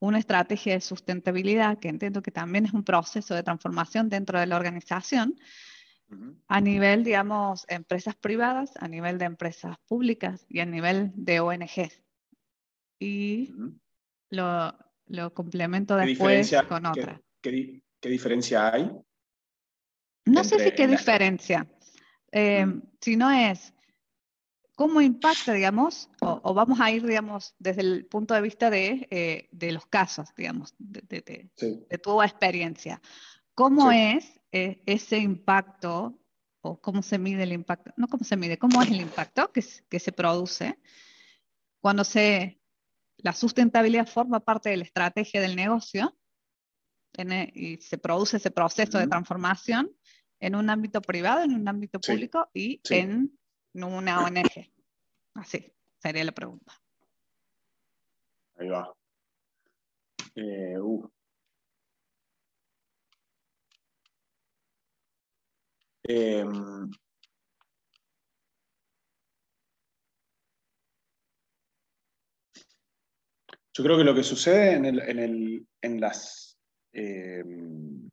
una 0.00 0.18
estrategia 0.18 0.74
de 0.74 0.80
sustentabilidad, 0.80 1.78
que 1.78 1.88
entiendo 1.88 2.22
que 2.22 2.30
también 2.30 2.66
es 2.66 2.72
un 2.72 2.84
proceso 2.84 3.34
de 3.34 3.42
transformación 3.42 4.08
dentro 4.08 4.40
de 4.40 4.46
la 4.46 4.56
organización, 4.56 5.36
a 6.48 6.60
nivel, 6.60 7.04
digamos, 7.04 7.64
empresas 7.68 8.16
privadas, 8.16 8.72
a 8.80 8.88
nivel 8.88 9.16
de 9.18 9.26
empresas 9.26 9.76
públicas 9.86 10.44
y 10.48 10.58
a 10.58 10.66
nivel 10.66 11.12
de 11.14 11.38
ONGs. 11.38 12.02
Y 12.98 13.54
lo, 14.30 14.76
lo, 15.06 15.32
complemento 15.32 15.94
después 15.94 16.52
con 16.68 16.86
otra. 16.86 17.20
¿qué, 17.40 17.84
qué, 18.00 18.08
diferencia 18.08 18.74
hay? 18.74 18.90
No 20.26 20.42
sé 20.42 20.58
si 20.58 20.72
qué 20.72 20.88
diferencia. 20.88 21.68
Eh, 22.32 22.66
Mm. 22.66 22.82
sino 23.00 23.30
es 23.30 23.74
cómo 24.80 25.02
impacta, 25.02 25.52
digamos, 25.52 26.08
o, 26.22 26.40
o 26.42 26.54
vamos 26.54 26.80
a 26.80 26.90
ir, 26.90 27.04
digamos, 27.06 27.54
desde 27.58 27.82
el 27.82 28.06
punto 28.06 28.32
de 28.32 28.40
vista 28.40 28.70
de, 28.70 29.06
eh, 29.10 29.46
de 29.52 29.72
los 29.72 29.84
casos, 29.84 30.30
digamos, 30.34 30.74
de, 30.78 31.02
de- 31.02 31.20
de- 31.20 31.50
Sí. 31.54 31.84
de 31.90 31.98
tu 31.98 32.22
experiencia. 32.22 32.98
¿Cómo 33.54 33.90
Sí. 33.90 33.96
es 33.98 34.40
eh, 34.52 34.82
ese 34.86 35.18
impacto 35.18 36.18
o 36.62 36.80
cómo 36.80 37.02
se 37.02 37.18
mide 37.18 37.42
el 37.42 37.52
impacto? 37.52 37.92
No 37.98 38.08
cómo 38.08 38.24
se 38.24 38.38
mide, 38.38 38.56
cómo 38.56 38.80
es 38.80 38.90
el 38.90 39.02
impacto 39.02 39.52
que, 39.52 39.62
que 39.90 39.98
se 40.00 40.12
produce 40.12 40.78
cuando 41.82 42.02
se, 42.02 42.58
la 43.18 43.34
sustentabilidad 43.34 44.06
forma 44.08 44.40
parte 44.40 44.70
de 44.70 44.78
la 44.78 44.84
estrategia 44.84 45.42
del 45.42 45.56
negocio 45.56 46.16
en 47.18 47.32
e- 47.32 47.52
y 47.54 47.76
se 47.82 47.98
produce 47.98 48.38
ese 48.38 48.50
proceso 48.50 48.96
de 48.96 49.04
Ujú. 49.04 49.10
transformación 49.10 49.90
en 50.40 50.54
un 50.54 50.70
ámbito 50.70 51.02
privado, 51.02 51.42
en 51.42 51.52
un 51.52 51.68
ámbito 51.68 52.00
Sí. 52.02 52.12
público 52.12 52.48
y 52.54 52.80
Sí. 52.82 52.94
En 53.74 53.84
una 53.84 54.24
ONG. 54.24 54.72
Así 55.34 55.72
sería 55.98 56.24
la 56.24 56.32
pregunta. 56.32 56.72
Ahí 58.56 58.68
va. 58.68 58.92
Eh, 60.34 60.78
uh. 60.78 61.10
Em, 66.04 66.90
yo 73.72 73.84
creo 73.84 73.96
que 73.96 74.04
lo 74.04 74.14
que 74.14 74.22
sucede 74.22 74.74
en, 74.74 74.84
el- 74.86 75.00
en 75.00 75.18
el- 75.18 75.66
en 75.82 76.00
las, 76.00 76.58
em, 76.92 78.08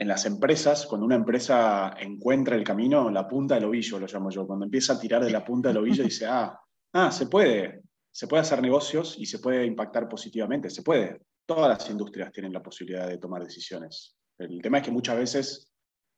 en 0.00 0.08
las 0.08 0.24
empresas, 0.24 0.86
cuando 0.86 1.04
una 1.04 1.16
empresa 1.16 1.94
encuentra 2.00 2.56
el 2.56 2.64
camino, 2.64 3.10
la 3.10 3.28
punta 3.28 3.56
del 3.56 3.66
ovillo 3.66 3.98
lo 3.98 4.06
llamo 4.06 4.30
yo, 4.30 4.46
cuando 4.46 4.64
empieza 4.64 4.94
a 4.94 4.98
tirar 4.98 5.22
de 5.22 5.30
la 5.30 5.44
punta 5.44 5.68
del 5.68 5.76
ovillo 5.76 6.02
y 6.02 6.06
dice, 6.06 6.24
ah, 6.24 6.58
ah, 6.94 7.12
se 7.12 7.26
puede, 7.26 7.82
se 8.10 8.26
puede 8.26 8.40
hacer 8.40 8.62
negocios 8.62 9.16
y 9.18 9.26
se 9.26 9.40
puede 9.40 9.66
impactar 9.66 10.08
positivamente, 10.08 10.70
se 10.70 10.82
puede. 10.82 11.20
Todas 11.44 11.68
las 11.68 11.90
industrias 11.90 12.32
tienen 12.32 12.54
la 12.54 12.62
posibilidad 12.62 13.06
de 13.06 13.18
tomar 13.18 13.44
decisiones. 13.44 14.16
El 14.38 14.62
tema 14.62 14.78
es 14.78 14.84
que 14.84 14.90
muchas 14.90 15.18
veces, 15.18 15.70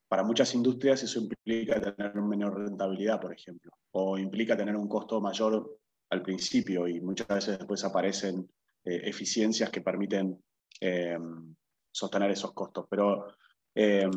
para 0.07 0.23
muchas 0.23 0.55
industrias, 0.55 1.03
eso 1.03 1.19
implica 1.19 1.81
tener 1.81 2.15
menor 2.15 2.57
rentabilidad, 2.57 3.21
por 3.21 3.33
ejemplo, 3.33 3.73
o 3.91 4.17
implica 4.17 4.57
tener 4.57 4.77
un 4.77 4.87
costo 4.87 5.21
mayor 5.21 5.81
al 6.11 6.23
principio 6.23 6.87
y 6.87 7.01
muchas 7.01 7.27
veces 7.27 7.59
después 7.59 7.83
aparecen 7.83 8.49
eh, 8.85 9.01
eficiencias 9.07 9.71
que 9.71 9.81
permiten 9.81 10.41
eh, 10.81 11.19
sostener 11.91 12.31
esos 12.31 12.53
costos. 12.53 12.87
Pero 12.89 13.27
eh, 13.75 14.09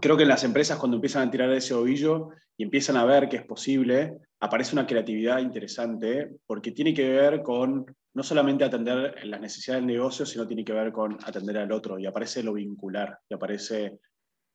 creo 0.00 0.16
que 0.16 0.22
en 0.22 0.28
las 0.28 0.44
empresas 0.44 0.78
cuando 0.78 0.96
empiezan 0.96 1.28
a 1.28 1.30
tirar 1.30 1.52
ese 1.52 1.74
ovillo 1.74 2.30
y 2.56 2.64
empiezan 2.64 2.96
a 2.96 3.04
ver 3.04 3.28
que 3.28 3.36
es 3.36 3.44
posible, 3.44 4.18
aparece 4.40 4.74
una 4.74 4.86
creatividad 4.86 5.38
interesante 5.38 6.36
porque 6.46 6.72
tiene 6.72 6.94
que 6.94 7.08
ver 7.08 7.42
con 7.42 7.86
no 8.12 8.22
solamente 8.22 8.64
atender 8.64 9.24
las 9.26 9.40
necesidades 9.40 9.82
del 9.82 9.94
negocio, 9.94 10.26
sino 10.26 10.46
tiene 10.46 10.64
que 10.64 10.72
ver 10.72 10.92
con 10.92 11.16
atender 11.24 11.58
al 11.58 11.72
otro 11.72 11.98
y 11.98 12.06
aparece 12.06 12.42
lo 12.42 12.54
vincular 12.54 13.18
y 13.28 13.34
aparece 13.34 14.00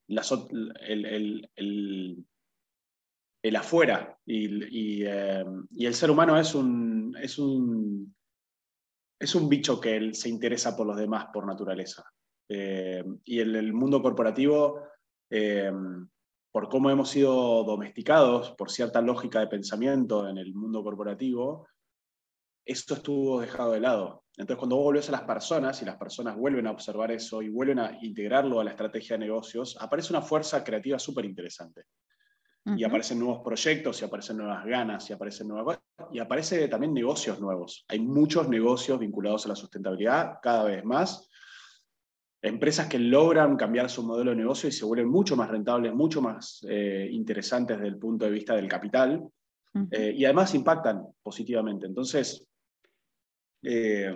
el, 0.07 1.49
afuera 3.55 4.18
y, 4.26 5.01
y, 5.01 5.03
el 5.03 5.93
ser 5.93 6.11
humano 6.11 6.38
es 6.38 6.53
un, 6.53 7.16
es 7.22 7.39
un, 7.39 8.13
es 9.20 9.36
un 9.36 9.47
bicho 9.47 9.80
que 9.80 10.13
se 10.13 10.30
interesa 10.30 10.76
por 10.76 10.86
los 10.86 10.97
demás 10.97 11.28
por 11.34 11.45
naturaleza. 11.45 12.03
Eh, 12.50 13.04
y 13.24 13.39
en 13.39 13.56
el 13.56 13.74
mundo 13.74 14.02
corporativo, 14.02 14.82
eh, 15.30 15.72
por 16.52 16.70
cómo 16.70 16.89
hemos 16.89 17.10
sido 17.10 17.64
domesticados 17.64 18.52
por 18.52 18.72
cierta 18.72 19.02
lógica 19.02 19.39
de 19.39 19.48
pensamiento 19.48 20.28
en 20.30 20.38
el 20.38 20.54
mundo 20.54 20.84
corporativo, 20.84 21.68
esto 22.66 22.96
estuvo 22.96 23.41
dejado 23.41 23.74
de 23.74 23.80
lado. 23.80 24.24
Entonces, 24.38 24.58
cuando 24.58 24.76
vos 24.76 24.86
volvés 24.86 25.10
a 25.10 25.14
las 25.14 25.22
personas 25.22 25.82
y 25.82 25.86
las 25.86 25.98
personas 25.98 26.36
vuelven 26.36 26.68
a 26.68 26.72
observar 26.72 27.12
eso 27.12 27.41
y 27.41 27.50
vuelven 27.50 27.80
a 27.80 27.98
integrarlo 28.02 28.60
a 28.60 28.64
la 28.64 28.72
estrategia 28.72 29.18
de 29.18 29.26
negocios, 29.26 29.78
aparece 29.80 30.14
una 30.14 30.22
fuerza 30.22 30.64
creativa 30.64 31.00
súper 31.00 31.26
interesante 31.26 31.86
y 32.66 32.84
Ujú. 32.84 32.86
aparecen 32.88 33.20
nuevos 33.20 33.43
proyectos, 33.43 34.02
y 34.02 34.06
aparecen 34.06 34.38
nuevas 34.38 34.66
ganas, 34.66 35.10
y 35.10 35.14
aparecen 35.14 35.48
nuevas 35.48 35.80
y 36.12 36.20
aparece 36.20 36.68
también 36.68 36.93
negocios 36.93 37.39
nuevos. 37.39 37.86
Hay 37.88 38.00
muchos 38.00 38.50
negocios 38.50 39.00
vinculados 39.00 39.46
a 39.46 39.50
la 39.50 39.56
sustentabilidad, 39.56 40.39
cada 40.41 40.64
vez 40.66 40.84
más. 40.84 41.30
Empresas 42.41 42.88
que 42.88 42.99
logran 42.99 43.55
cambiar 43.57 43.89
su 43.89 44.03
modelo 44.03 44.31
de 44.31 44.38
negocio 44.38 44.69
y 44.69 44.71
se 44.71 44.86
vuelven 44.86 45.07
mucho 45.09 45.36
más 45.36 45.49
rentables, 45.49 45.93
mucho 45.93 46.21
más 46.21 46.63
eh, 46.69 47.07
interesantes 47.11 47.77
desde 47.77 47.89
el 47.89 47.97
punto 47.97 48.25
de 48.25 48.31
vista 48.31 48.55
del 48.55 48.67
capital, 48.67 49.27
eh, 49.91 50.13
y 50.15 50.23
además 50.25 50.53
impactan 50.55 51.03
positivamente. 51.23 51.86
Entonces, 51.86 52.47
eh, 53.63 54.13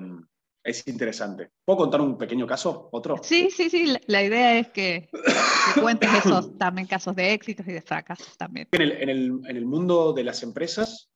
es 0.63 0.87
interesante. 0.87 1.49
¿Puedo 1.65 1.77
contar 1.77 2.01
un 2.01 2.17
pequeño 2.17 2.45
caso? 2.45 2.89
¿Otro? 2.91 3.17
Sí, 3.23 3.49
sí, 3.49 3.69
sí. 3.69 3.85
La, 3.87 3.99
la 4.07 4.23
idea 4.23 4.59
es 4.59 4.67
que, 4.69 5.09
que 5.11 5.81
cuentes 5.81 6.09
esos 6.13 6.55
también 6.57 6.87
casos 6.87 7.15
de 7.15 7.33
éxitos 7.33 7.67
y 7.67 7.71
de 7.71 7.81
fracasos 7.81 8.37
también. 8.37 8.67
En 8.71 8.81
el, 8.81 8.91
en 8.91 9.09
el- 9.09 9.39
en 9.47 9.57
el 9.57 9.65
mundo 9.65 10.13
de 10.13 10.23
las 10.23 10.43
empresas, 10.43 11.09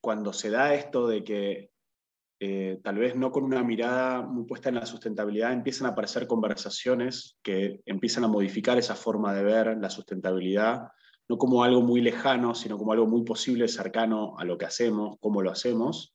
cuando 0.00 0.32
se 0.32 0.50
da 0.50 0.74
esto 0.74 1.06
de 1.08 1.22
que 1.24 1.70
eh, 2.38 2.78
tal 2.82 2.98
vez 2.98 3.16
no 3.16 3.30
con 3.30 3.44
una 3.44 3.62
mirada 3.62 4.22
muy 4.22 4.44
puesta 4.44 4.68
en 4.68 4.74
la 4.74 4.86
sustentabilidad, 4.86 5.52
empiezan 5.52 5.86
a 5.86 5.90
aparecer 5.90 6.26
conversaciones 6.26 7.38
que 7.42 7.80
empiezan 7.86 8.24
a 8.24 8.28
modificar 8.28 8.76
esa 8.78 8.94
forma 8.94 9.32
de 9.32 9.42
ver 9.42 9.78
la 9.78 9.88
sustentabilidad, 9.90 10.88
no 11.28 11.38
como 11.38 11.64
algo 11.64 11.80
muy 11.80 12.00
lejano, 12.00 12.54
sino 12.54 12.76
como 12.78 12.92
algo 12.92 13.06
muy 13.06 13.24
posible, 13.24 13.68
cercano 13.68 14.34
a 14.38 14.44
lo 14.44 14.58
que 14.58 14.66
hacemos, 14.66 15.16
cómo 15.20 15.42
lo 15.42 15.50
hacemos. 15.50 16.14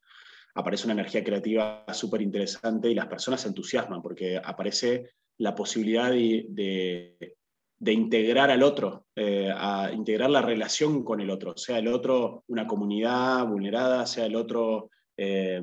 Aparece 0.53 0.86
una 0.86 0.93
energía 0.93 1.24
creativa 1.24 1.86
súper 1.93 2.22
interesante 2.22 2.89
y 2.89 2.95
las 2.95 3.07
personas 3.07 3.41
se 3.41 3.47
entusiasman 3.47 4.01
porque 4.01 4.39
aparece 4.43 5.11
la 5.38 5.55
posibilidad 5.55 6.11
de, 6.11 6.45
de- 6.49 7.93
integrar 7.93 8.51
al 8.51 8.61
otro, 8.61 9.07
eh, 9.15 9.51
a 9.53 9.91
integrar 9.91 10.30
la 10.30 10.41
relación 10.41 11.03
con 11.03 11.19
el 11.19 11.30
otro, 11.32 11.57
sea 11.57 11.80
el 11.80 11.88
otro 11.88 12.43
una 12.47 12.67
comunidad 12.67 13.45
vulnerada, 13.47 14.05
sea 14.05 14.26
el 14.28 14.36
otro 14.36 14.89
eh, 15.17 15.61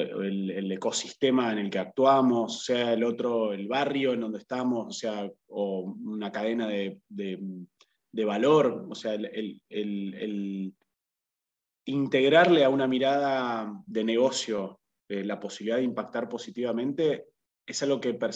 el, 0.00 0.70
ecosistema 0.72 1.52
en 1.52 1.58
el 1.58 1.70
que 1.70 1.78
actuamos, 1.78 2.64
sea 2.64 2.92
el 2.92 3.04
otro 3.04 3.52
el 3.52 3.68
barrio 3.68 4.12
en 4.12 4.20
donde 4.20 4.38
estamos, 4.38 4.86
o 4.88 4.92
sea, 4.92 5.30
o 5.48 5.80
una 6.04 6.30
cadena 6.32 6.66
de, 6.68 6.98
de- 7.08 7.38
valor, 8.24 8.86
o 8.88 8.94
sea, 8.94 9.14
el, 9.14 9.60
el- 9.68 10.74
integrarle 11.86 12.64
a 12.64 12.68
una 12.70 12.86
mirada 12.86 13.82
de 13.86 14.04
negocio 14.04 14.80
eh, 15.08 15.22
la 15.24 15.38
posibilidad 15.38 15.76
de 15.76 15.82
impactar 15.84 16.28
positivamente 16.28 17.26
es 17.66 17.82
algo 17.82 18.00
que 18.00 18.14
per 18.14 18.32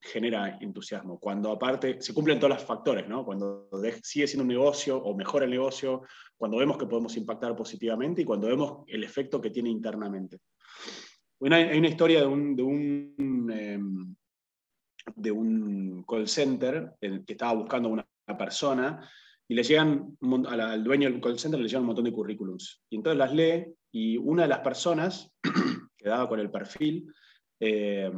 genera 0.00 0.58
entusiasmo. 0.60 1.18
Cuando 1.18 1.50
aparte 1.50 2.00
se 2.00 2.14
cumplen 2.14 2.38
todos 2.38 2.54
los 2.54 2.64
factores, 2.64 3.08
¿no? 3.08 3.24
Cuando 3.24 3.68
sigue 4.02 4.26
siendo 4.26 4.42
un 4.42 4.48
negocio 4.48 4.96
o 4.96 5.16
mejora 5.16 5.44
el 5.44 5.50
negocio, 5.50 6.02
cuando 6.36 6.58
vemos 6.58 6.78
que 6.78 6.86
podemos 6.86 7.16
impactar 7.16 7.56
positivamente 7.56 8.22
y 8.22 8.24
cuando 8.24 8.46
vemos 8.46 8.84
el 8.86 9.02
efecto 9.04 9.40
que 9.40 9.50
tiene 9.50 9.70
internamente. 9.70 10.38
Bueno, 11.40 11.56
hay, 11.56 11.78
una 11.78 11.88
historia 11.88 12.20
de 12.20 12.26
un, 12.26 12.56
de 12.56 12.62
un, 12.62 13.52
em, 13.52 14.14
de 15.16 15.30
un 15.30 16.04
call 16.08 16.28
center 16.28 16.94
que 17.00 17.22
estaba 17.26 17.54
buscando 17.54 17.88
a 17.88 17.92
una 17.92 18.38
persona 18.38 19.08
y 19.48 19.54
le 19.54 19.62
llegan, 19.62 20.16
al 20.48 20.84
dueño 20.84 21.10
del 21.10 21.20
call 21.20 21.38
center 21.38 21.60
le 21.60 21.66
llegan 21.66 21.82
un 21.82 21.88
montón 21.88 22.04
de 22.04 22.12
currículums. 22.12 22.82
Y 22.90 22.96
entonces 22.96 23.18
las 23.18 23.32
lee 23.32 23.66
y 23.92 24.16
una 24.18 24.42
de 24.42 24.48
las 24.48 24.60
personas 24.60 25.32
que 25.96 26.08
daba 26.08 26.28
con 26.28 26.38
el 26.38 26.50
perfil 26.50 27.12
eh, 27.60 28.12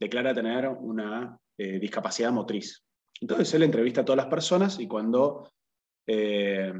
declara 0.00 0.34
tener 0.34 0.68
una 0.68 1.38
eh, 1.58 1.78
discapacidad 1.78 2.32
motriz. 2.32 2.84
Entonces 3.20 3.52
él 3.54 3.62
entrevista 3.62 4.00
a 4.00 4.04
todas 4.04 4.16
las 4.18 4.26
personas 4.26 4.78
y 4.80 4.88
cuando 4.88 5.50
eh, 6.06 6.72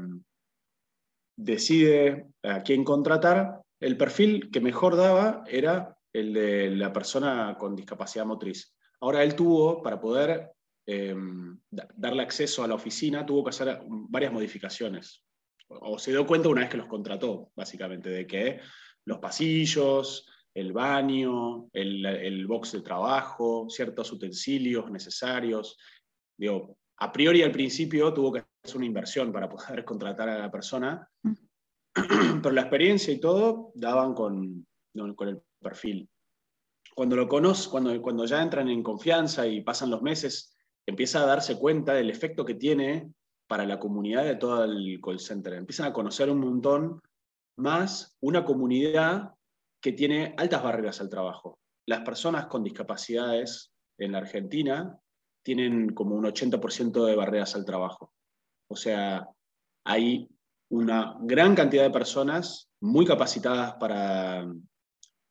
decide 1.37 2.27
a 2.43 2.61
quién 2.61 2.83
contratar, 2.83 3.61
el 3.79 3.97
perfil 3.97 4.49
que 4.51 4.61
mejor 4.61 4.95
daba 4.95 5.43
era 5.47 5.97
el 6.13 6.33
de 6.33 6.71
la 6.71 6.93
persona 6.93 7.55
con 7.57 7.75
discapacidad 7.75 8.25
motriz. 8.25 8.73
Ahora 9.01 9.23
él 9.23 9.35
tuvo, 9.35 9.81
para 9.83 9.99
poder 9.99 10.51
da- 10.87 11.87
darle 11.95 12.21
acceso 12.23 12.63
a 12.63 12.67
la 12.67 12.75
oficina, 12.75 13.25
tuvo 13.25 13.43
que 13.43 13.49
hacer 13.49 13.81
varias 13.87 14.31
modificaciones. 14.31 15.23
O 15.67 15.97
se 15.99 16.11
dio 16.11 16.25
cuenta 16.25 16.47
una 16.47 16.61
vez 16.61 16.69
que 16.69 16.77
los 16.77 16.87
contrató, 16.87 17.51
básicamente, 17.55 18.09
de 18.09 18.27
que 18.27 18.59
los 19.05 19.19
pasillos, 19.19 20.29
el 20.55 20.71
baño, 20.71 21.67
el, 21.73 22.05
el 22.05 22.47
box 22.47 22.71
de 22.71 22.81
trabajo, 22.81 23.67
ciertos 23.69 24.11
utensilios 24.11 24.89
necesarios. 24.89 25.77
Digo, 26.37 26.77
a 26.97 27.11
priori 27.11 27.43
al 27.43 27.51
principio 27.51 28.13
tuvo 28.13 28.31
que 28.31 28.45
hacer 28.63 28.77
una 28.77 28.85
inversión 28.85 29.31
para 29.33 29.49
poder 29.49 29.83
contratar 29.85 30.29
a 30.29 30.39
la 30.39 30.49
persona, 30.49 31.07
pero 32.41 32.51
la 32.51 32.61
experiencia 32.61 33.13
y 33.13 33.19
todo 33.19 33.71
daban 33.75 34.13
con, 34.13 34.65
con 35.15 35.27
el 35.27 35.41
perfil. 35.61 36.09
Cuando 36.95 37.17
lo 37.17 37.27
conoce, 37.27 37.69
cuando, 37.69 38.01
cuando 38.01 38.25
ya 38.25 38.41
entran 38.41 38.69
en 38.69 38.81
confianza 38.81 39.45
y 39.45 39.61
pasan 39.61 39.89
los 39.89 40.01
meses, 40.01 40.55
empieza 40.85 41.21
a 41.21 41.25
darse 41.25 41.59
cuenta 41.59 41.93
del 41.93 42.09
efecto 42.09 42.45
que 42.45 42.55
tiene 42.55 43.11
para 43.47 43.65
la 43.65 43.77
comunidad 43.77 44.23
de 44.23 44.37
todo 44.37 44.63
el 44.63 45.01
call 45.03 45.19
center. 45.19 45.53
Empiezan 45.53 45.87
a 45.87 45.93
conocer 45.93 46.29
un 46.29 46.39
montón 46.39 47.01
más 47.57 48.17
una 48.21 48.45
comunidad 48.45 49.34
que 49.85 49.93
tiene 49.93 50.33
altas 50.35 50.63
barreras 50.63 50.99
al 50.99 51.11
trabajo. 51.11 51.59
Las 51.85 52.01
personas 52.01 52.47
con 52.47 52.63
discapacidades 52.63 53.71
en 53.99 54.13
la 54.13 54.17
Argentina 54.17 54.97
tienen 55.43 55.93
como 55.93 56.15
un 56.15 56.25
80% 56.25 57.05
de 57.05 57.15
barreras 57.15 57.53
al 57.53 57.65
trabajo. 57.65 58.11
O 58.67 58.75
sea, 58.75 59.29
hay 59.85 60.27
una 60.71 61.17
gran 61.21 61.53
cantidad 61.53 61.83
de 61.83 61.91
personas 61.91 62.67
muy 62.81 63.05
capacitadas 63.05 63.75
para, 63.75 64.51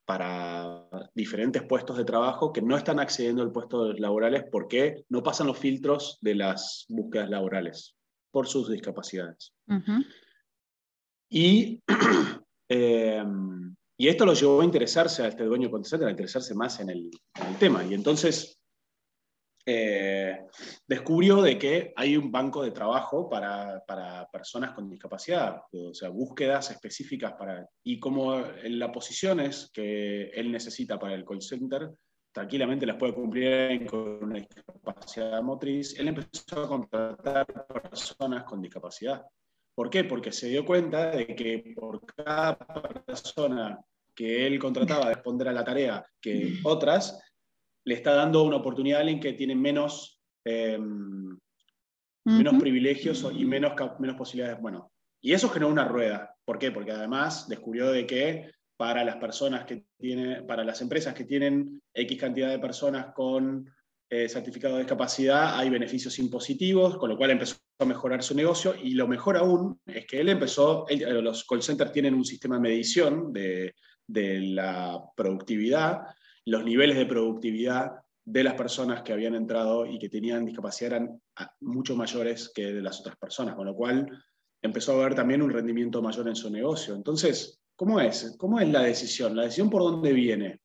para 0.05 0.87
diferentes 1.13 1.63
puestos 1.63 1.97
de 1.97 2.05
trabajo 2.05 2.53
que 2.53 2.61
no 2.61 2.77
están 2.77 3.01
accediendo 3.01 3.43
al 3.43 3.51
puesto 3.51 3.91
laborales 3.91 4.45
porque 4.49 5.03
no 5.09 5.21
pasan 5.21 5.47
los 5.47 5.59
filtros 5.59 6.17
de 6.21 6.35
las 6.35 6.85
búsquedas 6.87 7.29
laborales 7.29 7.93
por 8.31 8.47
sus 8.47 8.69
discapacidades. 8.69 9.53
y, 11.29 11.83
em, 12.69 13.75
y, 13.97 14.07
esto 14.07 14.25
lo 14.25 14.33
llevó 14.33 14.61
a 14.61 14.65
interesarse 14.65 15.23
a 15.23 15.27
este 15.27 15.43
dueño 15.43 15.69
de 15.69 16.05
a 16.05 16.09
interesarse 16.09 16.53
más 16.53 16.79
en 16.79 16.89
el, 16.89 17.11
tema. 17.59 17.83
Y 17.85 17.93
entonces 17.93 18.59
eh, 19.65 20.45
descubrió 20.87 21.41
de 21.41 21.57
que 21.57 21.93
hay 21.95 22.17
un 22.17 22.31
banco 22.31 22.63
de 22.63 22.71
trabajo 22.71 23.29
para, 23.29 23.83
personas 24.31 24.73
con 24.73 24.89
discapacidad, 24.89 25.61
o 25.71 25.93
sea, 25.93 26.09
búsquedas 26.09 26.71
específicas 26.71 27.33
para... 27.33 27.67
Y 27.83 27.99
como 27.99 28.41
la 28.63 28.91
posición 28.91 29.39
es 29.39 29.71
que 29.73 30.29
él 30.29 30.51
necesita 30.51 30.99
para 30.99 31.15
el 31.15 31.25
call 31.25 31.41
center, 31.41 31.91
tranquilamente 32.35 32.85
las 32.85 32.97
puede 32.97 33.13
cumplir 33.13 33.85
con 33.85 34.23
una 34.25 34.35
discapacidad 34.35 35.41
motriz, 35.41 35.97
él 35.97 36.09
empezó 36.09 36.63
a 36.63 36.67
contratar 36.67 37.45
personas 37.81 38.43
con 38.43 38.61
discapacidad. 38.61 39.25
¿Por 39.75 39.89
qué? 39.89 40.05
Porque 40.05 40.31
se 40.31 40.47
dio 40.47 40.65
cuenta 40.65 41.11
de 41.11 41.27
que 41.35 41.73
por 41.75 42.05
cada 42.05 42.57
persona 43.05 43.77
que 44.15 44.47
él 44.47 44.57
contrataba 44.57 45.07
a 45.07 45.13
responder 45.13 45.49
a 45.49 45.53
la 45.53 45.65
tarea 45.65 46.05
que 46.21 46.59
otras, 46.63 47.21
le 47.83 47.93
está 47.93 48.13
dando 48.13 48.43
una 48.43 48.55
oportunidad 48.55 48.99
a 48.99 49.01
alguien 49.01 49.19
que 49.19 49.33
tiene 49.33 49.53
menos, 49.53 50.21
eh, 50.45 50.79
menos 52.23 52.55
privilegios 52.55 53.27
y 53.35 53.43
menos, 53.43 53.73
menos 53.99 54.15
posibilidades. 54.15 54.61
Bueno, 54.61 54.91
y 55.21 55.33
eso 55.33 55.49
generó 55.49 55.69
una 55.69 55.85
rueda. 55.85 56.33
¿Por 56.45 56.57
qué? 56.57 56.71
Porque 56.71 56.91
además 56.91 57.47
descubrió 57.49 57.91
de 57.91 58.07
que 58.07 58.51
para 58.77 59.03
las 59.03 59.17
personas 59.17 59.65
que 59.65 59.85
tienen, 59.97 60.47
para 60.47 60.63
las 60.63 60.81
empresas 60.81 61.13
que 61.13 61.25
tienen 61.25 61.81
X 61.93 62.19
cantidad 62.19 62.49
de 62.49 62.59
personas 62.59 63.13
con 63.13 63.69
eh, 64.09 64.29
certificado 64.29 64.75
de 64.75 64.81
discapacidad, 64.81 65.57
hay 65.59 65.69
beneficios 65.69 66.17
impositivos, 66.19 66.97
con 66.97 67.09
lo 67.09 67.17
cual 67.17 67.31
empezó 67.31 67.57
a 67.79 67.85
mejorar 67.85 68.23
su 68.23 68.35
negocio. 68.35 68.75
Y 68.81 68.91
lo 68.91 69.07
mejor 69.07 69.37
aún 69.37 69.79
es 69.85 70.05
que 70.05 70.19
él 70.19 70.29
empezó, 70.29 70.85
los 70.89 71.45
call 71.45 71.61
centers 71.61 71.91
tienen 71.91 72.13
un 72.13 72.25
sistema 72.25 72.55
de 72.55 72.61
medición 72.61 73.33
de, 73.33 73.75
de 74.07 74.39
la 74.41 75.01
productividad 75.15 76.01
los 76.45 76.63
niveles 76.63 76.95
de 76.97 77.05
productividad 77.05 77.91
de 78.23 78.43
las 78.43 78.53
personas 78.53 79.01
que 79.03 79.13
habían 79.13 79.35
entrado 79.35 79.85
y 79.85 79.99
que 79.99 80.09
tenían 80.09 80.45
discapacidad 80.45 80.93
eran 80.93 81.21
ah, 81.37 81.51
mucho 81.61 81.95
mayores 81.95 82.51
que 82.53 82.73
de 82.73 82.81
las 82.81 82.99
otras 82.99 83.17
personas, 83.17 83.55
con 83.55 83.65
lo 83.65 83.75
cual 83.75 84.07
empezó 84.61 84.93
a 84.93 84.95
haber 84.95 85.15
también 85.15 85.41
un 85.41 85.51
rendimiento 85.51 86.01
mayor 86.01 86.27
en 86.27 86.35
su 86.35 86.49
negocio. 86.49 86.95
Entonces, 86.95 87.61
¿cómo 87.75 87.99
es? 87.99 88.35
¿Cómo 88.37 88.59
es 88.59 88.69
la 88.69 88.81
decisión? 88.81 89.35
¿La 89.35 89.43
decisión 89.43 89.69
por 89.69 89.81
dónde 89.81 90.13
viene? 90.13 90.59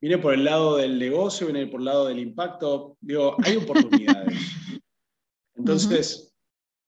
¿Viene 0.00 0.18
por 0.18 0.34
el 0.34 0.44
lado 0.44 0.76
del 0.76 0.98
negocio? 0.98 1.46
¿Viene 1.46 1.66
por 1.68 1.80
el 1.80 1.86
lado 1.86 2.06
del 2.06 2.18
impacto? 2.18 2.96
Digo, 3.00 3.36
hay 3.42 3.56
oportunidades. 3.56 4.34
Entonces, 5.54 6.25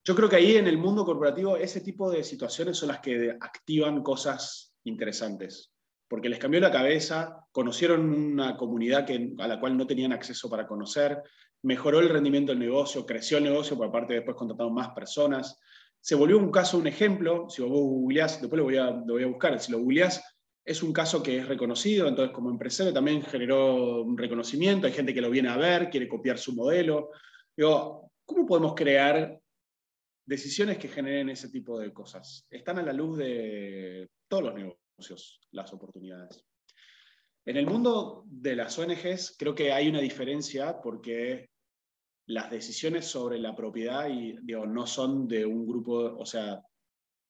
yo 0.09 0.14
creo 0.14 0.30
que 0.30 0.36
ahí 0.36 0.56
en 0.56 0.66
el 0.66 0.78
mundo 0.78 1.04
corporativo 1.04 1.59
ese 1.59 1.82
tipo 1.82 2.11
de 2.11 2.24
situaciones 2.24 2.78
son 2.78 2.88
las 2.88 3.00
que 3.00 3.36
activan 3.38 4.02
cosas 4.02 4.72
interesantes 4.84 5.70
porque 6.09 6.30
les 6.30 6.38
cambió 6.38 6.62
la 6.62 6.72
cabeza, 6.72 7.44
conocieron 7.52 8.11
una 8.11 8.56
comunidad 8.56 9.04
que, 9.04 9.34
a 9.36 9.46
la 9.46 9.61
cual 9.61 9.76
no 9.76 9.86
tenían 9.86 10.14
acceso 10.14 10.48
para 10.48 10.66
conocer, 10.66 11.22
mejoró 11.61 12.00
el 12.00 12.09
rendimiento 12.09 12.52
del 12.52 12.59
negocio, 12.59 13.04
creció 13.04 13.36
el 13.36 13.44
negocio, 13.44 13.76
por 13.76 13.88
aparte 13.88 14.14
después 14.14 14.34
contrataron 14.34 14.72
más 14.72 14.88
personas. 14.94 15.61
Se 16.00 16.14
volvió 16.14 16.38
un 16.38 16.50
caso, 16.50 16.78
un 16.78 16.86
ejemplo, 16.86 17.50
si 17.50 17.61
vos 17.61 17.70
googleás, 17.70 18.40
después 18.40 18.56
lo 18.56 18.64
voy 18.64 18.78
a, 18.78 18.90
lo 18.90 19.12
voy 19.12 19.24
a 19.24 19.26
buscar, 19.26 19.61
si 19.61 19.72
lo 19.72 19.80
googleás, 19.80 20.24
es 20.64 20.82
un 20.82 20.94
caso 20.94 21.22
que 21.22 21.36
es 21.36 21.46
reconocido, 21.46 22.09
entonces 22.09 22.34
como 22.34 22.48
empresario 22.48 22.94
también 22.94 23.20
generó 23.20 24.04
un 24.04 24.16
reconocimiento, 24.16 24.86
hay 24.86 24.94
gente 24.94 25.12
que 25.12 25.20
lo 25.20 25.28
viene 25.28 25.50
a 25.50 25.59
ver, 25.59 25.90
quiere 25.90 26.09
copiar 26.09 26.38
su 26.38 26.54
modelo. 26.54 27.11
Digo, 27.54 28.11
¿cómo 28.24 28.46
podemos 28.46 28.74
crear 28.74 29.38
decisiones 30.28 30.76
que 30.76 30.88
generen 30.88 31.30
ese 31.30 31.48
tipo 31.48 31.78
de 31.78 31.92
cosas? 31.92 32.46
Están 32.50 32.78
a 32.78 32.82
la 32.82 32.92
luz 32.92 33.16
de 33.16 34.10
todos 34.28 34.44
los 34.44 34.54
negocios 34.54 35.40
las 35.52 35.72
oportunidades. 35.72 36.44
En 37.46 37.56
el 37.56 37.66
mundo 37.66 38.24
de 38.26 38.54
las 38.54 38.78
ONGs 38.78 39.36
creo 39.38 39.54
que 39.54 39.72
hay 39.72 39.88
una 39.88 40.00
diferencia 40.00 40.80
porque 40.82 41.48
las 42.26 42.50
decisiones 42.50 43.06
sobre 43.06 43.38
la 43.38 43.56
propiedad 43.56 44.06
y, 44.10 44.36
digo, 44.42 44.66
no 44.66 44.86
son 44.86 45.26
de 45.26 45.46
un 45.46 45.66
grupo, 45.66 45.94
o 45.94 46.26
sea, 46.26 46.62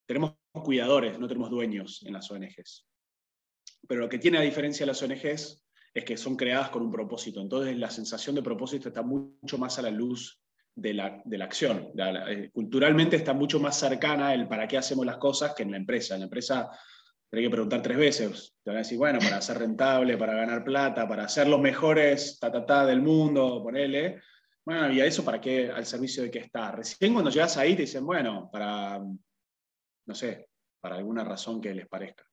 tenemos 0.04 0.34
cuidadores, 0.52 1.20
no 1.20 1.28
tenemos 1.28 1.50
dueños 1.50 2.02
en 2.04 2.14
las 2.14 2.28
ONGs. 2.28 2.84
Pero 3.86 4.00
lo 4.00 4.08
que 4.08 4.18
tiene 4.18 4.38
a 4.38 4.42
diferencia 4.42 4.84
las 4.84 5.00
ONGs 5.00 5.64
es 5.94 6.04
que 6.04 6.16
son 6.16 6.34
creadas 6.34 6.70
con 6.70 6.82
un 6.82 6.90
propósito. 6.90 7.40
Entonces 7.40 7.76
la 7.78 7.90
sensación 7.90 8.34
de 8.34 8.42
propósito 8.42 8.88
está 8.88 9.02
mucho 9.02 9.56
más 9.56 9.78
a 9.78 9.82
la 9.82 9.90
luz 9.90 10.40
de 10.80 10.94
la, 10.94 11.20
de 11.24 11.38
la 11.38 11.44
acción. 11.44 11.90
Eh, 11.96 12.50
culturalmente 12.52 13.16
está 13.16 13.34
mucho 13.34 13.58
más 13.58 13.78
cercana 13.78 14.32
el 14.32 14.46
para 14.46 14.68
qué 14.68 14.78
hacemos 14.78 15.04
las 15.04 15.16
cosas 15.16 15.54
que 15.54 15.64
en 15.64 15.72
la 15.72 15.76
empresa. 15.76 16.14
En 16.14 16.20
la 16.20 16.26
empresa 16.26 16.70
hay 17.32 17.42
que 17.42 17.50
preguntar 17.50 17.82
tres 17.82 17.98
veces. 17.98 18.54
Te 18.62 18.70
van 18.70 18.76
a 18.76 18.80
decir, 18.80 18.96
bueno, 18.96 19.18
para 19.18 19.40
ser 19.40 19.58
rentable, 19.58 20.16
para 20.16 20.34
ganar 20.34 20.64
plata, 20.64 21.08
para 21.08 21.28
ser 21.28 21.48
los 21.48 21.60
mejores 21.60 22.38
ta, 22.38 22.86
del 22.86 23.02
mundo, 23.02 23.60
ponele. 23.62 24.20
Bueno, 24.64 24.92
¿y 24.92 25.00
a 25.00 25.06
eso 25.06 25.24
para 25.24 25.40
qué? 25.40 25.70
¿Al 25.70 25.84
servicio 25.84 26.22
de 26.22 26.30
qué 26.30 26.38
está? 26.40 26.70
Recién 26.72 27.12
cuando 27.12 27.30
llegas 27.30 27.56
ahí 27.56 27.74
te 27.74 27.82
dicen, 27.82 28.06
bueno, 28.06 28.48
para, 28.52 28.98
no 28.98 30.14
sé, 30.14 30.48
para 30.80 30.96
alguna 30.96 31.24
razón 31.24 31.60
que 31.60 31.74
les 31.74 31.88
parezca. 31.88 32.24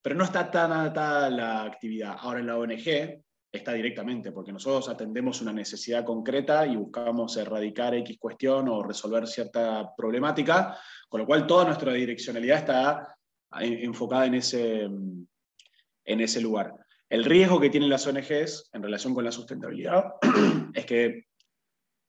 Pero 0.00 0.14
no 0.14 0.24
está 0.24 0.50
tan 0.50 0.72
atada 0.72 1.30
la 1.30 1.64
actividad. 1.64 2.16
Ahora 2.18 2.40
en 2.40 2.46
la 2.46 2.58
ONG 2.58 3.22
está 3.52 3.74
directamente, 3.74 4.32
porque 4.32 4.52
nosotros 4.52 4.88
atendemos 4.88 5.42
una 5.42 5.52
necesidad 5.52 6.04
concreta 6.04 6.66
y 6.66 6.74
buscamos 6.76 7.36
erradicar 7.36 7.94
X 7.94 8.18
cuestión 8.18 8.68
o 8.68 8.82
resolver 8.82 9.26
cierta 9.26 9.94
problemática, 9.94 10.78
con 11.08 11.20
lo 11.20 11.26
cual 11.26 11.46
toda 11.46 11.66
nuestra 11.66 11.92
direccionalidad 11.92 12.58
está 12.58 13.16
enfocada 13.60 14.26
en 14.26 14.34
ese, 14.34 14.82
en 14.84 16.20
ese 16.20 16.40
lugar. 16.40 16.74
El 17.10 17.24
riesgo 17.24 17.60
que 17.60 17.68
tienen 17.68 17.90
las 17.90 18.06
ONGs 18.06 18.70
en 18.72 18.82
relación 18.82 19.12
con 19.12 19.24
la 19.24 19.32
sustentabilidad 19.32 20.14
es 20.74 20.86
que 20.86 21.26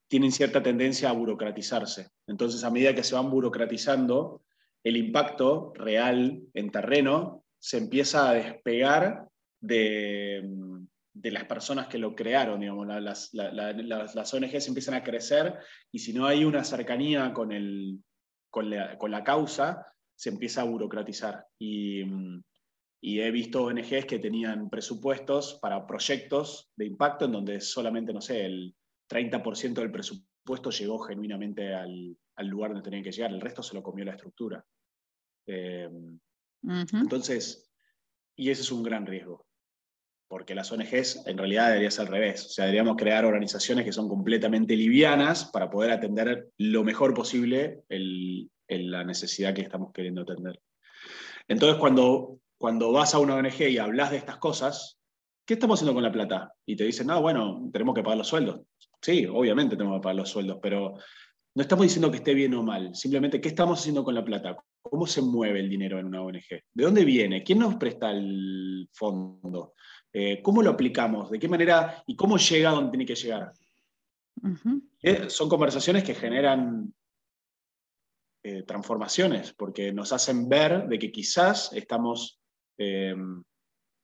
tienen 0.08 0.32
cierta 0.32 0.64
tendencia 0.64 1.10
a 1.10 1.14
burocratizarse. 1.14 2.08
Entonces, 2.26 2.64
a 2.64 2.70
medida 2.70 2.96
que 2.96 3.04
se 3.04 3.16
van 3.16 3.30
burocratizando, 3.30 4.44
el 4.82 4.96
impacto 4.96 5.74
real 5.76 6.42
en 6.54 6.72
terreno 6.72 7.44
se 7.60 7.80
empieza 7.80 8.30
a 8.30 8.34
despegar 8.34 9.28
de, 9.60 10.44
las 11.14 11.46
personas 11.46 11.88
que 11.88 11.98
lo 11.98 12.16
crearon. 12.16 12.60
Digamos, 12.60 12.88
las, 12.88 13.34
las, 13.34 14.34
ONGs 14.34 14.68
empiezan 14.68 14.96
a 14.96 15.04
crecer 15.04 15.58
y 15.92 16.00
si 16.00 16.14
no 16.14 16.26
hay 16.26 16.44
una 16.44 16.64
cercanía 16.64 17.34
con, 17.34 17.52
el, 17.52 18.00
con, 18.50 18.70
la, 18.70 18.98
con 18.98 19.12
la 19.12 19.24
causa, 19.24 19.86
se 20.16 20.30
empieza 20.30 20.62
a 20.62 20.66
burocratizar. 20.66 21.46
Y, 21.60 22.04
he 23.02 23.32
visto 23.32 23.66
ONGs 23.66 24.06
que 24.06 24.20
tenían 24.20 24.70
presupuestos 24.70 25.60
para 25.62 25.86
proyectos 25.86 26.72
de 26.76 26.86
impacto 26.86 27.26
en 27.26 27.34
donde 27.34 27.60
solamente, 27.60 28.14
no 28.14 28.22
sé, 28.22 28.46
el 28.46 28.74
30% 29.10 29.74
del 29.74 29.92
presupuesto 29.92 30.70
llegó 30.70 31.00
genuinamente 31.00 31.74
al, 31.74 32.18
lugar 32.48 32.72
donde 32.72 32.84
tenían 32.84 33.04
que 33.04 33.12
llegar, 33.12 33.32
el 33.32 33.42
resto 33.42 33.62
se 33.62 33.76
lo 33.76 33.84
comió 33.84 34.06
la 34.06 34.14
estructura. 34.14 34.66
Eh, 35.46 35.90
entonces, 36.94 37.70
y 38.38 38.50
ese 38.50 38.62
es 38.62 38.72
un 38.72 38.84
gran 38.84 39.06
riesgo, 39.06 39.46
porque 40.34 40.56
las 40.56 40.72
ONGs 40.72 41.28
en 41.28 41.38
realidad 41.38 41.68
debería 41.68 41.92
ser 41.92 42.08
al 42.08 42.12
revés, 42.12 42.48
o 42.48 42.50
sea, 42.50 42.66
deberíamos 42.66 42.98
crear 42.98 43.24
organizaciones 43.24 43.86
que 43.86 43.92
son 43.92 44.10
completamente 44.10 44.76
livianas 44.76 45.46
para 45.46 45.70
poder 45.70 45.92
atender 45.92 46.50
lo 46.58 46.84
mejor 46.84 47.14
posible 47.14 47.84
la 48.68 49.04
necesidad 49.04 49.54
que 49.54 49.62
estamos 49.62 49.94
queriendo 49.94 50.24
atender. 50.24 50.60
Entonces, 51.48 51.78
cuando, 51.80 52.40
cuando 52.58 52.92
vas 52.92 53.14
a 53.14 53.20
una 53.20 53.36
ONG 53.36 53.62
y 53.70 53.78
hablas 53.78 54.10
de 54.10 54.18
estas 54.18 54.38
cosas, 54.38 54.98
¿qué 55.46 55.54
estamos 55.54 55.78
haciendo 55.78 55.94
con 55.94 56.02
la 56.02 56.12
plata? 56.12 56.52
Y 56.66 56.76
te 56.76 56.86
dicen, 56.86 57.06
no, 57.06 57.22
bueno, 57.22 57.70
tenemos 57.72 57.94
que 57.94 58.02
pagar 58.02 58.18
los 58.18 58.28
sueldos. 58.28 58.62
Sí, 59.04 59.28
obviamente 59.28 59.78
tenemos 59.78 60.00
que 60.00 60.04
pagar 60.04 60.16
los 60.16 60.32
sueldos, 60.32 60.58
pero 60.60 60.96
no 61.54 61.62
estamos 61.62 61.84
diciendo 61.84 62.10
que 62.10 62.18
esté 62.18 62.34
bien 62.34 62.56
o 62.56 62.64
mal, 62.64 62.96
simplemente 62.96 63.40
qué 63.40 63.50
estamos 63.50 63.80
haciendo 63.80 64.04
con 64.04 64.16
la 64.16 64.26
plata, 64.26 64.58
cómo 64.82 65.06
se 65.06 65.22
mueve 65.22 65.60
el 65.60 65.70
dinero 65.70 66.00
en 66.00 66.08
una 66.08 66.24
ONG, 66.24 66.64
de 66.74 66.84
dónde 66.84 67.06
viene, 67.06 67.44
quién 67.44 67.60
nos 67.60 67.76
presta 67.76 68.10
el 68.10 68.90
fondo, 68.92 69.74
eh, 70.16 70.44
cómo 70.44 70.62
lo 70.62 70.70
aplicamos, 70.70 71.32
de 71.32 71.40
qué 71.40 71.50
manera 71.50 72.04
y 72.06 72.16
cómo 72.16 72.38
llega 72.38 72.70
a 72.70 72.74
donde 72.74 72.92
tiene 72.92 73.06
que 73.06 73.16
llegar. 73.16 73.52
Eh, 75.02 75.28
son 75.28 75.50
conversaciones 75.50 76.04
que 76.04 76.14
generan 76.14 76.94
eh, 78.44 78.62
transformaciones, 78.62 79.54
porque 79.54 79.92
nos 79.92 80.14
hacen 80.14 80.48
ver 80.48 80.88
de 80.88 81.00
que 81.00 81.12
quizás 81.12 81.74
estamos, 81.74 82.40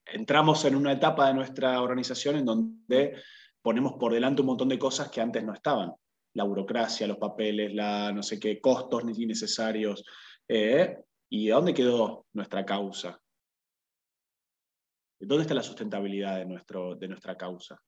entramos 0.05 0.66
en 0.66 0.76
una 0.76 0.93
etapa 0.93 1.28
de 1.28 1.34
nuestra 1.36 1.80
organización 1.80 2.38
en 2.38 2.45
donde 2.45 3.22
ponemos 3.62 3.93
por 3.93 4.12
delante 4.12 4.41
un 4.41 4.47
montón 4.47 4.70
de 4.70 4.80
cosas 4.80 5.12
que 5.12 5.22
antes 5.22 5.43
no 5.43 5.53
estaban. 5.53 5.93
La 6.34 6.43
burocracia, 6.43 7.05
los 7.07 7.18
papeles, 7.18 7.74
la 7.74 8.12
no 8.12 8.24
sé 8.24 8.39
qué, 8.39 8.60
costos 8.60 9.03
innecesarios. 9.16 10.03
¿Y 10.47 11.51
a 11.51 11.55
dónde 11.55 11.74
quedó 11.74 12.26
nuestra 12.34 12.66
causa? 12.66 13.22
¿Dónde 15.20 15.41
está 15.41 15.53
la 15.53 15.63
sustentabilidad 15.63 16.38
de, 16.38 16.45
nuestro, 16.45 16.95
de 16.95 17.07
nuestra 17.07 17.36
causa? 17.36 17.82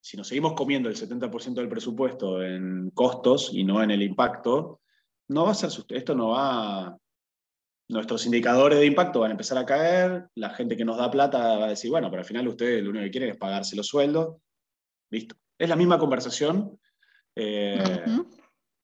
Si 0.00 0.16
nos 0.16 0.28
seguimos 0.28 0.54
comiendo 0.54 0.88
el 0.88 0.96
70% 0.96 1.54
del 1.54 1.68
presupuesto 1.68 2.42
en 2.42 2.90
costos 2.90 3.50
y 3.52 3.64
no 3.64 3.82
en 3.82 3.90
el 3.90 4.02
impacto, 4.02 4.80
no 5.28 5.44
va 5.44 5.50
a 5.50 5.54
ser, 5.54 5.70
esto 5.90 6.14
no 6.14 6.28
va, 6.28 6.96
nuestros 7.88 8.24
indicadores 8.26 8.78
de 8.78 8.86
impacto 8.86 9.20
van 9.20 9.30
a 9.30 9.34
empezar 9.34 9.58
a 9.58 9.66
caer, 9.66 10.28
la 10.34 10.50
gente 10.50 10.76
que 10.76 10.84
nos 10.84 10.96
da 10.96 11.10
plata 11.10 11.58
va 11.58 11.66
a 11.66 11.70
decir, 11.70 11.90
bueno, 11.90 12.08
pero 12.10 12.20
al 12.20 12.26
final 12.26 12.48
ustedes 12.48 12.82
lo 12.82 12.90
único 12.90 13.04
que 13.04 13.10
quieren 13.10 13.30
es 13.30 13.36
pagarse 13.36 13.76
los 13.76 13.86
sueldos, 13.86 14.36
listo. 15.10 15.36
Es 15.58 15.68
la 15.68 15.76
misma 15.76 15.98
conversación 15.98 16.78
eh, 17.34 18.04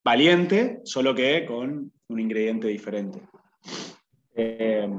valiente, 0.03 0.81
solo 0.85 1.13
que 1.13 1.45
con 1.45 1.91
un 2.07 2.19
ingrediente 2.19 2.67
diferente. 2.67 3.21
Eh, 4.35 4.89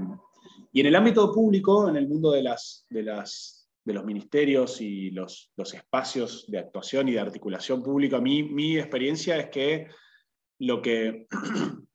y 0.74 0.80
en 0.80 0.86
el 0.86 0.96
ámbito 0.96 1.32
público, 1.32 1.88
en 1.88 1.94
el 1.94 2.08
mundo 2.08 2.32
de, 2.32 2.42
las, 2.42 2.84
de, 2.90 3.04
las, 3.04 3.70
de 3.84 3.94
los 3.94 4.04
ministerios 4.04 4.80
y 4.80 5.12
los, 5.12 5.52
los, 5.56 5.72
espacios 5.72 6.46
de 6.48 6.58
actuación 6.58 7.08
y 7.08 7.12
de 7.12 7.20
articulación 7.20 7.80
pública, 7.80 8.20
mí, 8.20 8.42
mi 8.42 8.76
experiencia 8.76 9.36
es 9.38 9.50
que 9.50 9.86
lo 10.58 10.82
que, 10.82 11.28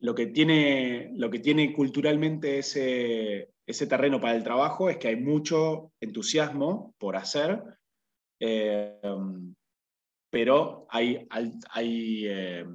lo 0.00 0.14
que, 0.14 0.26
tiene, 0.26 1.12
lo 1.14 1.30
que 1.30 1.38
tiene 1.38 1.72
culturalmente 1.72 2.58
ese, 2.58 3.52
ese 3.66 3.86
terreno 3.86 4.20
para 4.20 4.36
el 4.36 4.44
trabajo 4.44 4.90
es 4.90 4.98
que 4.98 5.08
hay 5.08 5.16
mucho 5.16 5.92
entusiasmo 5.98 6.94
por 6.98 7.16
hacer, 7.16 7.62
eh, 8.38 9.00
pero 10.30 10.86
hay, 10.90 11.26
hay 11.30 12.26
eh, 12.26 12.66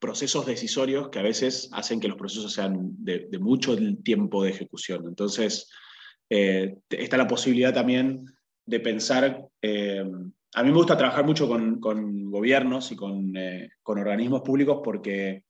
procesos 0.00 0.46
decisorios 0.46 1.10
que 1.10 1.18
a 1.18 1.22
veces 1.22 1.68
hacen 1.72 2.00
que 2.00 2.08
los 2.08 2.16
procesos 2.16 2.52
sean 2.52 2.90
de, 2.98 3.28
mucho 3.38 3.76
tiempo 4.02 4.42
de 4.42 4.50
ejecución. 4.50 5.04
Entonces, 5.06 5.70
eh, 6.28 6.78
está 6.88 7.16
la 7.18 7.28
posibilidad 7.28 7.72
también 7.72 8.24
de 8.64 8.80
pensar, 8.80 9.46
eh, 9.60 10.02
a 10.54 10.62
mí 10.62 10.70
me 10.70 10.76
gusta 10.76 10.96
trabajar 10.96 11.24
mucho 11.24 11.46
con, 11.46 11.78
gobiernos 12.30 12.90
y 12.90 12.94
eh, 13.36 13.70
con, 13.82 13.98
organismos 13.98 14.40
públicos 14.40 14.80
porque, 14.82 15.44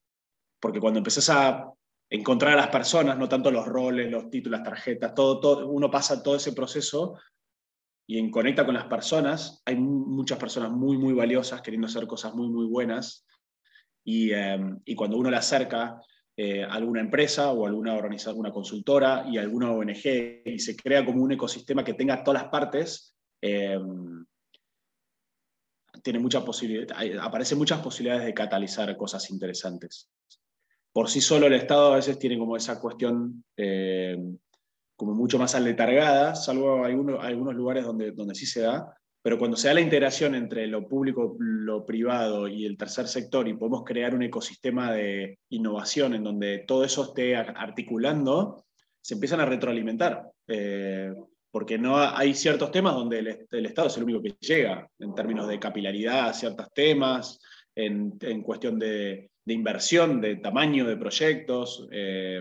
porque 0.59 0.81
cuando 0.81 0.99
empezás 0.99 1.31
a 1.31 1.73
encontrar 2.11 2.55
a 2.55 2.63
las 2.63 2.69
personas, 2.69 3.17
no 3.17 3.29
tanto 3.29 3.53
los 3.53 3.67
roles, 3.67 4.11
los 4.11 4.31
títulos, 4.31 4.59
las 4.59 4.69
tarjetas, 4.69 5.15
todo, 5.15 5.39
todo, 5.39 5.69
uno 5.69 5.91
pasa 5.91 6.23
todo 6.23 6.35
ese 6.35 6.53
proceso 6.53 7.17
y 8.09 8.19
en 8.19 8.33
conecta 8.33 8.67
con 8.67 8.75
las 8.75 8.87
personas, 8.87 9.63
hay 9.65 9.77
muchas 9.77 10.39
personas 10.39 10.73
muy, 10.73 10.99
muy 10.99 11.13
valiosas 11.13 11.63
queriendo 11.63 11.87
hacer 11.87 12.09
cosas 12.09 12.35
muy, 12.35 12.49
muy 12.49 12.67
buenas 12.67 13.25
Y, 14.05 14.31
cuando 14.97 15.17
uno 15.17 15.31
le 15.31 15.37
acerca 15.37 16.01
eh, 16.37 16.65
alguna 16.65 17.01
empresa 17.01 17.53
o 17.53 17.67
alguna 17.67 17.95
organización, 17.95 18.33
alguna 18.33 18.53
consultora 18.53 19.25
y 19.29 19.39
alguna 19.39 19.71
ONG 19.73 20.43
y 20.45 20.59
se 20.59 20.77
crea 20.77 21.05
como 21.05 21.23
un 21.23 21.33
ecosistema 21.33 21.85
que 21.85 21.95
tenga 21.95 22.25
todas 22.25 22.43
las 22.43 22.51
partes, 22.51 23.15
em, 23.41 24.25
tiene 26.03 26.19
muchas 26.19 26.43
posibilidades, 26.43 27.19
aparecen 27.21 27.59
muchas 27.59 27.81
posibilidades 27.81 28.25
de 28.25 28.35
catalizar 28.35 28.97
cosas 28.97 29.31
interesantes. 29.31 30.11
Por 30.93 31.09
sí 31.09 31.21
solo 31.21 31.47
el 31.47 31.55
Estado 31.55 31.93
a 31.93 31.97
veces 31.97 32.19
tiene 32.19 32.39
como 32.39 32.57
esa 32.57 32.81
cuestión 32.81 33.45
em, 33.57 34.39
como 34.97 35.15
mucho 35.15 35.39
más 35.39 35.55
aletargada, 35.55 36.35
salvo 36.35 36.85
algunos, 36.85 37.25
algunos 37.25 37.55
lugares 37.55 37.85
donde, 37.85 38.13
donde 38.13 38.35
sí 38.35 38.45
se 38.45 38.61
da, 38.61 39.00
pero 39.23 39.39
cuando 39.39 39.57
se 39.57 39.69
da 39.69 39.75
la 39.75 39.81
integración 39.81 40.35
entre 40.35 40.67
lo 40.67 40.89
público, 40.89 41.37
lo 41.39 41.85
privado 41.85 42.49
y 42.49 42.65
el 42.65 42.79
tercer 42.79 43.07
sector 43.07 43.47
y 43.47 43.55
podemos 43.55 43.85
crear 43.85 44.15
un 44.15 44.23
ecosistema 44.23 44.93
de 44.93 45.39
innovación 45.51 46.15
en 46.15 46.25
donde 46.25 46.65
todo 46.67 46.85
eso 46.85 47.05
esté 47.05 47.37
articulando, 47.37 48.65
se 49.03 49.15
empiezan 49.15 49.41
a 49.41 49.47
retroalimentar. 49.47 50.31
Eh, 50.49 51.13
porque 51.51 51.79
no 51.79 51.99
hay 51.99 52.35
ciertos 52.35 52.71
temas 52.71 52.95
donde 52.95 53.47
el, 53.51 53.67
Estado 53.67 53.89
es 53.89 53.97
el 53.97 54.05
único 54.05 54.23
que 54.23 54.37
llega 54.41 54.89
en 54.99 55.15
términos 55.15 55.49
de 55.49 55.59
capilaridad 55.59 56.29
a 56.29 56.33
ciertos 56.33 56.73
temas, 56.73 57.41
en, 57.75 58.43
cuestión 58.43 58.79
de, 58.79 59.31
inversión, 59.47 60.21
de 60.21 60.37
tamaño 60.37 60.87
de 60.87 60.97
proyectos, 60.97 61.89
eh, 61.91 62.41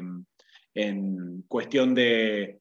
en 0.76 1.44
cuestión 1.48 1.96
de 1.96 2.60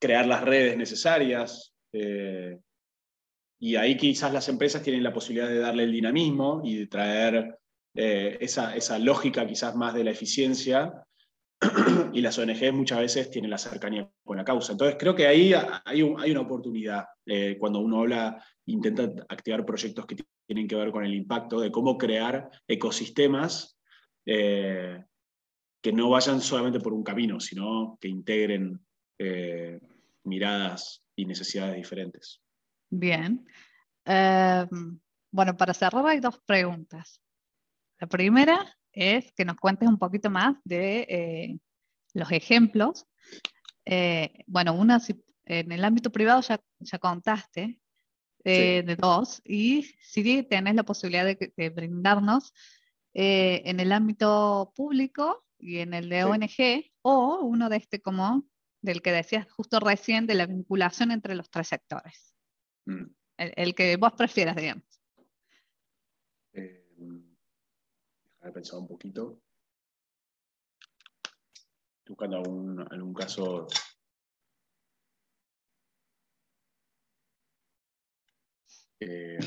crear 0.00 0.26
las 0.26 0.42
redes 0.42 0.76
necesarias. 0.76 1.74
Eh, 1.92 2.58
y 3.60 3.76
ahí 3.76 3.96
quizás 3.96 4.32
las 4.32 4.48
empresas 4.48 4.82
tienen 4.82 5.02
la 5.02 5.12
posibilidad 5.12 5.48
de 5.48 5.58
darle 5.58 5.84
el 5.84 5.92
dinamismo 5.92 6.62
y 6.64 6.76
de 6.76 6.86
traer 6.86 7.58
eh, 7.94 8.38
esa, 8.40 8.76
esa, 8.76 8.98
lógica 8.98 9.46
quizás 9.46 9.74
más 9.74 9.94
de 9.94 10.04
la 10.04 10.12
eficiencia. 10.12 11.04
y 12.12 12.20
las 12.20 12.38
ONG 12.38 12.72
muchas 12.72 13.00
veces 13.00 13.30
tienen 13.30 13.50
la 13.50 13.58
cercanía 13.58 14.08
con 14.24 14.36
la 14.36 14.44
causa. 14.44 14.72
Entonces 14.72 14.96
creo 14.96 15.14
que 15.14 15.26
ahí 15.26 15.52
hay, 15.52 16.02
hay 16.16 16.30
una 16.30 16.40
oportunidad 16.40 17.06
eh, 17.26 17.56
cuando 17.58 17.80
uno 17.80 18.00
habla, 18.00 18.44
intenta 18.66 19.10
activar 19.28 19.66
proyectos 19.66 20.06
que 20.06 20.16
tienen 20.46 20.68
que 20.68 20.76
ver 20.76 20.92
con 20.92 21.04
el 21.04 21.14
impacto, 21.14 21.58
de 21.58 21.72
cómo 21.72 21.98
crear 21.98 22.48
ecosistemas 22.68 23.76
eh, 24.24 25.02
que 25.82 25.92
no 25.92 26.10
vayan 26.10 26.40
solamente 26.40 26.78
por 26.78 26.92
un 26.92 27.02
camino, 27.02 27.40
sino 27.40 27.98
que 28.00 28.08
integren 28.08 28.80
miradas 30.22 31.02
y 31.16 31.24
necesidades 31.24 31.74
diferentes. 31.74 32.40
Bien. 32.90 33.46
Em, 34.04 34.98
bueno, 35.30 35.56
para 35.56 35.74
cerrar 35.74 36.06
hay 36.06 36.20
dos 36.20 36.40
preguntas. 36.46 37.20
La 38.00 38.06
primera 38.06 38.76
es 38.92 39.32
que 39.32 39.44
nos 39.44 39.56
cuentes 39.56 39.88
un 39.88 39.98
poquito 39.98 40.30
más 40.30 40.56
de 40.64 41.00
eh, 41.08 41.58
los 42.14 42.30
ejemplos. 42.32 43.06
Eh, 43.84 44.44
bueno, 44.46 44.74
una 44.74 45.00
en 45.44 45.72
el 45.72 45.84
ámbito 45.84 46.10
privado 46.10 46.40
ya, 46.42 46.60
ya 46.80 46.98
contaste 46.98 47.80
eh, 48.44 48.82
de 48.84 48.96
dos 48.96 49.40
y 49.44 49.82
si 50.00 50.42
tenés 50.44 50.74
la 50.74 50.84
posibilidad 50.84 51.24
de, 51.24 51.70
brindarnos 51.70 52.52
en 53.14 53.80
el 53.80 53.92
ámbito 53.92 54.72
público 54.76 55.44
y 55.58 55.78
en 55.78 55.94
el 55.94 56.08
de 56.08 56.24
ONG 56.24 56.92
o 57.02 57.40
uno 57.42 57.68
de 57.68 57.78
este 57.78 58.00
como 58.00 58.44
del 58.80 59.02
que 59.02 59.10
decías 59.10 59.50
justo 59.50 59.80
recién 59.80 60.26
de 60.26 60.34
la 60.34 60.46
vinculación 60.46 61.10
entre 61.10 61.34
los 61.34 61.50
tres 61.50 61.68
sectores. 61.68 62.37
Mm. 62.88 63.04
El, 63.36 63.74
que 63.74 63.96
vos 63.96 64.12
prefieras, 64.14 64.56
digamos. 64.56 64.82
Eh, 66.54 66.84
déjame 66.96 68.52
pensar 68.52 68.78
un 68.78 68.88
poquito. 68.88 69.38
Buscando 72.06 72.38
algún, 72.38 72.80
algún 72.90 73.12
caso 73.12 73.68
eh, 79.00 79.38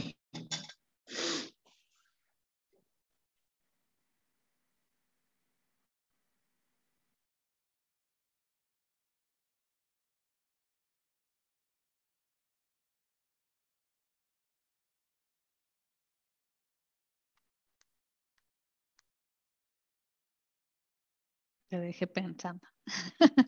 Te 21.72 21.80
dejé 21.80 22.06
pensando. 22.06 22.68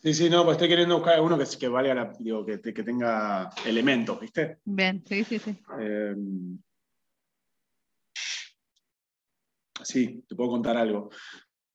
Sí, 0.01 0.13
sí, 0.13 0.29
no, 0.29 0.45
pues 0.45 0.55
estoy 0.55 0.69
queriendo 0.69 0.95
buscar 0.95 1.19
uno 1.19 1.37
que, 1.37 1.43
que 1.59 1.67
valga, 1.67 2.13
digo, 2.17 2.45
que, 2.45 2.61
que, 2.61 2.83
tenga 2.83 3.49
elementos, 3.65 4.17
¿viste? 4.17 4.59
Bien, 4.63 5.03
sí, 5.05 5.25
sí, 5.25 5.39
sí. 5.39 5.59
Eh, 5.77 6.15
sí, 9.83 10.23
te 10.25 10.35
puedo 10.37 10.51
contar 10.51 10.77
algo. 10.77 11.09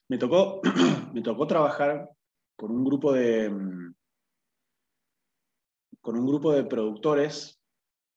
Me 0.09 0.17
tocó, 0.17 0.63
me 1.13 1.21
tocó 1.21 1.47
trabajar 1.47 2.09
con 2.57 2.71
un 2.71 2.83
grupo 2.83 3.13
de 3.13 3.53
con 6.01 6.17
un 6.17 6.27
grupo 6.27 6.55
de 6.55 6.65
productores, 6.65 7.61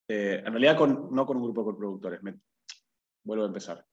eh, 0.08 0.42
en 0.46 0.54
realidad 0.54 0.78
con, 0.78 1.14
no 1.14 1.26
con 1.26 1.36
un 1.36 1.44
grupo 1.52 1.70
de 1.70 1.78
productores, 1.78 2.22
vuelvo 3.26 3.44
a 3.44 3.48
empezar. 3.48 3.86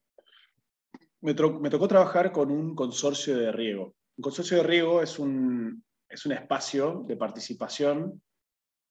Me, 1.22 1.34
me, 1.34 1.70
tocó 1.70 1.89
trabajar 1.89 2.30
con 2.30 2.53
un 2.53 2.76
consorcio 2.76 3.36
de 3.36 3.51
riego. 3.51 3.97
Un 4.19 4.23
consorcio 4.23 4.57
de 4.57 4.62
riego 4.64 5.01
es 5.01 5.21
un, 5.21 5.85
es 6.09 6.27
un 6.27 6.33
espacio 6.33 7.05
de 7.07 7.16
participación 7.16 8.21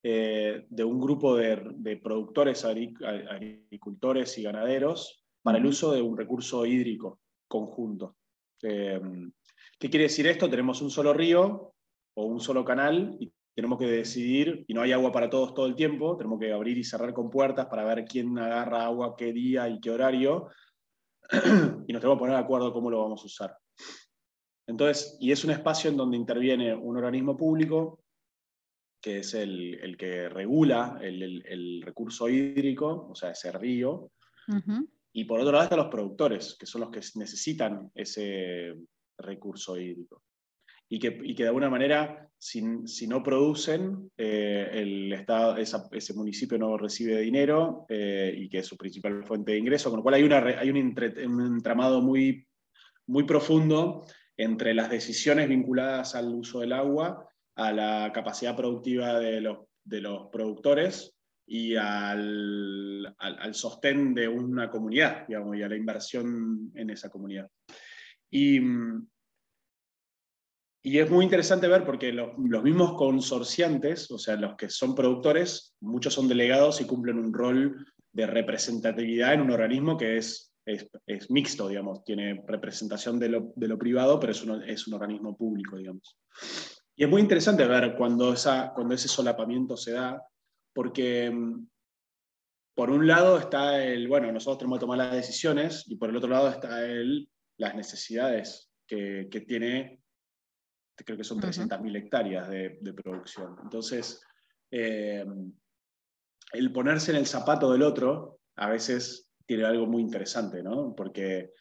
eh, 0.01 0.65
de 0.69 0.83
un 0.85 1.01
grupo 1.01 1.35
de, 1.35 1.99
productores, 2.01 2.63
agricultores 2.63 4.37
y 4.37 4.43
ganaderos, 4.43 5.25
para 5.41 5.57
el 5.57 5.65
uso 5.65 5.91
de 5.91 6.01
un 6.01 6.17
recurso 6.17 6.65
hídrico 6.65 7.19
conjunto. 7.45 8.15
Eh, 8.63 9.01
¿Qué 9.77 9.89
quiere 9.89 10.03
decir 10.03 10.27
esto? 10.27 10.49
Tenemos 10.49 10.81
un 10.81 10.89
solo 10.89 11.13
río 11.13 11.73
o 12.15 12.25
un 12.25 12.39
solo 12.39 12.63
canal 12.63 13.17
y 13.19 13.29
tenemos 13.53 13.79
que 13.79 13.87
decidir, 13.87 14.63
y 14.65 14.73
no 14.73 14.81
hay 14.81 14.93
agua 14.93 15.11
para 15.11 15.29
todos 15.29 15.53
todo 15.53 15.65
el 15.65 15.75
tiempo, 15.75 16.15
tenemos 16.15 16.39
que 16.39 16.53
abrir 16.53 16.77
y 16.77 16.85
cerrar 16.85 17.13
con 17.13 17.29
puertas 17.29 17.65
para 17.65 17.83
ver 17.83 18.05
quién 18.05 18.39
agarra 18.39 18.85
agua, 18.85 19.15
qué 19.17 19.33
día 19.33 19.67
y 19.67 19.81
qué 19.81 19.91
horario, 19.91 20.47
y 21.33 21.91
nos 21.91 21.99
tenemos 21.99 22.15
que 22.15 22.19
poner 22.19 22.35
de 22.35 22.43
acuerdo 22.43 22.71
cómo 22.71 22.89
lo 22.89 23.01
vamos 23.01 23.23
a 23.23 23.25
usar. 23.25 23.57
Entonces, 24.67 25.17
y 25.21 25.31
es 25.31 25.43
un 25.45 25.51
espacio 25.51 25.89
en 25.89 25.97
donde 25.97 26.17
interviene 26.17 26.75
un 26.75 26.97
organismo 26.97 27.37
público, 27.37 28.03
que 29.01 29.19
es 29.19 29.33
el, 29.33 29.95
que 29.97 30.27
regula 30.27 30.99
el, 31.01 31.81
recurso 31.81 32.27
hídrico, 32.27 33.07
o 33.09 33.15
sea, 33.15 33.31
ese 33.31 33.51
río, 33.53 34.11
y 35.13 35.23
por 35.23 35.39
otro 35.39 35.53
lado 35.53 35.63
están 35.63 35.79
los 35.79 35.87
productores, 35.87 36.57
que 36.59 36.65
son 36.65 36.81
los 36.81 36.89
que 36.89 36.99
necesitan 37.15 37.89
ese 37.95 38.75
recurso 39.17 39.79
hídrico. 39.79 40.21
Y 40.89 40.99
que, 40.99 41.19
y 41.21 41.35
que 41.35 41.43
de 41.43 41.49
alguna 41.49 41.69
manera, 41.69 42.29
si, 42.37 42.61
si 42.85 43.07
no 43.07 43.21
producen, 43.21 44.09
eh, 44.17 44.69
el 44.71 45.11
estado, 45.11 45.57
ese 45.57 46.13
municipio 46.13 46.57
no 46.57 46.77
recibe 46.77 47.19
dinero 47.19 47.85
eh, 47.89 48.33
y 48.37 48.47
que 48.47 48.59
es 48.59 48.67
su 48.67 48.77
principal 48.77 49.25
fuente 49.25 49.51
de 49.51 49.57
ingreso, 49.57 49.89
con 49.89 49.97
lo 49.97 50.03
cual 50.03 50.15
hay, 50.15 50.23
una, 50.23 50.37
hay 50.37 50.69
un, 50.69 50.77
un 50.77 51.45
entramado 51.55 52.01
muy, 52.01 52.47
muy 53.07 53.25
profundo 53.25 54.05
entre 54.37 54.73
las 54.73 54.89
decisiones 54.89 55.49
vinculadas 55.49 56.15
al 56.15 56.33
uso 56.33 56.59
del 56.59 56.73
agua, 56.73 57.27
a 57.55 57.71
la 57.71 58.11
capacidad 58.13 58.55
productiva 58.55 59.19
de 59.19 59.41
los, 59.41 59.59
de 59.83 60.01
los 60.01 60.27
productores 60.29 61.15
y 61.47 61.75
al, 61.75 63.15
al, 63.17 63.55
sostén 63.55 64.13
de 64.13 64.27
una 64.27 64.69
comunidad, 64.69 65.25
digamos, 65.27 65.57
y 65.57 65.63
a 65.63 65.69
la 65.69 65.75
inversión 65.75 66.71
en 66.75 66.89
esa 66.89 67.09
comunidad. 67.09 67.49
Y, 68.29 68.59
y 70.83 70.99
es 70.99 71.09
muy 71.09 71.23
interesante 71.23 71.67
ver 71.67 71.83
porque 71.85 72.11
los 72.11 72.63
mismos 72.63 72.93
consorciantes, 72.95 74.11
o 74.11 74.19
sea, 74.19 74.35
los 74.35 74.55
que 74.55 74.69
son 74.69 74.93
productores, 74.93 75.75
muchos 75.79 76.13
son 76.13 76.27
delegados 76.27 76.79
y 76.81 76.85
cumplen 76.85 77.17
un 77.17 77.33
rol 77.33 77.87
de 78.11 78.27
representatividad 78.27 79.33
en 79.33 79.41
un 79.41 79.51
organismo 79.51 79.97
que 79.97 80.17
es, 80.17 80.46
es, 80.67 81.31
mixto, 81.31 81.67
digamos, 81.69 82.03
tiene 82.03 82.43
representación 82.45 83.19
de 83.19 83.29
lo, 83.29 83.53
de 83.55 83.67
lo 83.67 83.77
privado, 83.77 84.19
pero 84.19 84.31
es 84.31 84.43
un, 84.43 84.61
es 84.63 84.87
un, 84.87 84.95
organismo 84.95 85.37
público, 85.37 85.77
digamos. 85.77 86.19
Y 86.95 87.03
es 87.03 87.09
muy 87.09 87.21
interesante 87.21 87.65
ver 87.65 87.95
cuando, 87.95 88.33
esa, 88.33 88.73
cuando 88.73 88.93
ese 88.93 89.07
solapamiento 89.07 89.77
se 89.77 89.93
da, 89.93 90.21
porque 90.73 91.31
mm, 91.31 91.67
por 92.75 92.91
un 92.91 93.07
lado 93.07 93.37
está 93.37 93.83
el, 93.83 94.07
bueno, 94.07 94.31
nosotros 94.31 94.59
tenemos 94.59 94.77
que 94.77 94.81
tomar 94.81 94.97
las 94.97 95.13
decisiones, 95.13 95.85
y 95.87 95.95
por 95.95 96.09
el 96.09 96.17
otro 96.17 96.29
lado 96.29 96.49
está 96.49 96.85
el, 96.85 97.29
las 97.57 97.75
necesidades 97.75 98.69
que, 98.85 99.29
que 99.31 99.41
tiene, 99.41 100.01
creo 100.97 101.17
que 101.17 101.23
son 101.23 101.39
300.000 101.39 101.95
hectáreas 101.95 102.49
de, 102.49 102.77
de, 102.81 102.93
producción. 102.93 103.55
Entonces, 103.63 104.21
eh, 104.71 105.25
el 106.51 106.71
ponerse 106.71 107.11
en 107.11 107.17
el 107.17 107.25
zapato 107.25 107.71
del 107.71 107.83
otro 107.83 108.39
a 108.55 108.69
veces 108.69 109.26
tiene 109.47 109.63
algo 109.63 109.87
muy 109.87 110.01
interesante, 110.01 110.61
¿no? 110.61 110.93
Porque 110.95 111.53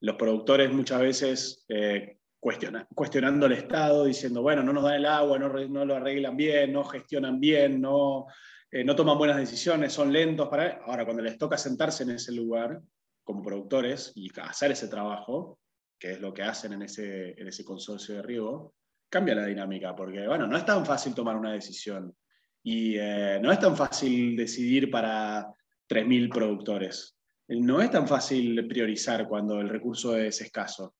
los 0.00 0.16
productores 0.16 0.72
muchas 0.72 1.00
veces 1.00 1.64
eh, 1.68 2.18
cuestionan, 2.38 2.86
cuestionando 2.94 3.46
el 3.46 3.52
Estado, 3.52 4.04
diciendo, 4.04 4.40
bueno, 4.40 4.62
no 4.62 4.72
nos 4.72 4.84
dan 4.84 4.94
el 4.94 5.06
agua, 5.06 5.38
no, 5.38 5.84
lo 5.84 5.94
arreglan 5.94 6.36
bien, 6.36 6.72
no 6.72 6.84
gestionan 6.84 7.40
bien, 7.40 7.80
no, 7.80 8.26
eh, 8.70 8.84
toman 8.94 9.18
buenas 9.18 9.36
decisiones, 9.36 9.92
son 9.92 10.12
lentos 10.12 10.48
para... 10.48 10.80
Ahora, 10.86 11.04
cuando 11.04 11.22
les 11.22 11.36
toca 11.36 11.58
sentarse 11.58 12.04
en 12.04 12.10
ese 12.10 12.32
lugar, 12.32 12.80
como 13.24 13.42
productores 13.42 14.12
y 14.14 14.30
hacer 14.40 14.72
ese 14.72 14.88
trabajo, 14.88 15.58
que 15.98 16.12
es 16.12 16.20
lo 16.20 16.32
que 16.32 16.42
hacen 16.42 16.74
en 16.74 16.82
ese, 16.82 17.30
en 17.40 17.48
ese 17.48 17.64
consorcio 17.64 18.16
de 18.16 18.22
riego, 18.22 18.74
cambia 19.08 19.34
la 19.34 19.46
dinámica, 19.46 19.94
porque 19.96 20.26
bueno, 20.26 20.46
no 20.46 20.56
es 20.56 20.64
tan 20.64 20.84
fácil 20.84 21.14
tomar 21.14 21.36
una 21.36 21.52
decisión 21.52 22.14
y 22.62 22.96
eh, 22.98 23.38
no 23.42 23.52
es 23.52 23.58
tan 23.58 23.76
fácil 23.76 24.36
decidir 24.36 24.90
para 24.90 25.46
3.000 25.88 26.32
productores. 26.32 27.13
No 27.48 27.82
es 27.82 27.90
tan 27.90 28.08
fácil 28.08 28.66
priorizar 28.66 29.28
cuando 29.28 29.60
el 29.60 29.68
recurso 29.68 30.16
es 30.16 30.40
escaso. 30.40 30.94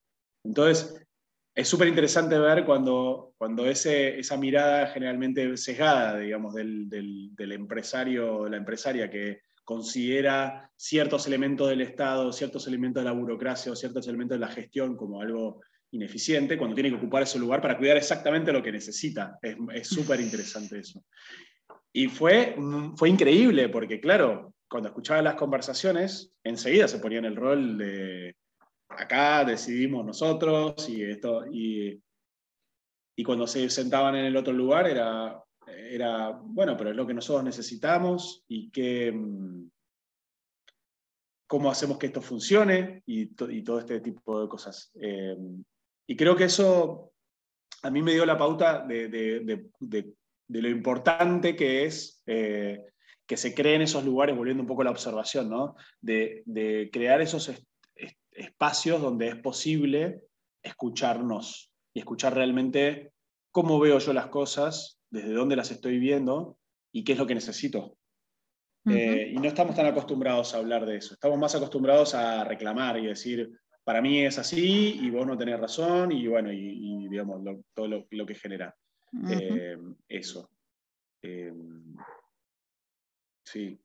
Entonces, 0.45 0.95
es 1.55 1.69
súper 1.69 1.89
interesante 1.89 2.39
ver 2.39 2.65
cuando, 2.65 3.33
cuando 3.39 3.67
ese, 3.67 4.19
esa 4.19 4.37
mirada 4.37 4.89
generalmente 4.89 5.57
sesgada, 5.57 6.19
digamos, 6.19 6.55
del, 6.55 6.89
del, 6.89 7.35
del 7.35 7.53
empresario 7.53 8.49
la 8.49 8.57
empresaria 8.57 9.09
que 9.09 9.41
considera 9.65 10.71
ciertos 10.77 11.27
elementos 11.27 11.69
del 11.69 11.81
Estado, 11.81 12.33
ciertos 12.33 12.67
elementos 12.67 13.03
de 13.03 13.09
la 13.09 13.17
burocracia 13.17 13.73
o 13.73 13.77
ciertos 13.77 14.07
elementos 14.09 14.37
de 14.37 14.47
la 14.47 14.53
gestión 14.53 14.97
como 14.97 15.23
algo 15.23 15.61
ineficiente, 15.93 16.59
cuando 16.59 16.75
tiene 16.75 16.91
que 16.91 16.97
ocupar 16.97 17.23
ese 17.23 17.39
lugar 17.39 17.63
para 17.63 17.79
cuidar 17.79 17.97
exactamente 17.97 18.53
lo 18.53 18.63
que 18.63 18.73
necesita. 18.73 19.39
Es 19.73 19.89
súper 19.89 20.21
interesante 20.21 20.81
eso. 20.81 21.03
Y 21.93 22.09
fue, 22.09 22.57
fue 22.97 23.09
increíble, 23.09 23.69
porque 23.69 24.01
claro, 24.01 24.54
cuando 24.75 24.89
escuchaba 24.89 25.23
las 25.23 25.37
conversaciones, 25.37 26.35
enseguida 26.43 26.89
se 26.89 26.99
ponía 26.99 27.21
en 27.21 27.27
el 27.27 27.37
rol 27.37 27.79
de 27.79 28.35
acá 28.89 29.45
decidimos 29.45 30.05
nosotros 30.05 30.89
y 30.89 31.01
esto, 31.01 31.47
y, 31.47 32.03
y 33.15 33.23
cuando 33.23 33.47
se 33.47 33.71
sentaban 33.71 34.17
en 34.17 34.25
el 34.25 34.37
otro 34.37 34.53
lugar 34.53 34.89
era, 34.89 35.41
era, 35.69 36.31
bueno, 36.43 36.77
pero 36.77 36.91
es 36.91 36.97
lo 36.97 37.07
que 37.07 37.15
nosotros 37.15 37.45
necesitamos 37.45 38.43
y 38.49 38.69
que, 38.73 39.13
mm, 39.13 39.71
cómo 41.47 41.71
hacemos 41.71 41.97
que 41.97 42.07
esto 42.07 42.21
funcione 42.21 43.05
y, 43.07 43.31
y 43.31 43.63
todo 43.63 43.79
este 43.79 44.01
tipo 44.01 44.43
de 44.43 44.49
cosas. 44.49 44.91
Eh, 45.01 45.37
y 46.09 46.17
creo 46.17 46.35
que 46.35 46.47
eso 46.47 47.13
a 47.85 47.91
mí 47.93 48.03
me 48.03 48.15
dio 48.15 48.27
la 48.27 48.37
pauta 48.37 48.85
de, 48.85 49.07
de, 49.07 49.69
de, 49.79 50.15
de 50.49 50.63
lo 50.63 50.69
importante 50.69 51.55
que 51.55 51.85
es 51.85 52.21
eh, 52.27 52.85
que 53.27 53.37
se 53.37 53.55
creen 53.55 53.83
esos 53.83 54.05
lugares, 54.05 54.37
volviendo 54.37 54.63
un 54.63 54.67
poco 54.67 54.83
a 54.83 54.85
la 54.85 54.91
observación, 54.91 55.49
¿no? 55.49 55.77
de, 56.01 56.91
crear 56.93 57.21
esos 57.21 57.51
espacios 58.33 59.01
donde 59.01 59.29
es 59.29 59.37
posible 59.37 60.23
escucharnos 60.63 61.73
y 61.95 62.01
escuchar 62.01 62.35
realmente 62.35 63.13
cómo 63.51 63.79
veo 63.79 63.99
yo 63.99 64.13
las 64.13 64.27
cosas 64.27 64.99
desde 65.11 65.33
dónde 65.33 65.57
las 65.57 65.71
estoy 65.71 65.99
viendo 65.99 66.59
y 66.93 67.05
qué 67.05 67.13
es 67.13 67.19
lo 67.19 67.27
que 67.27 67.35
necesito. 67.35 67.97
Eh, 68.87 69.33
y 69.33 69.37
no 69.37 69.49
estamos 69.49 69.75
tan 69.75 69.87
acostumbrados 69.87 70.53
a 70.53 70.59
hablar 70.59 70.85
de 70.85 70.97
eso, 70.97 71.15
estamos 71.15 71.39
más 71.39 71.55
acostumbrados 71.55 72.15
a 72.15 72.45
reclamar 72.45 72.99
y 72.99 73.07
decir, 73.07 73.51
para 73.83 74.03
mí 74.03 74.23
es 74.23 74.39
así 74.39 74.99
y 75.01 75.09
vos 75.09 75.27
no 75.27 75.39
tenés 75.39 75.59
razón 75.59 76.13
y 76.13 76.27
bueno, 76.27 76.53
y, 76.53 77.09
digamos, 77.09 77.43
todo 77.73 77.89
lo, 77.89 78.27
que 78.27 78.35
genera 78.35 78.77
eh, 79.31 79.79
eso. 80.07 80.51
Eh, 81.23 81.51
sí. 83.45 83.81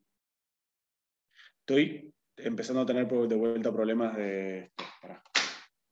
Estoy 1.60 2.14
empezando 2.38 2.82
a 2.82 2.86
tener 2.86 3.07
de 3.07 3.36
vuelta 3.36 3.72
problemas 3.72 4.16
de... 4.16 4.72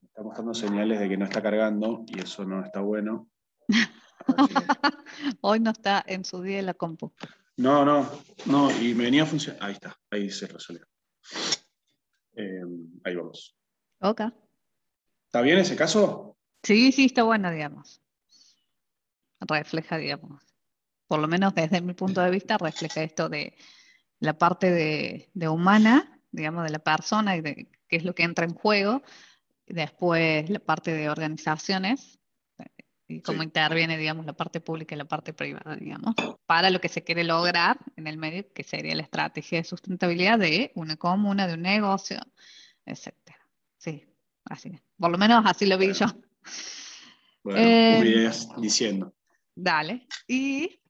Está 0.02 0.24
mostrando 0.24 0.54
señales 0.54 1.00
de 1.00 1.10
que 1.10 1.18
no 1.18 1.26
está 1.26 1.42
cargando 1.42 2.04
y 2.08 2.20
eso 2.20 2.44
no 2.46 2.66
está 2.66 2.82
bueno. 2.82 3.30
Hoy 5.42 5.60
no 5.60 5.72
está 5.72 6.04
en 6.08 6.26
su 6.26 6.42
día 6.42 6.62
la 6.62 6.74
compu. 6.74 7.14
No, 7.58 7.86
no, 7.86 8.10
no, 8.46 8.72
y 8.82 8.94
me 8.94 9.06
venía 9.06 9.24
a 9.24 9.26
funcionar. 9.26 9.64
Ahí 9.64 9.74
está, 9.74 9.98
ahí 10.12 10.30
se 10.30 10.48
resolvió. 10.48 10.88
Eh, 12.36 12.62
ahí 13.04 13.16
vamos. 13.16 13.56
Ok. 14.00 14.22
¿Está 15.26 15.42
bien 15.42 15.58
ese 15.58 15.76
caso? 15.76 16.38
Sí, 16.64 16.92
sí, 16.92 17.06
está 17.06 17.24
bueno, 17.24 17.52
digamos. 17.52 18.02
Refleja, 19.40 19.98
digamos. 19.98 20.44
Por 21.08 21.20
lo 21.20 21.28
menos 21.28 21.56
desde 21.56 21.82
mi 21.82 21.94
punto 21.94 22.22
de 22.22 22.32
vista, 22.32 22.58
refleja 22.58 23.04
esto 23.04 23.30
de 23.30 23.56
la 24.20 24.38
parte 24.38 24.72
de, 24.72 25.30
de 25.34 25.50
humana, 25.50 26.22
digamos, 26.32 26.64
de 26.64 26.72
la 26.72 26.80
persona 26.80 27.38
y 27.38 27.42
de 27.42 27.70
qué 27.88 27.98
es 27.98 28.04
lo 28.04 28.14
que 28.14 28.24
entra 28.24 28.46
en 28.46 28.54
juego. 28.54 29.02
Después 29.66 30.50
la 30.50 30.60
parte 30.60 30.94
de 30.94 31.10
organizaciones, 31.10 32.18
y 33.08 33.22
cómo 33.22 33.42
interviene, 33.42 33.98
digamos, 33.98 34.26
la 34.26 34.34
parte 34.34 34.60
pública 34.60 34.96
y 34.96 34.98
la 34.98 35.06
parte 35.06 35.34
privada, 35.34 35.76
digamos, 35.76 36.14
para 36.46 36.70
lo 36.70 36.82
que 36.82 36.90
se 36.90 37.04
quiere 37.04 37.24
lograr 37.24 37.78
en 37.96 38.08
el 38.08 38.18
medio, 38.18 38.52
que 38.54 38.64
sería 38.64 38.96
la 38.96 39.04
estrategia 39.04 39.60
de 39.60 39.64
sustentabilidad 39.64 40.38
de 40.38 40.72
una 40.76 40.98
comuna, 40.98 41.48
de 41.48 41.54
un 41.54 41.62
negocio, 41.62 42.20
etc. 42.86 43.14
Sí, 43.78 44.06
así 44.46 44.72
es. 44.74 44.82
Por 45.00 45.12
lo 45.12 45.18
menos 45.18 45.44
así 45.46 45.66
lo 45.66 45.78
vi 45.78 45.94
yo. 45.94 46.08
Bueno, 47.44 47.60
eh, 47.62 48.30
diciendo. 48.58 49.14
Dale. 49.56 50.06
Y 50.28 50.82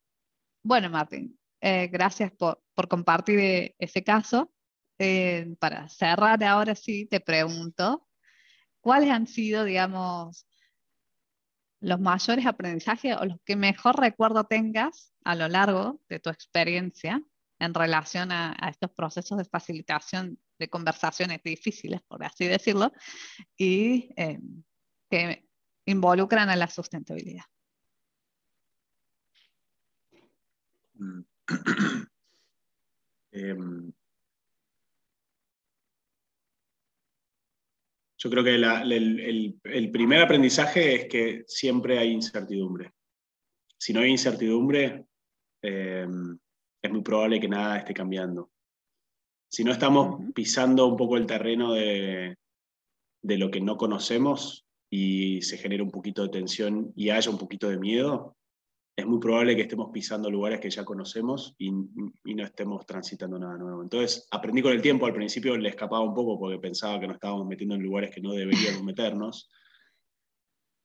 bueno, 0.62 0.90
Martín, 0.90 1.38
eh, 1.60 1.88
gracias 1.88 2.32
por, 2.32 2.60
compartir 2.88 3.74
ese 3.78 4.04
caso. 4.04 4.52
Eh, 5.00 5.54
para 5.60 5.88
cerrar 5.88 6.42
ahora 6.42 6.74
sí, 6.74 7.06
te 7.06 7.20
pregunto, 7.20 8.08
¿cuáles 8.80 9.10
han 9.10 9.26
sido, 9.26 9.64
digamos, 9.64 10.46
los 11.80 12.00
mayores 12.00 12.46
aprendizajes 12.46 13.16
o 13.16 13.24
los 13.24 13.38
que 13.44 13.56
mejor 13.56 14.00
recuerdo 14.00 14.44
tengas 14.44 15.12
a 15.24 15.34
lo 15.34 15.48
largo 15.48 16.00
de 16.08 16.18
tu 16.18 16.30
experiencia 16.30 17.22
en 17.60 17.74
relación 17.74 18.32
a, 18.32 18.56
estos 18.70 18.90
procesos 18.90 19.38
de 19.38 19.44
facilitación 19.44 20.38
de 20.58 20.68
conversaciones 20.68 21.42
difíciles, 21.42 22.00
por 22.02 22.24
así 22.24 22.46
decirlo, 22.46 22.92
y 23.56 24.10
eh, 24.16 24.40
que 25.10 25.48
involucran 25.86 26.50
a 26.50 26.56
la 26.56 26.68
sustentabilidad. 26.68 27.44
Mm. 30.98 31.20
Em, 33.30 33.92
yo 38.16 38.30
creo 38.30 38.42
que 38.42 38.54
el, 38.54 39.90
primer 39.92 40.22
aprendizaje 40.22 40.94
es 40.94 41.08
que 41.08 41.44
siempre 41.46 41.98
hay 41.98 42.10
incertidumbre. 42.10 42.92
Si 43.76 43.92
no 43.92 44.00
hay 44.00 44.10
incertidumbre, 44.10 45.04
em, 45.62 46.38
es 46.82 46.90
muy 46.90 47.02
probable 47.02 47.38
que 47.38 47.48
nada 47.48 47.78
esté 47.78 47.92
cambiando. 47.92 48.50
Si 49.50 49.62
no 49.62 49.72
estamos 49.72 50.22
pisando 50.34 50.86
un 50.86 50.96
poco 50.96 51.16
el 51.18 51.26
terreno 51.26 51.74
de, 51.74 52.36
de 53.22 53.38
lo 53.38 53.50
que 53.50 53.60
no 53.60 53.76
conocemos 53.76 54.64
y 54.90 55.42
se 55.42 55.58
genera 55.58 55.82
un 55.82 55.90
poquito 55.90 56.22
de 56.22 56.30
tensión 56.30 56.92
y 56.96 57.10
haya 57.10 57.30
un 57.30 57.38
poquito 57.38 57.68
de 57.68 57.78
miedo, 57.78 58.36
es 58.98 59.06
muy 59.06 59.20
probable 59.20 59.54
que 59.54 59.62
estemos 59.62 59.90
pisando 59.92 60.28
lugares 60.28 60.58
que 60.58 60.70
ya 60.70 60.84
conocemos 60.84 61.54
y, 61.56 61.70
no 61.70 62.44
estemos 62.44 62.84
transitando 62.84 63.38
nada 63.38 63.56
nuevo. 63.56 63.80
Entonces, 63.80 64.26
aprendí 64.32 64.60
con 64.60 64.72
el 64.72 64.82
tiempo, 64.82 65.06
al 65.06 65.14
principio 65.14 65.56
le 65.56 65.68
escapaba 65.68 66.02
un 66.02 66.14
poco 66.14 66.36
porque 66.36 66.58
pensaba 66.58 66.98
que 66.98 67.06
nos 67.06 67.14
estábamos 67.14 67.46
metiendo 67.46 67.76
en 67.76 67.82
lugares 67.84 68.10
que 68.12 68.20
no 68.20 68.32
deberíamos 68.32 68.82
meternos. 68.82 69.48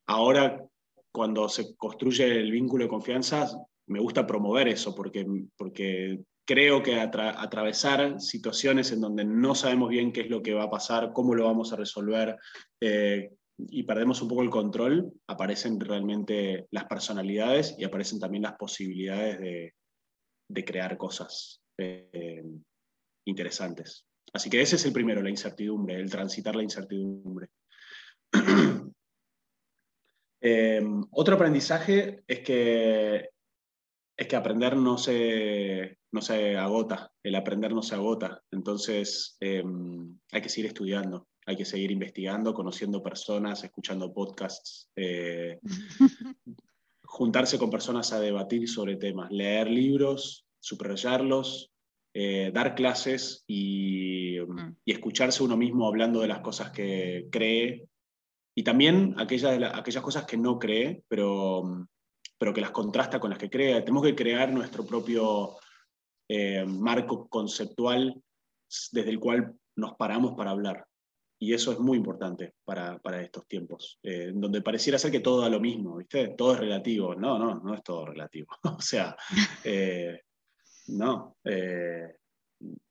Ahora, 0.06 0.64
cuando 1.12 1.50
se 1.50 1.76
construye 1.76 2.40
el 2.40 2.52
vínculo 2.52 2.84
de 2.84 2.90
confianza, 2.90 3.50
me 3.88 4.00
gusta 4.00 4.28
promover 4.28 4.68
eso 4.68 4.94
porque, 4.94 5.26
porque 5.58 6.20
creo 6.46 6.84
que 6.84 7.00
atravesar 7.00 8.22
situaciones 8.22 8.92
en 8.92 9.02
donde 9.02 9.26
no 9.26 9.56
sabemos 9.56 9.90
bien 9.90 10.12
qué 10.12 10.22
es 10.22 10.30
lo 10.30 10.44
que 10.44 10.54
va 10.54 10.66
a 10.66 10.70
pasar, 10.70 11.14
cómo 11.14 11.34
lo 11.34 11.46
vamos 11.46 11.74
a 11.74 11.78
resolver, 11.78 12.38
eh, 12.80 13.32
y 13.58 13.84
perdemos 13.84 14.22
un 14.22 14.28
poco 14.28 14.42
el 14.42 14.50
control, 14.50 15.14
aparecen 15.28 15.80
realmente 15.80 16.68
las 16.72 16.86
personalidades 16.86 17.76
y 17.78 17.84
aparecen 17.84 18.20
también 18.20 18.44
las 18.44 18.56
posibilidades 18.56 19.40
de, 19.40 19.74
crear 20.66 20.98
cosas 20.98 21.62
eh, 21.78 22.44
interesantes. 23.26 24.06
Así 24.34 24.50
que 24.50 24.62
ese 24.62 24.76
es 24.76 24.86
el 24.86 24.94
primero, 24.94 25.22
la 25.22 25.30
incertidumbre, 25.30 25.96
el 25.96 26.10
transitar 26.10 26.56
la 26.56 26.64
incertidumbre. 26.64 27.48
Em, 30.46 31.02
otro 31.12 31.36
aprendizaje 31.36 32.22
es 32.28 32.42
que, 32.42 33.30
es 34.18 34.28
que 34.28 34.36
aprender 34.36 34.76
no 34.76 34.98
se, 34.98 36.00
no 36.12 36.22
se 36.22 36.58
agota, 36.58 37.14
el 37.24 37.36
aprender 37.36 37.72
no 37.72 37.82
se 37.82 37.96
agota, 37.96 38.44
entonces 38.52 39.38
em, 39.40 40.20
hay 40.34 40.42
que 40.42 40.50
seguir 40.50 40.66
estudiando 40.66 41.30
hay 41.46 41.56
que 41.56 41.66
seguir 41.66 41.92
investigando, 41.92 42.54
conociendo 42.54 43.02
personas, 43.02 43.64
escuchando 43.64 44.14
podcasts, 44.14 44.90
eh, 44.96 45.60
juntarse 47.04 47.58
con 47.58 47.70
personas 47.70 48.14
a 48.14 48.20
debatir 48.20 48.68
sobre 48.68 48.96
temas, 48.96 49.32
leer 49.32 49.70
libros, 49.70 50.46
subrayarlos, 50.60 51.72
eh, 52.14 52.52
dar 52.54 52.76
clases 52.76 53.44
y, 53.48 54.40
mm. 54.40 54.76
y, 54.86 54.92
escucharse 54.92 55.44
uno 55.44 55.58
mismo 55.58 55.88
hablando 55.88 56.22
de 56.22 56.28
las 56.28 56.40
cosas 56.40 56.72
que 56.72 57.28
cree 57.32 57.88
y 58.56 58.64
también 58.64 59.16
aquellas, 59.18 59.60
aquellas 59.74 60.04
cosas 60.04 60.26
que 60.26 60.38
no 60.38 60.60
cree, 60.60 61.04
pero, 61.08 61.88
pero 62.38 62.54
que 62.54 62.62
las 62.62 62.72
contrasta 62.72 63.20
con 63.20 63.32
las 63.32 63.40
que 63.40 63.50
cree. 63.50 63.82
Tenemos 63.82 64.04
que 64.04 64.16
crear 64.16 64.52
nuestro 64.52 64.86
propio 64.86 65.58
eh, 66.30 66.64
marco 66.66 67.28
conceptual 67.28 68.22
desde 68.92 69.10
el 69.10 69.20
cual 69.20 69.56
nos 69.76 69.96
paramos 69.96 70.34
para 70.36 70.52
hablar. 70.52 70.86
Y 71.44 71.54
eso 71.54 71.74
es 71.74 71.80
muy 71.80 71.98
importante 71.98 72.54
para, 72.64 73.22
estos 73.22 73.46
tiempos, 73.48 74.00
eh, 74.02 74.32
donde 74.34 74.62
pareciera 74.62 74.98
ser 74.98 75.12
que 75.12 75.20
todo 75.20 75.42
da 75.42 75.50
lo 75.50 75.60
mismo, 75.60 75.98
¿viste? 75.98 76.30
Todo 76.38 76.54
es 76.54 76.60
relativo. 76.62 77.16
No, 77.16 77.38
no, 77.38 77.56
no 77.56 77.74
es 77.74 77.84
todo 77.84 78.06
relativo. 78.06 78.48
o 78.64 78.80
sea, 78.80 79.14
eh, 79.62 80.22
no, 80.88 81.36
eh, 81.44 82.16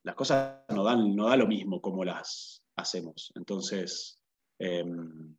las 0.03 0.15
cosas 0.15 0.65
no 0.69 0.85
dan, 0.85 1.17
no 1.17 1.31
da 1.31 1.37
lo 1.39 1.47
mismo 1.47 1.81
como 1.81 2.05
las 2.05 2.63
hacemos. 2.77 3.33
Entonces, 3.37 4.21
em, 4.59 5.35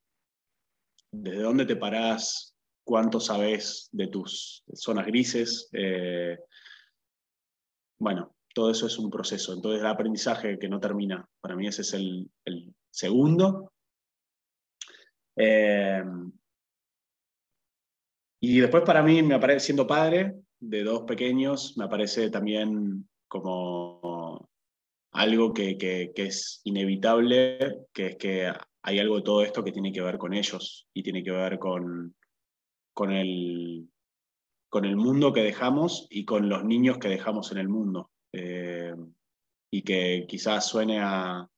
¿desde 1.12 1.44
dónde 1.44 1.68
te 1.68 1.76
parás? 1.76 2.56
¿Cuánto 2.84 3.20
sabes 3.20 3.90
de 3.92 4.08
tus 4.08 4.64
zonas 4.74 5.06
grises? 5.06 5.70
bueno, 8.00 8.36
todo 8.56 8.72
eso 8.72 8.88
es 8.88 8.98
un 8.98 9.12
proceso. 9.12 9.54
Entonces, 9.54 9.82
el 9.82 9.88
aprendizaje 9.88 10.58
que 10.58 10.68
no 10.68 10.80
termina, 10.80 11.30
para 11.42 11.56
mí 11.56 11.68
ese 11.68 11.84
es 11.84 11.94
el, 11.94 12.28
segundo. 12.94 13.74
Eh, 15.36 16.04
y 18.40 18.60
después 18.60 18.84
para 18.84 19.02
mí, 19.02 19.24
me 19.24 19.36
aparece, 19.36 19.66
siendo 19.66 19.88
padre 19.88 20.36
de 20.60 20.84
dos 20.84 21.04
pequeños, 21.04 21.76
me 21.78 21.86
aparece 21.86 22.30
también 22.30 23.10
como 23.28 24.50
algo 25.12 25.54
que, 25.54 26.12
es 26.16 26.62
inevitable, 26.64 27.88
que 27.94 28.08
es 28.08 28.16
que 28.18 28.54
hay 28.84 29.00
algo 29.00 29.18
de 29.18 29.24
todo 29.24 29.44
esto 29.44 29.64
que 29.64 29.72
tiene 29.72 29.92
que 29.92 30.02
ver 30.02 30.18
con 30.18 30.34
ellos 30.34 30.88
y 30.94 31.04
tiene 31.04 31.24
que 31.24 31.32
ver 31.32 31.58
con, 31.58 32.16
con, 32.94 33.12
el, 33.12 33.90
con 34.70 34.86
el 34.86 34.96
mundo 34.96 35.34
que 35.34 35.42
dejamos 35.42 36.08
y 36.10 36.26
con 36.26 36.48
los 36.48 36.64
niños 36.64 37.00
que 37.00 37.10
dejamos 37.10 37.52
en 37.52 37.58
el 37.58 37.70
mundo. 37.70 38.12
Eh, 38.34 38.94
y 39.72 39.82
que 39.82 40.26
quizás 40.28 40.68
suene 40.68 41.00
a, 41.00 41.50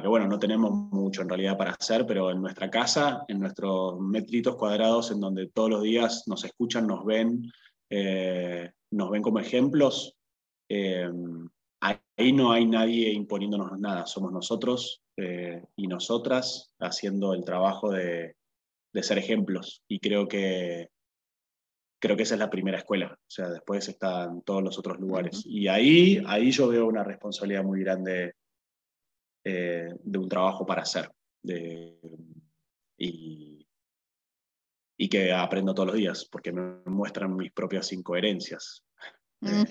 que, 0.00 0.08
bueno, 0.08 0.26
no 0.26 0.38
tenemos 0.38 0.72
mucho 0.72 1.22
en 1.22 1.28
realidad 1.28 1.58
para 1.58 1.72
hacer, 1.72 2.06
pero 2.06 2.30
en 2.30 2.40
nuestra 2.40 2.70
casa, 2.70 3.24
en 3.28 3.40
nuestros 3.40 4.00
metritos 4.00 4.56
cuadrados, 4.56 5.10
en 5.10 5.20
donde 5.20 5.48
todos 5.48 5.68
los 5.68 5.82
días 5.82 6.24
nos 6.26 6.44
escuchan, 6.44 6.86
nos 6.86 7.04
ven, 7.04 7.52
eh, 7.90 8.70
nos 8.90 9.10
ven 9.10 9.22
como 9.22 9.38
ejemplos, 9.38 10.16
eh, 10.70 11.10
ahí 11.80 12.32
no 12.32 12.52
hay 12.52 12.64
nadie 12.64 13.12
imponiéndonos 13.12 13.78
nada, 13.78 14.06
somos 14.06 14.32
nosotros 14.32 15.02
eh, 15.16 15.62
y 15.76 15.88
nosotras 15.88 16.74
haciendo 16.80 17.34
el 17.34 17.44
trabajo 17.44 17.90
de, 17.90 18.36
de 18.94 19.02
ser 19.02 19.18
ejemplos. 19.18 19.82
Y 19.88 19.98
creo 19.98 20.26
que, 20.26 20.88
creo 22.00 22.16
que 22.16 22.22
esa 22.22 22.34
es 22.34 22.40
la 22.40 22.50
primera 22.50 22.78
escuela, 22.78 23.12
o 23.12 23.30
sea, 23.30 23.50
después 23.50 23.88
están 23.88 24.42
todos 24.42 24.62
los 24.62 24.78
otros 24.78 24.98
lugares. 24.98 25.42
Y 25.44 25.68
ahí, 25.68 26.22
ahí 26.26 26.50
yo 26.50 26.68
veo 26.68 26.86
una 26.86 27.04
responsabilidad 27.04 27.62
muy 27.62 27.80
grande 27.80 28.34
eh, 29.44 29.88
de 30.02 30.18
un 30.18 30.28
trabajo 30.28 30.64
para 30.66 30.82
hacer. 30.82 31.10
y, 32.98 33.58
que 35.10 35.30
aprendo 35.32 35.74
todos 35.74 35.88
los 35.88 35.96
días, 35.96 36.26
porque 36.30 36.52
me 36.52 36.76
muestran 36.86 37.36
mis 37.36 37.52
propias 37.52 37.92
incoherencias. 37.92 38.82
Eh, 39.42 39.64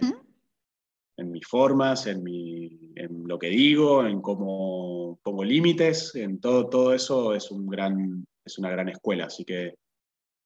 en 1.17 1.31
mis 1.31 1.47
formas, 1.47 2.05
en, 2.05 2.23
en, 2.27 3.27
lo 3.27 3.39
que 3.39 3.47
digo, 3.47 4.05
en 4.05 4.21
cómo 4.21 5.19
pongo 5.23 5.43
límites, 5.43 6.13
en 6.15 6.39
todo, 6.39 6.69
todo 6.69 6.93
eso 6.93 7.33
es, 7.33 7.49
un 7.49 7.65
gran, 7.67 8.25
es 8.45 8.59
una 8.59 8.69
gran 8.69 8.89
escuela. 8.89 9.25
Así 9.25 9.45
que 9.45 9.75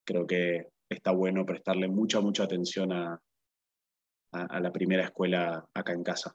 creo 0.06 0.26
que 0.26 0.68
está 0.88 1.10
bueno 1.10 1.44
prestarle 1.44 1.88
mucha, 1.88 2.20
mucha 2.20 2.44
atención 2.44 2.92
a, 2.92 3.20
a, 4.32 4.60
la 4.60 4.72
primera 4.72 5.04
escuela 5.04 5.66
acá 5.74 5.92
en 5.92 6.02
casa. 6.02 6.34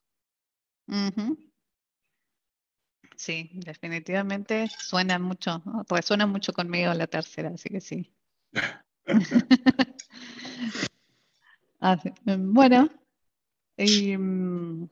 Sí, 3.21 3.51
definitivamente 3.53 4.67
suena 4.79 5.19
mucho, 5.19 5.61
resuena 5.87 6.25
mucho 6.25 6.53
conmigo 6.53 6.91
la 6.95 7.05
tercera, 7.05 7.51
así 7.53 7.69
que 7.69 7.79
sí. 7.79 8.11
bueno, 12.39 12.89
mm, 13.77 14.85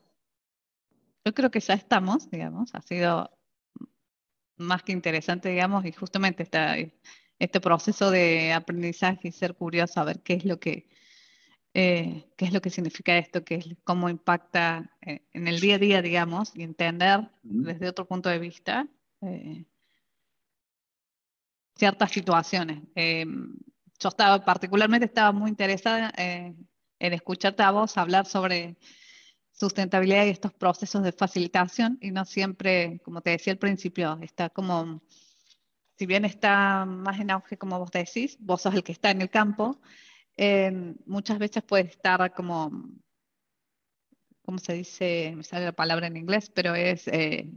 yo 1.26 1.34
creo 1.34 1.50
que 1.50 1.60
ya 1.60 1.74
estamos, 1.74 2.30
digamos, 2.30 2.76
ha 2.76 2.82
sido 2.84 3.32
más 4.58 4.84
que 4.84 4.92
interesante, 4.92 5.50
digamos, 5.50 5.84
y 5.86 5.92
justamente 5.92 6.44
está 6.44 6.76
este 7.40 7.60
proceso 7.60 8.12
de 8.12 8.54
aprendizaje 8.54 9.30
y 9.30 9.32
ser 9.32 9.56
curioso 9.56 10.02
a 10.02 10.04
ver 10.04 10.22
qué 10.22 10.36
es 10.36 10.46
lo 10.46 10.60
que, 10.60 10.88
eh, 11.74 12.26
qué 12.36 12.46
es 12.46 12.54
lo 12.54 12.62
que 12.62 12.70
significa 12.70 13.18
esto, 13.18 13.44
qué 13.44 13.56
es, 13.56 13.68
cómo 13.84 14.10
impacta 14.10 14.92
eh, 15.02 15.22
en 15.34 15.48
el 15.48 15.60
día 15.60 15.76
a 15.76 15.80
día, 15.80 16.02
digamos, 16.02 16.52
y 16.56 16.64
entender 16.64 17.30
desde 17.44 17.88
otro 17.88 18.08
punto 18.08 18.30
de 18.30 18.40
vista 18.40 18.88
eh, 19.22 19.66
ciertas 21.76 22.12
situaciones. 22.12 22.84
yo 22.96 24.10
estaba, 24.10 24.44
particularmente 24.44 25.06
estaba 25.06 25.32
muy 25.32 25.50
interesada 25.50 26.12
en 26.18 26.68
escucharte 27.00 27.64
a 27.64 27.72
vos 27.72 27.98
hablar 27.98 28.26
sobre 28.26 28.78
sustentabilidad 29.60 30.26
y 30.26 30.30
estos 30.30 30.54
procesos 30.54 31.04
de 31.04 31.12
facilitación 31.12 31.98
y 32.02 32.12
no 32.12 32.26
siempre, 32.26 33.02
como 33.04 33.22
te 33.22 33.32
decía 33.32 33.54
al 33.54 33.60
principio, 33.60 34.18
está 34.22 34.50
como, 34.50 35.02
si 35.98 36.06
bien 36.06 36.26
está 36.26 36.86
más 36.86 37.20
en 37.20 37.32
auge 37.32 37.58
como 37.58 37.78
vos 37.78 37.92
decís, 37.92 38.38
vos 38.40 38.62
sos 38.62 38.74
el 38.74 38.84
que 38.84 38.94
está 38.94 39.12
en 39.12 39.22
el 39.22 39.30
campo, 39.30 39.82
muchas 41.06 41.38
veces 41.38 41.64
puede 41.64 41.86
estar 41.86 42.34
como, 42.34 42.72
¿cómo 44.44 44.58
se 44.58 44.74
dice? 44.74 45.34
Me 45.36 45.44
sale 45.44 45.66
la 45.66 45.74
palabra 45.74 46.08
en 46.08 46.18
inglés, 46.18 46.50
pero 46.50 46.76
es 46.76 47.08
eh, 47.10 47.52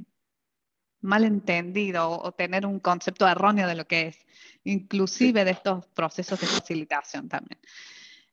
malentendido 1.00 2.10
o 2.10 2.32
tener 2.32 2.66
un 2.66 2.80
concepto 2.80 3.28
erróneo 3.28 3.68
de 3.68 3.74
lo 3.74 3.86
que 3.86 4.08
es, 4.08 4.18
inclusive 4.64 5.44
de 5.44 5.52
estos 5.52 5.86
procesos 5.88 6.40
de 6.40 6.46
facilitación 6.46 7.28
también. 7.28 7.60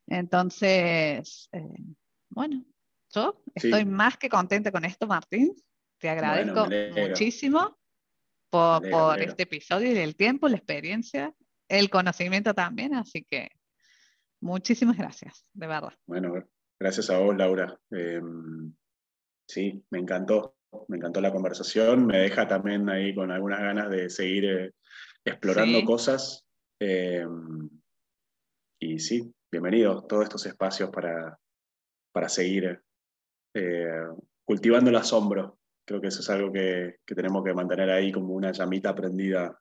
Entonces, 0.07 1.49
eh, 1.51 1.83
bueno, 2.29 2.65
yo 3.13 3.43
estoy 3.53 3.85
más 3.85 4.17
que 4.17 4.29
contenta 4.29 4.71
con 4.71 4.85
esto, 4.85 5.05
Martín. 5.07 5.55
Te 5.99 6.09
agradezco 6.09 6.67
muchísimo 6.95 7.77
por, 8.49 9.21
este 9.21 9.43
episodio 9.43 9.91
y 9.91 9.97
el 9.97 10.15
tiempo, 10.15 10.47
la 10.47 10.57
experiencia, 10.57 11.35
el 11.67 11.89
conocimiento 11.89 12.53
también, 12.53 12.95
así 12.95 13.23
que 13.23 13.51
muchísimas 14.41 14.97
gracias, 14.97 15.45
de 15.53 15.67
verdad. 15.67 15.93
Bueno, 16.05 16.33
gracias 16.79 17.09
a 17.09 17.19
vos, 17.19 17.35
Laura. 17.35 17.79
Em, 17.91 18.73
sí, 19.47 19.83
me 19.89 19.99
encantó 19.99 20.55
me 20.87 20.97
encantó 20.97 21.21
la 21.21 21.31
conversación, 21.31 22.05
me 22.05 22.19
deja 22.19 22.47
también 22.47 22.89
ahí 22.89 23.13
con 23.13 23.31
algunas 23.31 23.59
ganas 23.59 23.89
de 23.89 24.09
seguir 24.09 24.45
eh, 24.45 24.71
explorando 25.25 25.83
cosas. 25.83 26.45
Eh, 26.79 27.25
y 28.79 28.99
sí, 28.99 29.33
bienvenidos 29.51 30.07
todos 30.07 30.23
estos 30.23 30.45
espacios 30.45 30.89
para, 30.89 31.37
para 32.13 32.29
seguir 32.29 32.81
eh, 33.55 34.07
cultivando 34.45 34.89
el 34.89 34.95
asombro. 34.95 35.57
Creo 35.85 35.99
que 35.99 36.07
eso 36.07 36.19
es 36.19 36.29
algo 36.29 36.51
que, 36.51 36.97
tenemos 37.05 37.43
que 37.43 37.53
mantener 37.53 37.89
ahí 37.89 38.11
como 38.11 38.33
una 38.33 38.51
llamita 38.51 38.93
prendida 38.93 39.59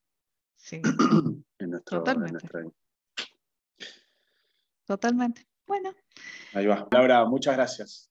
sí. 0.56 0.82
en, 1.58 1.70
nuestro, 1.70 1.98
Totalmente. 1.98 2.48
Totalmente. 4.88 5.46
Bueno. 5.66 5.90
Ahí 6.54 6.66
va. 6.66 6.88
Laura, 6.90 7.26
muchas 7.26 7.54
gracias. 7.54 8.10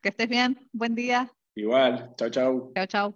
Que 0.00 0.10
estés 0.10 0.28
bien. 0.28 0.56
Buen 0.72 0.94
día. 0.94 1.28
Igual, 1.56 2.14
chao, 2.16 2.30
chao. 2.30 2.72
Chao, 2.72 2.86
chao. 2.86 3.14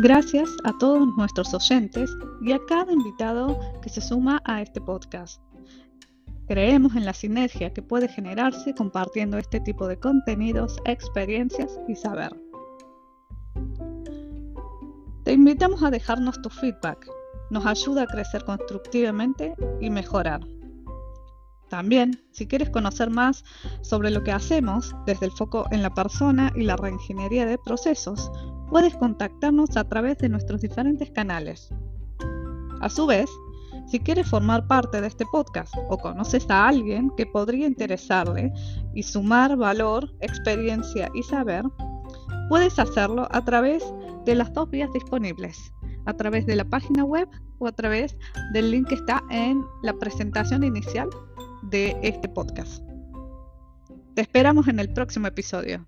Gracias 0.00 0.48
a 0.64 0.76
todos 0.78 1.08
nuestros 1.16 1.54
oyentes 1.54 2.10
y 2.40 2.52
a 2.52 2.58
cada 2.66 2.92
invitado 2.92 3.58
que 3.80 3.88
se 3.88 4.00
suma 4.00 4.40
a 4.44 4.60
este 4.60 4.80
podcast. 4.80 5.40
Creemos 6.48 6.96
en 6.96 7.04
la 7.04 7.12
sinergia 7.12 7.72
que 7.72 7.82
puede 7.82 8.08
generarse 8.08 8.74
compartiendo 8.74 9.38
este 9.38 9.60
tipo 9.60 9.86
de 9.86 9.98
contenidos, 9.98 10.78
experiencias 10.84 11.78
y 11.86 11.94
saber. 11.94 12.47
Te 15.28 15.34
invitamos 15.34 15.82
a 15.82 15.90
dejarnos 15.90 16.40
tu 16.40 16.48
feedback 16.48 17.06
nos 17.50 17.66
ayuda 17.66 18.04
a 18.04 18.06
crecer 18.06 18.46
constructivamente 18.46 19.54
y 19.78 19.90
mejorar. 19.90 20.40
También, 21.68 22.18
si 22.32 22.46
quieres 22.46 22.70
conocer 22.70 23.10
más 23.10 23.44
sobre 23.82 24.10
lo 24.10 24.24
que 24.24 24.32
hacemos 24.32 24.96
desde 25.04 25.26
el 25.26 25.32
foco 25.32 25.66
en 25.70 25.82
la 25.82 25.92
persona 25.92 26.50
y 26.56 26.62
la 26.62 26.78
reingeniería 26.78 27.44
de 27.44 27.58
procesos, 27.58 28.32
puedes 28.70 28.96
contactarnos 28.96 29.76
a 29.76 29.86
través 29.86 30.16
de 30.16 30.30
nuestros 30.30 30.62
diferentes 30.62 31.10
canales. 31.10 31.68
A 32.80 32.88
su 32.88 33.06
vez, 33.06 33.28
si 33.86 34.00
quieres 34.00 34.30
formar 34.30 34.66
parte 34.66 35.02
de 35.02 35.08
este 35.08 35.26
podcast 35.30 35.74
o 35.90 35.98
conoces 35.98 36.48
a 36.48 36.68
alguien 36.68 37.10
que 37.18 37.26
podría 37.26 37.66
interesarle 37.66 38.50
y 38.94 39.02
sumar 39.02 39.58
valor, 39.58 40.10
experiencia 40.20 41.10
y 41.12 41.22
saber, 41.22 41.66
puedes 42.48 42.78
hacerlo 42.78 43.28
a 43.30 43.44
través 43.44 43.84
de 44.24 44.34
las 44.34 44.52
dos 44.52 44.70
vías 44.70 44.92
disponibles 44.92 45.72
a 46.08 46.14
través 46.14 46.46
de 46.46 46.56
la 46.56 46.64
página 46.64 47.04
web 47.04 47.28
o 47.58 47.66
a 47.66 47.72
través 47.72 48.16
del 48.54 48.70
link 48.70 48.88
que 48.88 48.94
está 48.94 49.22
en 49.30 49.62
la 49.82 49.92
presentación 49.92 50.64
inicial 50.64 51.08
de 51.64 51.94
este 52.02 52.28
podcast. 52.30 52.82
Te 54.14 54.22
esperamos 54.22 54.68
en 54.68 54.80
el 54.80 54.90
próximo 54.92 55.26
episodio. 55.26 55.86